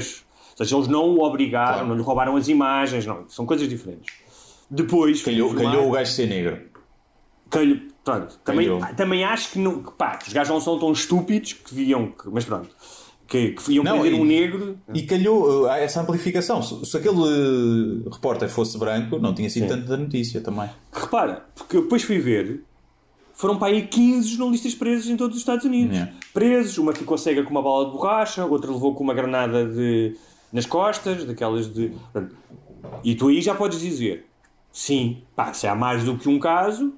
[0.58, 1.88] Ou seja, eles não o obrigaram, Claro.
[1.90, 4.16] não lhe roubaram as imagens, não, são coisas diferentes.
[4.70, 6.62] Depois, Calhou, calhou o gajo ser negro.
[7.50, 10.92] Calho, pronto, também, também acho que, não, que, pá, que os gajos não são tão
[10.94, 12.70] estúpidos que viam, que, mas pronto,
[13.28, 14.78] que, que iam Não, prender e- um negro.
[14.94, 16.62] E calhou uh, essa amplificação.
[16.62, 19.70] Se, se aquele uh, repórter fosse branco, não tinha sido Sim.
[19.70, 20.70] tanta notícia também.
[20.94, 22.64] Que repara, porque eu depois fui ver,
[23.34, 25.96] foram para aí 15 jornalistas presos em todos os Estados Unidos.
[25.96, 26.14] Yeah.
[26.34, 30.16] Presos, uma ficou cega com uma bala de borracha, outra levou com uma granada de,
[30.54, 31.92] nas costas, daquelas de.
[33.04, 34.28] E tu aí já podes dizer,
[34.72, 36.94] sim, pá, se há mais do que um caso,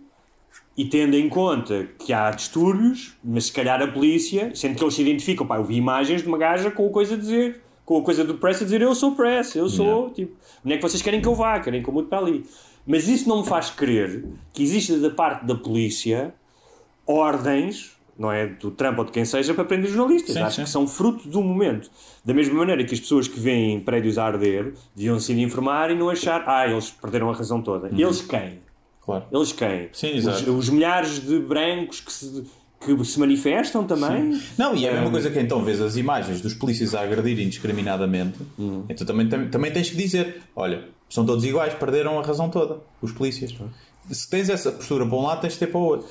[0.78, 4.94] e tendo em conta que há distúrbios, mas se calhar a polícia, sendo que eles
[4.94, 7.98] se identificam, pá, eu vi imagens de uma gaja com a coisa a dizer, com
[7.98, 10.14] a coisa do press a dizer eu sou press, eu sou, Yeah.
[10.14, 11.60] tipo, onde é que vocês querem que eu vá?
[11.60, 12.46] Querem que eu mude para ali.
[12.86, 14.24] Mas isso não me faz crer
[14.54, 16.34] que exista da parte da polícia
[17.06, 20.34] ordens, não é, do Trump ou de quem seja, para prender jornalistas.
[20.36, 20.64] Sim, Acho sim.
[20.64, 21.90] que são fruto do momento.
[22.26, 25.96] Da mesma maneira que as pessoas que veem prédios a arder deviam se informar e
[25.96, 27.90] não achar, ah, eles perderam a razão toda.
[27.90, 28.60] Eles quem?
[29.08, 29.26] Claro.
[29.32, 29.90] Eles quem?
[29.94, 30.52] Sim, os, exato.
[30.52, 32.44] os milhares de brancos que se,
[32.80, 34.40] que se manifestam também?
[34.58, 37.02] Não, e é a mesma Um, coisa que então vês as imagens dos polícias a
[37.02, 38.84] agredir indiscriminadamente, Hum.
[38.90, 42.82] então também, tam- também tens que dizer: olha, são todos iguais, perderam a razão toda,
[43.02, 43.56] os polícias.
[44.12, 46.08] Se tens essa postura para um lado, tens de ter para o outro.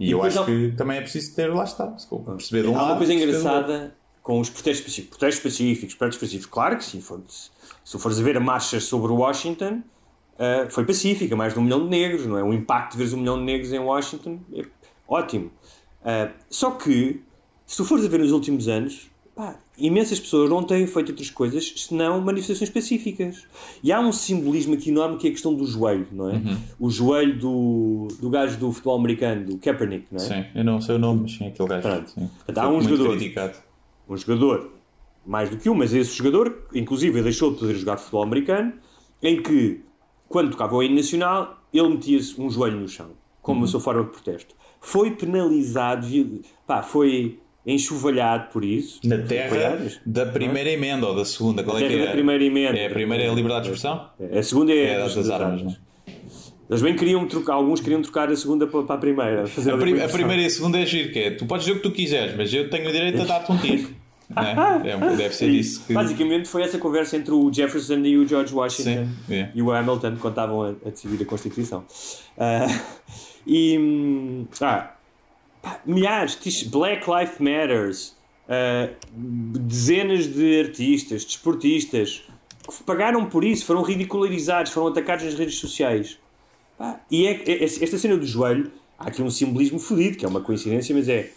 [0.00, 2.68] E, E eu acho há- que também é preciso ter, lá está, se perceber de
[2.68, 2.90] um Há lado.
[2.90, 5.16] uma coisa engraçada com os protestos específicos.
[5.16, 6.52] Protestos específicos, protestos específicos.
[6.52, 7.00] Claro que sim.
[7.00, 7.20] For,
[7.84, 9.82] se fores a ver a marcha sobre Washington,
[10.38, 11.36] ah, foi pacífica.
[11.36, 12.42] Mais de um milhão de negros, não é?
[12.42, 14.64] O impacto de veres um milhão de negros em Washington é
[15.08, 15.50] ótimo.
[16.04, 17.20] Ah, só que,
[17.66, 21.30] se tu fores a ver nos últimos anos, pá, imensas pessoas não têm feito outras
[21.30, 23.46] coisas senão manifestações pacíficas.
[23.82, 26.34] E há um simbolismo aqui enorme que é a questão do joelho, não é?
[26.34, 26.58] Uhum.
[26.78, 30.28] O joelho do, do gajo do futebol americano, do Kaepernick, não é?
[30.28, 31.82] Sim, eu não sei o nome, mas sim, aquele gajo.
[31.82, 32.10] Pronto.
[32.10, 32.30] Sim.
[32.54, 33.10] Há um jogador.
[33.10, 33.58] criticado.
[34.08, 34.72] um jogador,
[35.24, 38.72] mais do que um, mas esse jogador, inclusive, deixou de poder jogar futebol americano,
[39.22, 39.80] em que,
[40.32, 43.10] quando tocava o hino nacional, ele metia-se um joelho no chão,
[43.40, 43.64] como Uhum.
[43.64, 44.54] a sua forma de protesto.
[44.80, 46.06] Foi penalizado,
[46.66, 48.98] pá, foi enxovalhado por isso.
[49.04, 52.06] Na terra da primeira emenda ou da segunda, qual é que é?
[52.06, 52.76] da primeira emenda.
[52.76, 54.08] É a primeira é a liberdade de expressão?
[54.36, 55.76] A segunda é, É a das armas, não é?
[56.70, 59.42] Eles bem queriam trocar, alguns queriam trocar a segunda para a primeira.
[59.44, 61.76] A, ali prim- a primeira e a segunda é giro, que é tu podes dizer
[61.78, 63.88] o que tu quiseres, mas eu tenho o direito a dar-te um tiro.
[64.34, 64.42] Não
[65.12, 65.16] é?
[65.16, 65.92] Deve ser isso que.
[65.92, 69.50] Basicamente foi essa conversa entre o Jefferson e o George Washington Sim, é.
[69.54, 71.84] e o Hamilton quando estavam a, a decidir a Constituição.
[72.38, 72.66] Ah,
[73.46, 74.94] e hum, ah,
[75.60, 78.16] pá, milhares, Black Lives Matters,
[78.48, 82.22] ah, dezenas de artistas, desportistas
[82.68, 86.18] que pagaram por isso, foram ridicularizados, foram atacados nas redes sociais.
[86.78, 90.28] Pá, e é, é- esta cena do joelho, há aqui um simbolismo fodido, que é
[90.28, 91.30] uma coincidência, mas é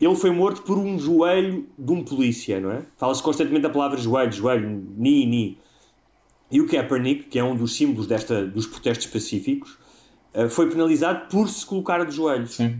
[0.00, 2.82] ele foi morto por um joelho de um polícia, não é?
[2.96, 5.58] Fala-se constantemente da palavra joelho, joelho, ni, ni.
[6.50, 9.78] E o Kaepernick, que é um dos símbolos desta, dos protestos pacíficos,
[10.34, 12.54] eh, foi penalizado por se colocar de joelhos.
[12.54, 12.78] Sim.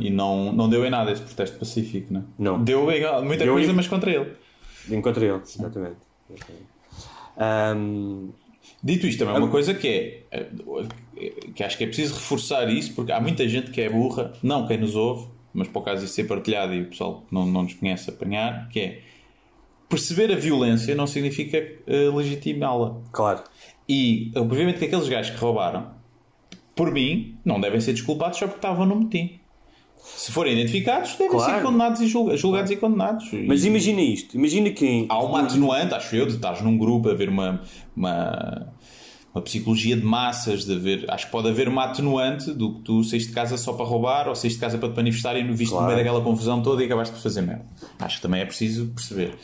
[0.00, 2.24] E não, não deu em nada esse protesto pacífico, não é?
[2.38, 2.64] Não.
[2.64, 4.32] Deu em muita Deu coisa, em- mas contra ele.
[4.90, 5.96] Encontrei ele, exatamente.
[7.36, 8.30] Ahm,
[8.82, 10.50] Dito isto, também é uma coisa que é eh,
[11.54, 14.66] que acho que é preciso reforçar isso, porque há muita gente que é burra, não
[14.68, 17.62] quem nos ouve, mas por causa disso ser partilhado e o pessoal que não, não
[17.62, 19.00] nos conhece apanhar, que é
[19.88, 22.96] perceber a violência não significa eh, legitimá-la.
[23.12, 23.42] claro.
[23.90, 25.90] E obviamente que aqueles gajos que roubaram,
[26.76, 29.40] por mim, não devem ser desculpados só porque estavam no motim.
[29.96, 31.54] Se forem identificados, devem Claro.
[31.54, 33.30] ser condenados e julga- julgados e condenados.
[33.46, 37.08] Mas E- imagina isto, imagina que há uma atenuante, acho eu, de estás num grupo
[37.08, 37.62] a ver uma,
[37.96, 38.72] uma,
[39.38, 43.02] uma psicologia de massas, de haver, acho que pode haver uma atenuante do que tu
[43.04, 45.54] saíste de casa só para roubar ou saíste de casa para te manifestar e no
[45.54, 45.86] viste no Claro.
[45.94, 47.64] meio daquela confusão toda e acabaste por fazer merda.
[47.98, 49.34] Acho que também é preciso perceber.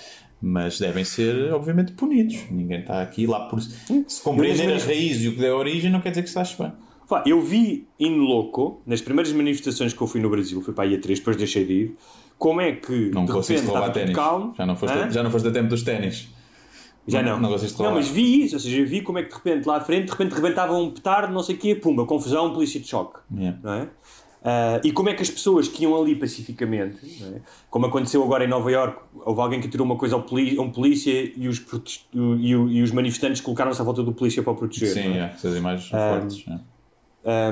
[0.43, 2.37] Mas devem ser, obviamente, punidos.
[2.51, 3.61] Ninguém está aqui lá por.
[3.63, 6.57] Se compreender Mas- as raízes e o que deu origem, não quer dizer que ache
[6.63, 6.73] bem.
[7.25, 11.01] Eu vi in loco, nas primeiras manifestações que eu fui no Brasil, fui para a
[11.01, 11.97] três, depois deixei de ir,
[12.37, 14.17] como é que Não de repente roubar ténis.
[14.57, 15.11] Já não, foste, Hã?
[15.11, 16.29] já não foste a tempo dos ténis.
[17.07, 17.39] Já não.
[17.41, 18.03] Não conseguiste Não, roubar.
[18.03, 20.11] mas vi isso, ou seja, vi como é que de repente lá à frente, de
[20.13, 23.19] repente rebentava um petardo, não sei o quê, pumba, confusão, polícia de choque.
[23.35, 23.59] Yeah.
[23.63, 23.89] Não é?
[24.47, 27.41] Ah, e como é que as pessoas que iam ali pacificamente, não é?
[27.71, 31.33] como aconteceu agora em Nova Iorque, houve alguém que tirou uma coisa a um polícia
[31.35, 31.65] e os,
[32.13, 34.89] e, o- e os manifestantes colocaram-se à volta do polícia para o proteger.
[34.89, 35.19] Sim, não é?
[35.21, 36.45] é, essas imagens são fortes.
[36.47, 36.59] é.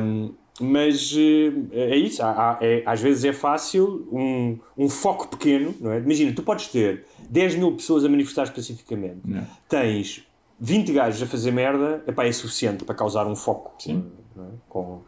[0.03, 5.29] Um, mas eh, é isso, há- há- é- às vezes é fácil um, um foco
[5.29, 5.99] pequeno, não é?
[5.99, 9.47] Imagina, tu podes ter 10 mil pessoas a manifestar pacificamente, Não.
[9.67, 10.23] tens
[10.61, 14.13] 20 gajos a fazer merda, epá, é suficiente para causar um foco Sim.
[14.37, 14.49] não é?
[14.69, 15.01] com,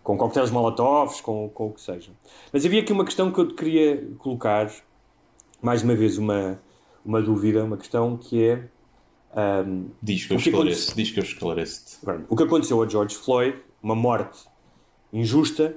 [0.00, 2.12] com coquetéis molotovs, com, com o que seja.
[2.52, 4.70] Mas havia aqui uma questão que eu te queria colocar,
[5.60, 6.62] mais uma vez, uma,
[7.04, 8.68] uma dúvida, uma questão que é.
[9.66, 11.96] um, Diz que eu que esclareço, diz que eu esclareço-te.
[12.04, 14.38] Pronto, O que aconteceu a George Floyd, uma morte
[15.12, 15.76] injusta,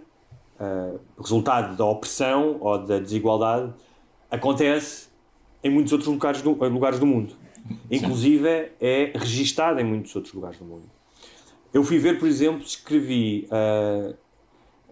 [0.60, 3.74] ah, resultado da opressão ou da desigualdade,
[4.30, 5.09] acontece
[5.64, 7.34] em muitos outros lugares do, lugares do mundo.
[7.92, 8.48] Inclusive
[8.80, 10.84] é registado em muitos outros lugares do mundo.
[11.74, 14.14] Eu fui ver, por exemplo, escrevi ah,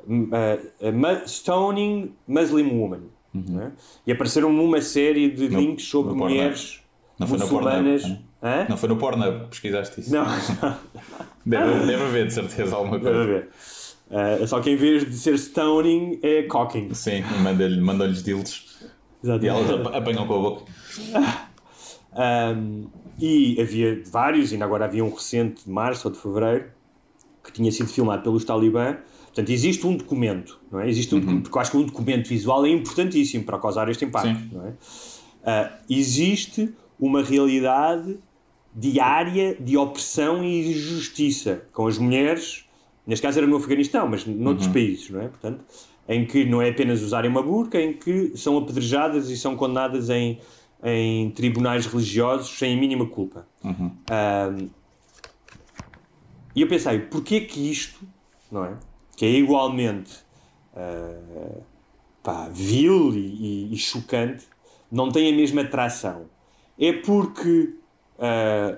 [0.07, 3.01] ah, mu- Stoning Muslim Woman.
[3.33, 3.71] não é?
[4.05, 6.81] E apareceram uma série de No- links sobre mulheres
[7.19, 8.03] Não muçulmanas.
[8.69, 10.13] Não foi no Pornhub que pesquisaste isso?
[10.13, 10.25] Não,
[11.45, 13.23] Deve, deve haver, de certeza, alguma Deve coisa.
[13.23, 13.49] haver.
[14.09, 16.93] Ah, só que em vez de ser stoning é cocking.
[16.93, 18.21] Sim, e manda-lhe- mandam-lhes
[19.23, 20.63] dildos e elas ap- apanham com a boca.
[22.19, 22.85] Um,
[23.19, 26.65] e havia vários, ainda agora havia um recente de março ou de fevereiro
[27.43, 28.97] que tinha sido filmado pelos Talibã.
[29.25, 30.89] Portanto, existe um documento, não é?
[30.89, 34.05] Existe um documento, porque eu acho que um documento visual é importantíssimo para causar este
[34.05, 34.49] impacto, Sim.
[34.51, 34.73] não é?
[35.45, 38.17] Ah, existe uma realidade
[38.75, 42.65] diária de opressão e injustiça com as mulheres,
[43.05, 45.27] neste caso era no Afeganistão, mas noutros países, não é?
[45.27, 45.63] Portanto,
[46.07, 50.09] em que não é apenas usarem uma burca, em que são apedrejadas e são condenadas
[50.09, 50.39] em,
[50.83, 53.45] em tribunais religiosos sem a mínima culpa.
[53.63, 54.69] Ahm,
[56.55, 57.99] e eu pensei, porquê que isto,
[58.51, 58.73] não é?
[59.15, 60.11] Que é igualmente
[60.75, 61.59] ah,
[62.23, 64.45] pá, vil e, e- e chocante,
[64.91, 66.25] não tem a mesma atração?
[66.79, 67.73] É porque,
[68.19, 68.77] ah,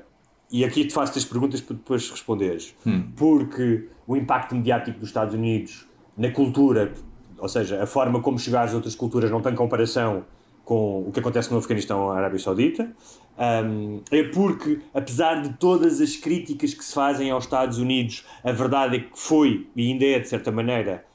[0.51, 2.75] e aqui te faço as perguntas para depois responderes,
[3.15, 5.85] porque o impacto mediático dos Estados Unidos
[6.17, 6.93] na cultura,
[7.39, 10.25] ou seja, a forma como chegar às outras culturas não tem comparação
[10.69, 12.91] com o que acontece no Afeganistão ou Arábia Saudita.
[13.39, 18.51] Um, é porque, apesar de todas as críticas que se fazem aos Estados Unidos, a
[18.51, 21.05] verdade é que foi, e ainda é de certa maneira,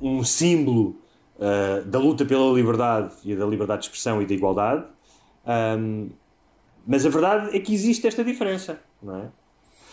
[0.00, 0.96] um símbolo
[1.36, 4.84] uh, da luta pela liberdade e da liberdade de expressão e da igualdade.
[5.44, 6.10] Um,
[6.86, 9.28] mas a verdade é que existe esta diferença, não é?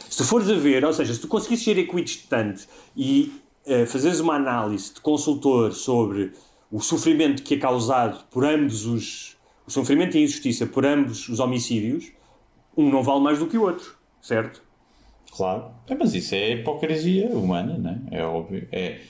[0.10, 3.34] Se tu fores a ver, ou seja, se tu conseguisses ser equidistante e
[3.68, 6.32] eh, fazeres uma análise de consultor sobre
[6.72, 9.38] o sofrimento que é causado por ambos os.
[9.68, 12.11] o sofrimento e a injustiça por ambos os homicídios,
[12.76, 14.64] um não vale mais do que o outro, certo?
[15.31, 15.65] Claro.
[15.88, 18.19] É, mas isso é hipocrisia humana, não é?
[18.19, 18.68] É óbvio.
[18.72, 19.02] É,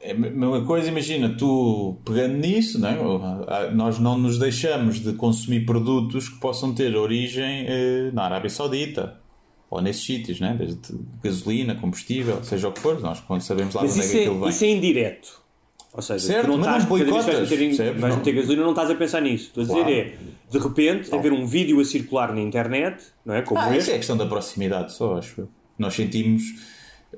[0.00, 3.44] é a mesma coisa, imagina, tu pegando nisso, não é?
[3.48, 8.50] Ah, nós não nos deixamos de consumir produtos que possam ter origem eh, na Arábia
[8.50, 9.25] Saudita
[9.70, 10.54] ou nesses sítios, não é?
[10.54, 10.80] Desde
[11.22, 14.20] gasolina, combustível, seja o que for, nós quando sabemos lá Mas onde é que é,
[14.22, 14.48] aquilo vem.
[14.48, 15.46] isso é indireto.
[15.92, 18.16] Ou seja, Certo, não mas não estás, vez que vais boicotas, meter, vais Não.
[18.18, 19.46] meter gasolina, não estás a pensar nisso.
[19.46, 20.16] Estou a dizer é,
[20.50, 23.40] de repente, haver um vídeo a circular na internet, não é?
[23.42, 25.48] Como Ah, este, isso é questão da proximidade só, acho eu.
[25.78, 26.42] Nós sentimos,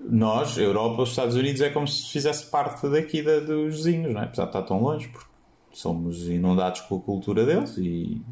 [0.09, 4.21] nós, Europa, os Estados Unidos, é como se fizesse parte daqui da, dos vizinhos, não
[4.21, 4.25] é?
[4.25, 5.27] Apesar de estar tão longe, porque
[5.73, 8.23] somos inundados com a cultura deles e,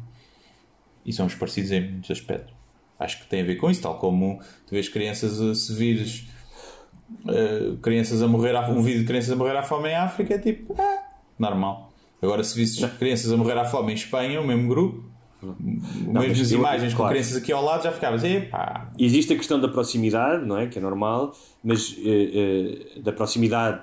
[1.05, 2.53] e somos parecidos em muitos aspectos.
[2.99, 6.27] Acho que tem a ver com isso, tal como tu vês crianças, a- se vires
[7.25, 10.33] uh, crianças a morrer, à, um vídeo de crianças a morrer à fome em África,
[10.35, 11.03] é tipo, ah,
[11.37, 11.91] normal.
[12.21, 15.03] Agora, se visses crianças a morrer à fome em Espanha, o mesmo grupo,
[15.41, 17.13] mas mesmas eu- imagens com claro.
[17.13, 20.65] crianças aqui ao lado, já ficavas, epá, Existe a questão da proximidade, não é?
[20.65, 21.31] Que é normal,
[21.63, 23.81] mas eh, eh, da proximidade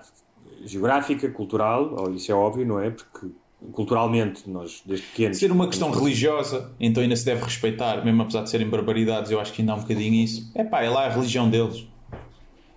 [0.64, 2.90] geográfica, cultural, oh, isso é óbvio, não é?
[2.90, 3.28] Porque
[3.72, 5.38] culturalmente nós, desde pequenos.
[5.38, 9.40] ser uma questão religiosa, então ainda se deve respeitar, mesmo apesar de serem barbaridades, eu
[9.40, 10.50] acho que ainda há um bocadinho isso.
[10.54, 11.86] É pá, é lá a religião deles.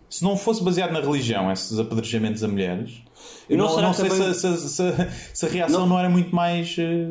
[0.10, 3.02] Se não fosse baseado na religião, esses apedrejamentos a mulheres,
[3.50, 6.10] eu não não, será não sei também- se, se- se- se a reação não, era
[6.10, 7.08] muito mais eh,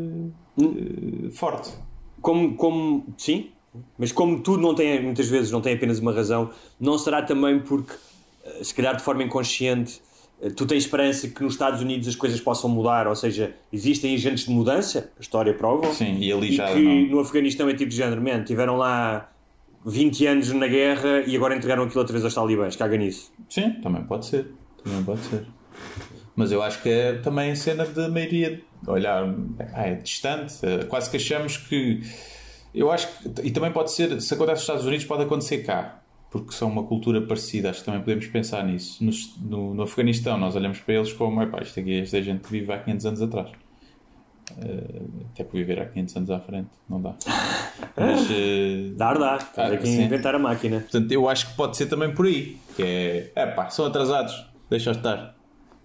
[0.62, 1.70] eh, forte.
[2.22, 3.50] Como, como, sim,
[3.98, 6.50] mas como tudo não tem, muitas vezes não tem apenas uma razão,
[6.80, 7.92] não será também porque,
[8.44, 10.00] eh, se calhar de forma inconsciente,
[10.54, 14.44] tu tens esperança que nos Estados Unidos as coisas possam mudar, ou seja, existem agentes
[14.44, 15.92] de mudança, a história prova.
[15.92, 17.16] Sim, e ali e já que não.
[17.16, 19.30] no Afeganistão é tipo de género, man, tiveram lá
[19.84, 23.32] 20 anos na guerra e agora entregaram aquilo outra vez aos talibãs, caga nisso.
[23.48, 24.46] Sim, também pode ser.
[24.82, 25.46] Também pode ser.
[26.34, 29.34] Mas eu acho que é também a cena da maioria olhar
[29.72, 30.54] ah, é distante.
[30.62, 32.02] é, Quase que achamos que.
[32.74, 33.46] Eu acho que.
[33.46, 34.20] E também pode ser.
[34.20, 36.02] Se acontece nos Estados Unidos, pode acontecer cá.
[36.40, 37.70] Porque são uma cultura parecida.
[37.70, 39.02] Acho que também podemos pensar nisso.
[39.04, 39.10] No,
[39.48, 41.42] no, no Afeganistão, nós olhamos para eles como.
[41.42, 43.50] Epá, isto aqui esta gente que vive há 500 anos atrás.
[44.58, 45.02] Eh,
[45.32, 46.68] até por viver há 500 anos à frente.
[46.88, 47.14] Não dá.
[47.96, 48.28] Mas.
[48.30, 49.36] eh, Dar, dá.
[49.36, 50.80] Estás Ah, aqui inventar a máquina.
[50.80, 52.56] Portanto, eu acho que pode ser também por aí.
[52.76, 55.34] Que é, é pá, são atrasados, deixa estar.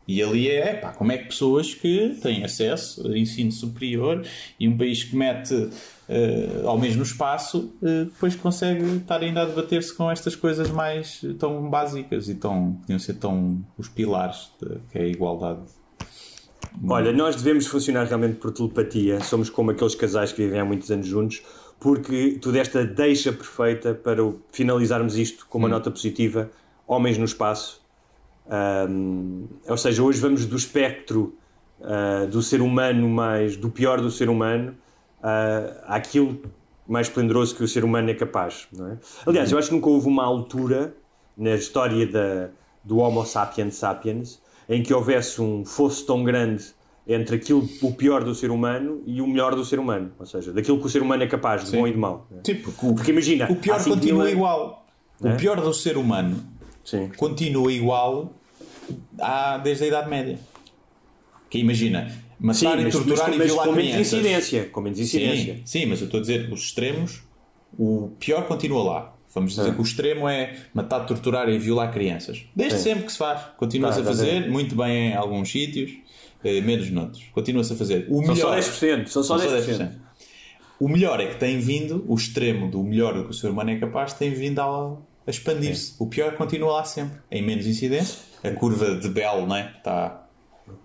[0.07, 4.25] E ali é, é pá, como é que pessoas que têm acesso a ensino superior
[4.59, 5.69] e um país que mete
[6.13, 11.21] eh, ao mesmo espaço, eh, depois consegue estar ainda a debater-se com estas coisas mais
[11.23, 15.61] eh, tão básicas e tão, podiam ser tão os pilares, de- que é a igualdade.
[16.87, 19.21] Olha, nós devemos funcionar realmente por telepatia.
[19.21, 21.41] Somos como aqueles casais que vivem há muitos anos juntos,
[21.79, 24.21] porque tu deste a deixa perfeita para
[24.51, 26.49] finalizarmos isto com uma nota positiva:
[26.87, 27.81] Homens no Espaço.
[28.49, 31.35] Ahm, ou seja, hoje vamos do espectro
[31.81, 34.75] ah, do ser humano mais do pior do ser humano
[35.23, 36.41] ah, àquilo
[36.87, 38.67] mais esplendoroso que o ser humano é capaz.
[38.71, 38.97] Não é?
[39.25, 40.95] Aliás, eu acho que nunca houve uma altura
[41.37, 42.49] na história da,
[42.83, 46.65] do Homo sapiens sapiens em que houvesse um fosso tão grande
[47.07, 50.11] entre aquilo, o pior do ser humano e o melhor do ser humano.
[50.19, 52.27] Ou seja, daquilo que o ser humano é capaz, de bom e de mau.
[52.37, 52.41] é?
[52.41, 54.85] Tipo, o, Porque imagina, o pior continua mil- igual.
[55.23, 55.33] É?
[55.33, 56.43] O pior do ser humano
[56.85, 57.09] Sim.
[57.17, 58.33] continua igual
[59.19, 60.39] há, desde a Idade Média.
[61.49, 62.11] Que imagina,
[62.41, 64.13] matar Sim, e torturar mas, e mas violar com menos crianças.
[64.13, 64.65] incidência.
[64.65, 65.55] Com menos incidência.
[65.57, 67.21] Sim, sim, mas eu estou a dizer, os extremos,
[67.77, 69.15] o pior continua lá.
[69.33, 69.73] Vamos dizer É.
[69.73, 72.43] que o extremo é matar, torturar e violar crianças.
[72.55, 72.83] Desde Sim.
[72.83, 73.41] sempre que se faz.
[73.57, 74.49] Continua-se Tá, a tá fazer, bem.
[74.49, 75.91] muito bem em alguns sítios,
[76.43, 77.23] eh, menos noutros.
[77.31, 78.07] Continua-se a fazer.
[78.09, 79.07] O São melhor, só 10%.
[79.09, 79.91] São só 10%.
[80.79, 83.69] O melhor é que tem vindo, o extremo do melhor do que o ser humano
[83.69, 84.97] é capaz, tem vindo a,
[85.27, 85.93] a expandir-se.
[85.99, 88.17] O pior continua lá sempre, em menos incidência.
[88.43, 90.27] A curva de Bell né, está,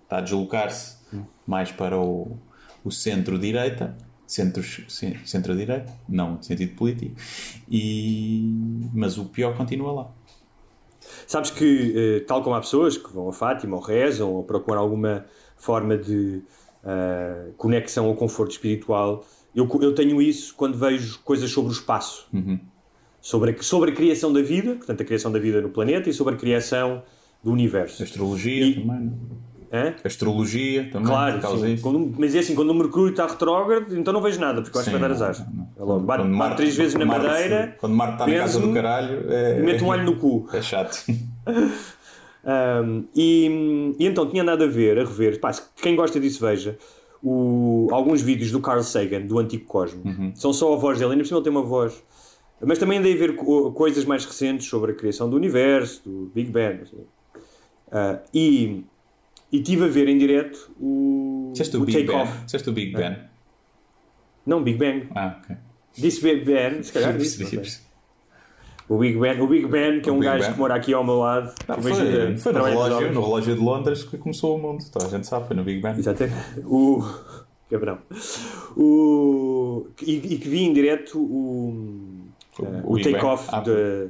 [0.03, 0.96] está a deslocar-se
[1.47, 2.37] mais para o,
[2.83, 3.95] o centro-direita,
[4.27, 4.61] centro,
[5.25, 7.15] centro-direita, não no sentido político,
[7.69, 8.51] e,
[8.93, 10.11] mas o pior continua lá.
[11.25, 14.81] Sabes que, eh, tal como há pessoas que vão a Fátima ou rezam ou procuram
[14.81, 15.25] alguma
[15.55, 16.41] forma de
[16.83, 19.25] ah, conexão ou conforto espiritual,
[19.55, 22.27] eu, eu tenho isso quando vejo coisas sobre o espaço.
[23.21, 26.13] Sobre, a, sobre a criação da vida, portanto, a criação da vida no planeta e
[26.13, 27.03] sobre a criação
[27.43, 28.03] do universo.
[28.03, 29.17] Astrologia E- também, não?
[29.71, 29.95] Hã?
[30.03, 31.77] Astrologia também, Claro, sim.
[31.81, 34.81] Quando- mas é assim, quando o Mercúrio está retrógrado, então não vejo nada, porque eu
[34.81, 35.35] acho que vai dar azar.
[35.77, 38.73] É logo, bate, Quando três vezes na Marte- madeira, Quando Marte está na casa do
[38.73, 40.47] caralho, é, mete um olho no cu.
[40.53, 41.03] É chato.
[42.45, 45.37] Um, e, e então tinha nada a ver, a rever.
[45.39, 46.77] Pá, quem gosta disso, veja
[47.21, 50.01] o- alguns vídeos do Carl Sagan, do Antigo Cosmo.
[50.05, 50.31] Uhum.
[50.33, 52.01] São só a voz dele, ainda por cima ele tem uma voz.
[52.65, 56.31] Mas também andei a ver co- coisas mais recentes sobre a criação do universo, do
[56.33, 56.83] Big Bang.
[57.91, 58.83] Ah, e,
[59.51, 62.05] e tive a ver em direto o, Disseste o o Big Ben?
[62.07, 62.45] Take-Off.
[62.45, 63.17] Disseste o Big Ben?
[64.45, 65.07] Não, Big Bang.
[65.15, 65.55] Ah, ok.
[65.97, 67.81] Disse Big Ben, se calhar disse.
[68.89, 70.53] O Big Ben, o Big Ben, que é O um Big gajo Ben.
[70.53, 71.53] que mora aqui ao meu lado.
[71.67, 74.83] Não, foi, a foi no, relógio, no relógio de Londres que começou o mundo.
[74.91, 75.91] Toda a gente sabe, foi no Big Ben.
[75.97, 76.37] Exatamente.
[76.65, 77.03] O.
[77.69, 77.97] Cabrão.
[78.77, 79.87] O.
[80.01, 82.23] E, e que vi em direto o.
[82.61, 83.13] eh, o Big Ben.
[83.13, 84.07] take-off Ah, da.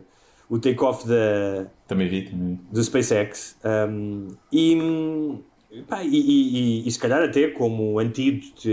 [0.50, 2.60] O take-off da, Também vi, também vi.
[2.72, 3.58] do SpaceX.
[3.90, 5.40] Um, e,
[5.88, 8.68] pá, e, e, e- se calhar até como antídoto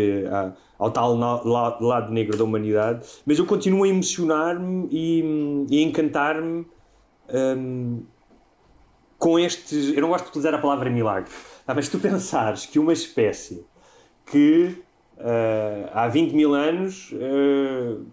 [0.79, 3.07] ao tal na- la- lado negro da humanidade.
[3.25, 6.67] Mas eu continuo a emocionar-me e, e encantar-me
[7.33, 8.03] um,
[9.19, 9.95] com estes.
[9.95, 11.31] Eu não gosto de utilizar a palavra milagre,
[11.67, 11.75] tá?
[11.75, 13.65] mas tu pensares que uma espécie
[14.27, 14.77] que
[15.19, 18.05] uh, há 20 mil anos uh,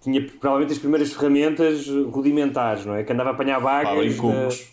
[0.00, 3.04] tinha provavelmente as primeiras ferramentas rudimentares, não é?
[3.04, 3.88] Que andava a apanhar vacas.
[3.90, 4.68] Para abrir cocos.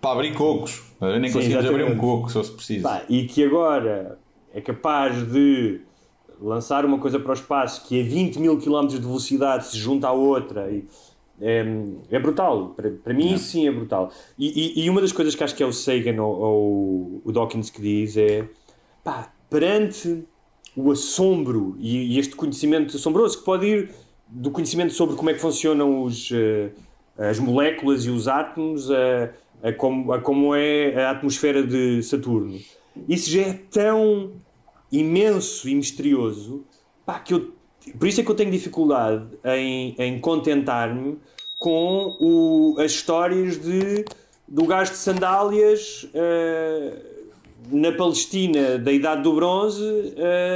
[0.00, 0.82] Para abrir cocos.
[1.00, 2.82] Eu nem conseguimos abrir um coco, se fosse preciso.
[2.82, 4.18] Pá, e que agora
[4.52, 5.80] é capaz de
[6.40, 10.08] lançar uma coisa para o espaço que a 20 mil km de velocidade se junta
[10.08, 10.84] à outra e
[11.40, 11.64] é,
[12.10, 15.42] é brutal, para, para mim sim é brutal e, e- e uma das coisas que
[15.44, 18.46] acho que é o Sagan ou, ou o Dawkins que diz é
[19.04, 20.24] pá, perante
[20.74, 23.90] o assombro e, e este conhecimento assombroso que pode ir
[24.28, 26.70] do conhecimento sobre como é que funcionam os, eh,
[27.16, 29.30] as moléculas e os átomos a,
[29.62, 32.58] a como, a como é a atmosfera de Saturno.
[33.08, 34.32] Isso já é tão
[34.90, 36.64] imenso e misterioso
[37.04, 37.52] pá, que eu,
[37.98, 41.18] por isso é que eu tenho dificuldade em, em contentar-me
[41.58, 44.04] com o, as histórias de,
[44.46, 46.96] do gajo de sandálias eh,
[47.70, 49.82] na Palestina da Idade do Bronze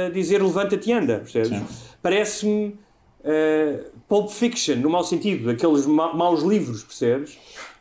[0.07, 1.61] a dizer levanta-te e anda, percebes?
[2.01, 2.75] Parece-me
[3.23, 7.37] eh, Pulp Fiction, no mau sentido, aqueles ma- maus livros, percebes?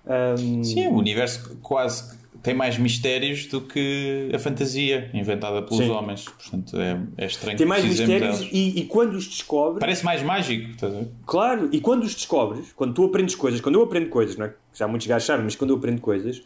[0.06, 5.90] Um, Sim, o universo quase tem mais mistérios do que a fantasia inventada pelos Sim.
[5.90, 6.24] homens.
[6.24, 10.70] Portanto, é, é estranho tem mais mistérios e, e quando os descobres, Parece mais mágico,
[10.70, 11.08] estás a ver?
[11.26, 14.54] claro, e quando os descobres, quando tu aprendes coisas, quando eu aprendo coisas, não é?
[14.74, 16.42] Já muitos gajos sabem, mas quando eu aprendo coisas,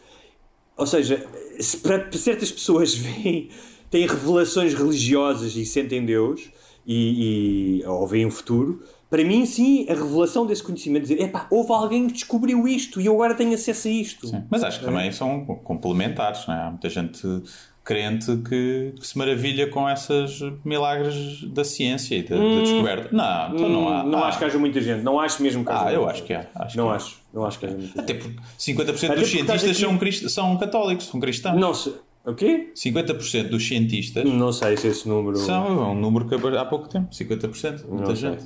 [0.76, 1.24] ou seja,
[1.60, 3.50] se para certas pessoas veem,
[3.88, 6.50] têm revelações religiosas e sentem Deus
[6.86, 11.46] e, e ou veem o futuro, para mim, sim, a revelação desse conhecimento, dizer, epá,
[11.50, 14.26] houve alguém que descobriu isto e eu agora tenho acesso a isto.
[14.26, 14.42] Sim.
[14.50, 16.58] Mas acho que também são complementares, não é?
[16.62, 17.22] Há muita gente
[17.84, 23.08] crente que, que se maravilha com esses milagres da ciência e da, da descoberta.
[23.12, 24.02] Não, então não há.
[24.02, 24.28] Hum, não há.
[24.28, 26.46] acho que haja muita gente, não acho mesmo que haja Ah, eu acho que há.
[26.54, 26.96] Acho não que há.
[26.96, 28.00] acho, não acho que haja muita gente.
[28.00, 31.60] Até porque 50% Até dos cientistas aqui- são, crist- são católicos, são cristãos.
[31.60, 31.94] Não sei.
[32.24, 32.72] O quê?
[32.74, 35.36] 50% dos cientistas Não sei se esse número.
[35.36, 37.10] são é um número que há pouco tempo.
[37.10, 37.86] 50%.
[37.86, 38.16] Muita Não sei.
[38.16, 38.44] gente.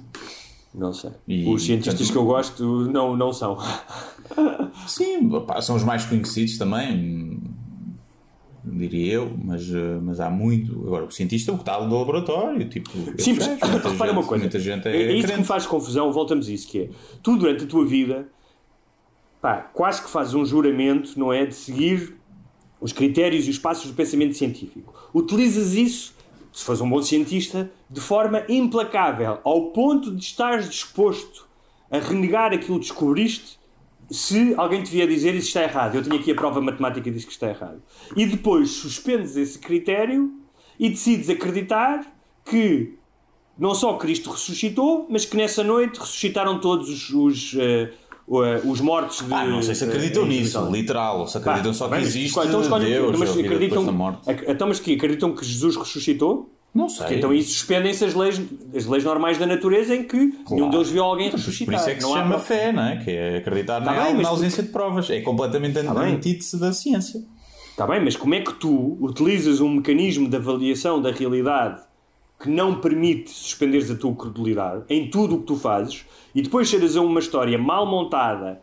[0.74, 1.10] Não sei.
[1.26, 3.56] E, Os cientistas que eu gosto não, não são.
[4.86, 7.40] Sim, pá, são os mais conhecidos também,
[8.64, 10.72] diria eu, mas, eh, mas há muito.
[10.86, 12.90] Agora, o cientista é o que está no laboratório, tipo.
[13.18, 13.46] Sim, mas
[13.84, 14.42] repara uma coisa.
[14.42, 15.40] Muita gente é, é, é isso que crente.
[15.40, 16.88] me faz confusão, voltamos a isso, que é
[17.22, 18.28] tu durante a tua vida
[19.40, 21.46] pá, quase que fazes um juramento, não é?
[21.46, 22.17] De seguir
[22.80, 24.94] os critérios e os passos do pensamento científico.
[25.14, 26.14] Utilizas isso,
[26.52, 31.46] se fores um bom cientista, de forma implacável, ao ponto de estares disposto
[31.90, 33.58] a renegar aquilo que descobriste
[34.10, 35.96] se alguém te vier dizer isso está errado.
[35.96, 37.82] Eu tenho aqui a prova matemática diz que está errado.
[38.16, 40.32] E depois suspendes esse critério
[40.78, 42.06] e decides acreditar
[42.44, 42.94] que
[43.58, 47.92] não só Cristo ressuscitou, mas que nessa noite ressuscitaram todos os, os, eh,
[48.30, 49.32] eh, os mortos de.
[49.32, 52.78] Ah, não sei se acreditam nisso, literal, se acreditam Pá, só que bem, existe então
[52.80, 54.20] Deus, mas vida acreditam, da morte.
[54.46, 56.50] então, mas que acreditam que Jesus ressuscitou?
[56.74, 56.98] Não sei.
[56.98, 58.40] Porque então isso suspendem-se as leis,
[58.76, 61.74] as leis normais da natureza em que nenhum deles viu alguém Por ressuscitar.
[61.76, 62.44] isso é que se Não há chama prova.
[62.44, 62.96] fé, não é?
[62.98, 65.08] Que é acreditar Tá na, bem, na tu- ausência de provas.
[65.08, 66.14] É completamente bem.
[66.14, 67.20] antítese da ciência.
[67.70, 71.80] Está bem, mas como é que tu utilizas um mecanismo de avaliação da realidade
[72.40, 76.04] que não permite suspenderes a tua credulidade em tudo o que tu fazes
[76.34, 78.60] e depois chegas a uma história mal montada,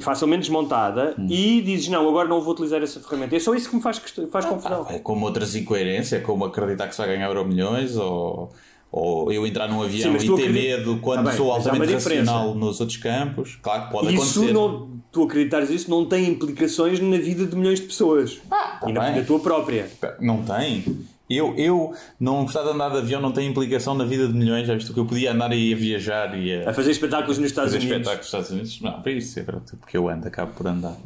[0.00, 1.26] facilmente desmontada Hum.
[1.30, 3.36] e dizes não, agora não vou utilizar essa ferramenta.
[3.36, 3.98] É só isso que me faz,
[4.30, 4.86] faz confusão.
[4.90, 8.50] É como outras incoerências, é como acreditar que se vai ganhar euro milhões ou,
[8.92, 12.80] ou eu entrar num avião Sim, e ter medo quando bem, sou altamente racional nos
[12.80, 13.58] outros campos.
[13.62, 14.52] Claro que pode isso acontecer.
[14.52, 18.40] não, tu acreditares isso não tem implicações na vida de milhões de pessoas
[18.86, 19.20] e na, tá bem.
[19.20, 19.88] na tua própria.
[20.20, 20.84] Não tem.
[21.28, 24.66] Eu, eu não gostar de andar de avião não tem implicação na vida de milhões,
[24.66, 27.48] já visto que eu podia andar e ia viajar e A a fazer espetáculos nos
[27.50, 28.06] Estados fazer Unidos.
[28.06, 28.80] espetáculos nos Estados Unidos.
[28.80, 30.96] Não, para isso é verdade, porque eu ando, acabo por andar.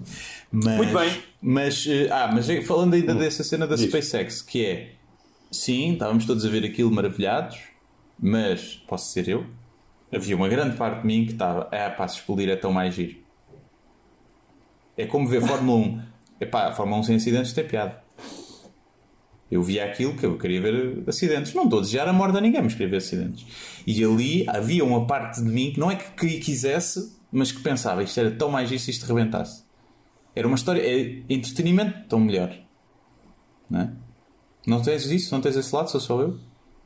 [0.53, 1.23] Mas, Muito bem.
[1.41, 3.87] Mas, eh, ah, mas eh, falando ainda dessa cena da Diz.
[3.87, 4.93] SpaceX, que é
[5.51, 7.59] sim, estávamos todos a ver aquilo maravilhados,
[8.19, 9.47] mas posso ser eu?
[10.13, 12.95] Havia uma grande parte de mim que estava, ah, pá, se explodir é tão mais
[12.95, 13.17] giro.
[14.99, 16.03] É como ver Fórmula 1.
[16.43, 18.00] Epá, a Fórmula 1 sem acidentes tem piada.
[19.51, 21.55] Eu via aquilo que eu queria ver acidentes.
[21.55, 23.45] Não estou a desejar a morte a ninguém, mas queria ver acidentes.
[23.87, 28.03] E ali havia uma parte de mim que não é que quisesse, mas que pensava
[28.03, 29.65] isto era tão mais giro se isto rebentasse.
[30.35, 32.55] Era uma história, é entretenimento tão melhor.
[33.69, 33.93] Não é?
[34.67, 35.35] Não tens isso?
[35.35, 35.91] Não tens esse lado?
[35.91, 36.39] Sou só eu?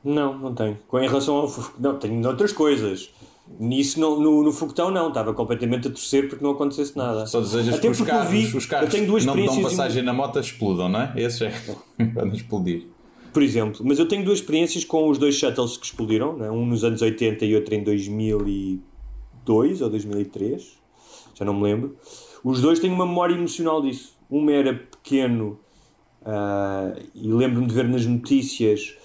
[0.02, 0.78] Não, não tenho.
[0.94, 3.10] Em relação ao não, tenho outras coisas.
[3.60, 7.26] Nisso não- no, no foguetão não, estava completamente a torcer porque não acontecesse nada.
[7.26, 10.38] Só desejas Até que os carros, vi- os carros que não dão passagem na moto
[10.40, 11.12] explodam, não é?
[11.16, 11.52] Esses é
[12.14, 12.86] podem explodir.
[13.32, 16.50] por exemplo, mas eu tenho duas experiências com os dois shuttles que explodiram, né?
[16.50, 20.78] um nos anos 80 e outro em 2002 ou 2003,
[21.34, 21.96] já não me lembro.
[22.42, 24.14] Os dois têm uma memória emocional disso.
[24.30, 25.58] Uma era pequeno
[26.24, 28.96] ah, e lembro-me de ver nas notícias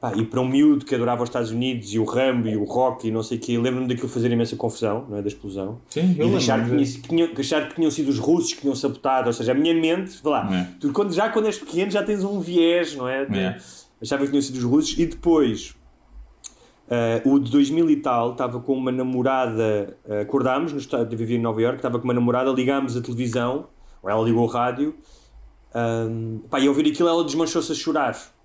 [0.00, 2.64] pá, e para um miúdo que adorava os Estados Unidos e o Rambo e o
[2.64, 5.22] rock e não sei o quê, lembro-me daquilo fazer imensa confusão, não é?
[5.22, 5.80] Da explosão.
[5.88, 8.18] Sim, eu e de achar que, tinha, que, tinham, que achar que tinham sido os
[8.18, 10.68] russos que tinham sabotado, ou seja, a minha mente, vê lá, É.
[10.80, 13.22] tu, quando, já quando és pequeno já tens um viés, não é?
[13.22, 13.56] É.
[14.00, 15.74] Achava que tinham sido os russos e depois
[16.90, 21.16] ah, o de 2000 e tal estava com uma namorada, ah, acordámos, no estado de
[21.16, 23.66] viver em Nova Iorque, estava com uma namorada, ligámos a televisão,
[24.02, 24.94] ou ela ligou o rádio,
[25.74, 28.35] um, pá, e ao ouvir aquilo ela desmanchou-se a chorar.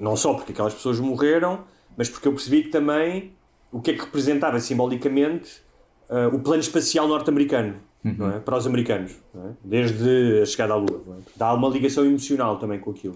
[0.00, 1.64] Não só porque aquelas pessoas morreram,
[1.96, 3.32] mas porque eu percebi que também
[3.72, 5.62] o que é que representava simbolicamente
[6.08, 8.38] ah, o plano espacial norte-americano não é?
[8.38, 9.50] para os americanos, é?
[9.62, 11.02] desde a chegada à Lua.
[11.18, 11.22] É?
[11.36, 13.14] Dá uma ligação emocional também com aquilo.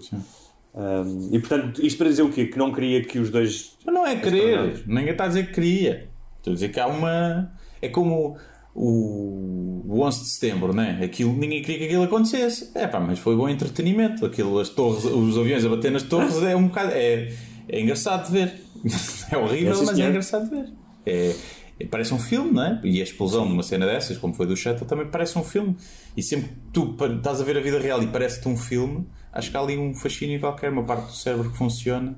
[0.75, 2.45] Um, e portanto, isto para dizer o quê?
[2.45, 3.77] Que não queria que os dois.
[3.85, 4.83] Mas não é querer.
[4.85, 6.09] Ninguém está a dizer que queria.
[6.37, 7.51] Estou a dizer que há uma.
[7.81, 8.37] É como
[8.75, 10.99] o, o 11 de setembro, né?
[11.03, 12.71] Aquilo, ninguém queria que aquilo acontecesse.
[12.73, 14.25] É pá, mas foi bom entretenimento.
[14.25, 16.91] Aquilo, as torres, os aviões a bater nas torres é um bocado.
[16.93, 17.31] É,
[17.67, 18.53] é engraçado de ver.
[19.31, 20.69] É horrível, mas é engraçado de ver.
[21.05, 21.35] É,
[21.79, 22.81] é- parece um filme, não é?
[22.83, 25.75] E a explosão de uma cena dessas, como foi do Shuttle, também parece um filme.
[26.15, 29.49] E sempre que tu estás a ver a vida real e parece-te um filme, acho
[29.49, 32.17] que há ali um fascínio qualquer, uma parte do cérebro que funciona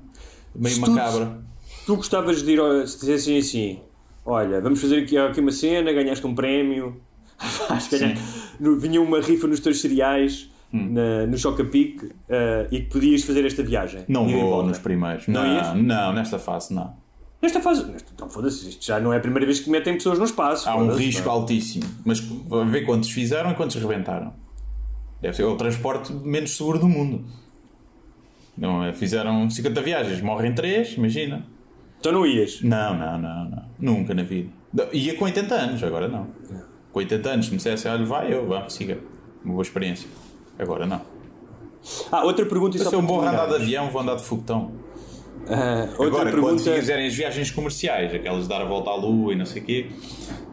[0.54, 1.38] meio Se macabra.
[1.86, 3.80] Tu gostavas de ir, se dissessem assim:
[4.26, 7.00] olha, vamos fazer aqui, aqui uma cena, ganhaste um prémio,
[8.60, 10.50] no- vinha uma rifa nos teus cereais.
[10.74, 10.88] Hum.
[10.94, 14.02] Na, no Chocapic eh, e que podias fazer esta viagem.
[14.08, 15.28] Não vou nos primeiros.
[15.28, 16.92] Não Não, não, nesta fase não.
[17.40, 20.18] Nesta fase, nesta, então foda-se, isto já não é a primeira vez que metem pessoas
[20.18, 20.68] no espaço.
[20.68, 21.84] Há um risco não altíssimo.
[22.04, 24.34] Mas ver quantos fizeram e quantos rebentaram.
[25.22, 27.24] Deve ser o transporte menos seguro do mundo.
[28.58, 28.92] Não, é?
[28.92, 31.46] fizeram 50 viagens, morrem 3, imagina.
[32.06, 32.62] Então não ias.
[32.62, 33.62] Não, não, não, não.
[33.80, 34.48] Nunca na vida.
[34.92, 36.28] Ia com 80 anos, agora não.
[36.92, 38.98] Com 80 anos, se me dissessem, olha, vai, eu, vá, siga.
[39.44, 40.08] Uma boa experiência.
[40.56, 41.00] Agora não.
[42.12, 44.70] Ah, outra pergunta e Se eu vou andar de avião, vou andar de foguetão.
[45.48, 46.62] Ah, outra Agora, pergunta.
[46.62, 49.62] quando fizerem as viagens comerciais, aquelas de dar a volta à lua e não sei
[49.62, 49.90] o quê,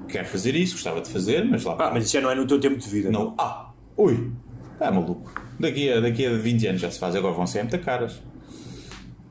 [0.08, 2.48] quero fazer isso, gostava de fazer, mas lá Ah, mas isso já não é no
[2.48, 3.12] teu tempo de vida.
[3.12, 3.36] não.
[3.38, 4.32] Ah, ui,
[4.80, 5.32] é maluco.
[5.60, 8.22] Daqui a, daqui a 20 anos já se faz, agora vão ser muito caras.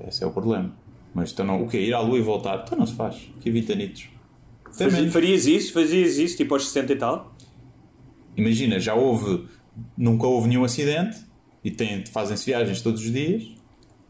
[0.06, 0.72] Esse é o problema.
[1.14, 1.78] Mas então não, o quê?
[1.80, 2.62] Ir à lua e voltar?
[2.64, 3.16] Então não se faz.
[3.38, 4.08] Aqui 20 anitos.
[4.64, 5.12] Até Fazia- menos.
[5.12, 5.72] Farias isso?
[5.72, 7.34] Fazias isso tipo aos 60 e tal?
[8.36, 9.46] Imagina, já houve,
[9.96, 11.18] nunca houve nenhum acidente
[11.62, 13.44] e tem, fazem-se viagens todos os dias,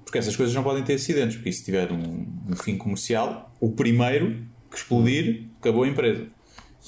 [0.04, 3.72] porque essas coisas não podem ter acidentes, porque se tiver um, um fim comercial, o
[3.72, 6.26] primeiro que explodir, acabou a empresa.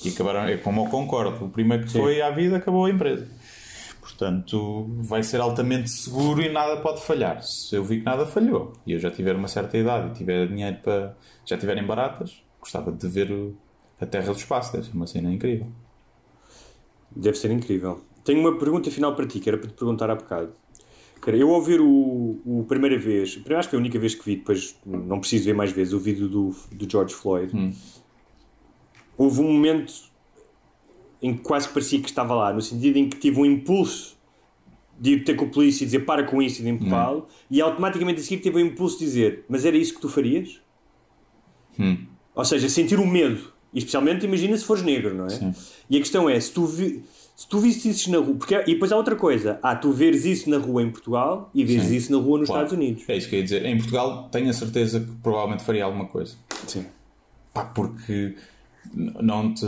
[0.05, 3.29] E acabaram, é como eu concordo, o primeiro que foi à vida acabou a empresa.
[4.17, 7.43] Portanto, vai ser altamente seguro e nada pode falhar.
[7.43, 10.47] Se eu vi que nada falhou e eu já tiver uma certa idade e tiver
[10.47, 13.53] dinheiro para já tiverem baratas, gostava de ver
[14.01, 15.67] a Terra do Espaço, deve ser uma cena incrível.
[17.11, 18.05] Deve ser incrível.
[18.23, 20.53] Tenho uma pergunta final para ti, que era para te perguntar há bocado.
[21.21, 24.37] Cara, eu ver o, o primeira vez, acho que foi a única vez que vi,
[24.37, 27.51] depois não preciso ver mais vezes, o vídeo do, do George Floyd,
[29.17, 29.93] houve um momento
[31.25, 34.15] em que quase parecia que estava lá, no sentido em que tive um impulso
[35.01, 37.63] de ir ter com a polícia e dizer para com isso e de empurrá-lo, e
[37.63, 40.61] automaticamente a seguir tive o impulso de dizer, mas era isso que tu farias?
[42.35, 43.53] Ou seja, sentir o medo.
[43.73, 45.31] E especialmente, imagina se fores negro, não é?
[45.31, 45.55] Sim.
[45.89, 47.03] E a questão é, se tu, vi,
[47.35, 48.35] se tu viste isso na rua...
[48.35, 49.59] Porque, e depois há outra coisa.
[49.63, 51.97] Há tu veres isso na rua em Portugal e veres Sim.
[51.97, 52.65] isso na rua nos Claro.
[52.67, 53.05] Estados Unidos.
[53.09, 53.65] É isso que eu ia dizer.
[53.65, 56.37] Em Portugal tenho a certeza que provavelmente faria alguma coisa.
[56.69, 56.85] Sim.
[57.53, 58.37] Pá, porque
[58.95, 59.67] não te,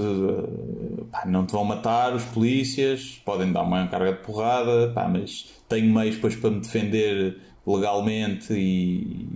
[1.11, 5.53] pá, não te vão matar os polícias, podem dar uma carga de porrada, pá, mas
[5.69, 9.29] tenho meios depois para me defender legalmente e,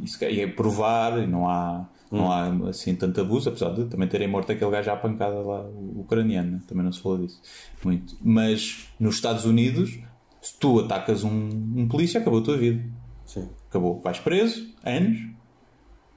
[0.00, 4.08] e, e é provar, e não há, não há assim tanto abuso, apesar de também
[4.08, 6.60] terem morto aquele gajo à pancada lá, o ucraniano, né?
[6.66, 7.40] também não se falou disso
[7.84, 8.16] muito.
[8.22, 9.98] Mas nos Estados Unidos,
[10.40, 12.82] se tu atacas um, um polícia, acabou a tua vida.
[13.24, 13.48] Sim.
[13.68, 14.00] Acabou.
[14.00, 15.18] Vais preso, anos,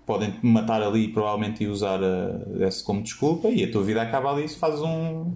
[0.05, 4.01] podem te matar ali provavelmente e usar a, esse como desculpa e a tua vida
[4.01, 5.31] acaba ali se fazes um.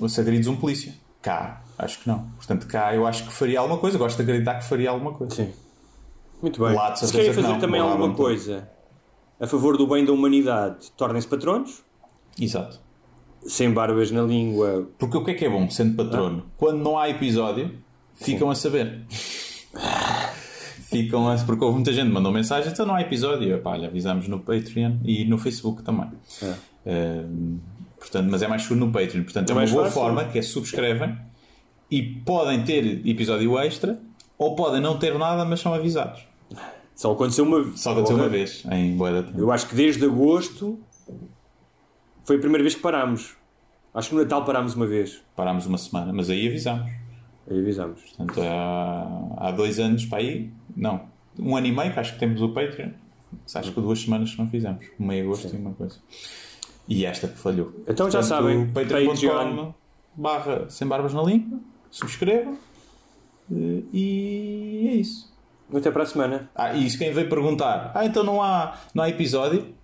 [0.00, 0.94] um se agredes um polícia.
[1.20, 2.30] Cá, acho que não.
[2.36, 3.98] Portanto, cá eu acho que faria alguma coisa.
[3.98, 5.34] Gosto de acreditar que faria alguma coisa.
[5.34, 5.52] Sim.
[6.40, 6.74] Muito bem.
[6.74, 8.68] Lá, se querem que fazer também alguma coisa
[9.40, 11.82] a favor do bem da humanidade, tornem-se patronos,
[12.40, 12.80] Exato.
[13.46, 14.88] sem barbas na língua.
[14.98, 16.44] Porque o que é que é bom, sendo patrono?
[16.56, 17.78] Quando não há episódio,
[18.14, 19.04] ficam a saber.
[20.88, 21.36] ficam a...
[21.36, 23.54] Porque houve muita gente que mandou mensagem, então não há episódio.
[23.54, 26.10] Epá, olha, avisámos no Patreon e no Facebook também.
[26.86, 27.58] Ehm,
[27.98, 29.24] portanto, mas é mais seguro no Patreon.
[29.24, 30.00] Portanto, é, uma mais boa fácil.
[30.00, 31.16] forma que é subscrevem
[31.90, 33.98] e podem ter episódio extra
[34.38, 36.22] ou podem não ter nada, mas são avisados.
[36.94, 39.38] Só aconteceu uma Só aconteceu uma vez em boa da.
[39.38, 40.78] Eu acho que desde agosto
[42.24, 43.34] foi a primeira vez que parámos.
[43.94, 45.22] Acho que no Natal parámos uma vez.
[45.34, 46.90] Parámos uma semana, mas aí avisámos.
[47.48, 48.00] Aí avisámos.
[48.00, 51.02] Portanto, há, há dois anos para aí, não,
[51.38, 52.90] um ano e meio que acho que temos o Patreon.
[53.54, 55.98] Acho que duas semanas que não fizemos, meio agosto e uma coisa.
[56.88, 57.72] E esta que falhou.
[57.86, 59.72] Então já sabem, patreon.com Patreon.
[60.14, 61.58] barra sem barbas na língua,
[61.90, 62.56] subscrevam
[63.52, 65.34] eh, e é isso.
[65.74, 66.50] Até para a semana.
[66.54, 69.74] Ah, e isso quem veio perguntar, ah, então não há, não há episódio?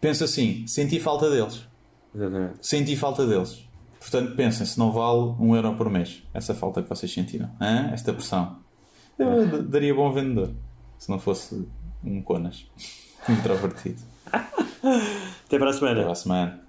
[0.00, 1.66] Pensa assim, senti falta deles.
[2.14, 2.66] Exatamente.
[2.66, 3.67] Senti falta deles.
[4.00, 6.22] Portanto, pensem se não vale um euro por mês.
[6.32, 7.50] Essa falta que vocês sentiram.
[7.92, 8.58] Esta pressão.
[9.18, 10.50] Eu d- daria bom vendedor.
[10.98, 11.66] Se não fosse
[12.04, 12.66] um conas.
[13.28, 14.00] Introvertido.
[14.32, 15.92] Até para a semana.
[15.94, 16.60] Até para a semana.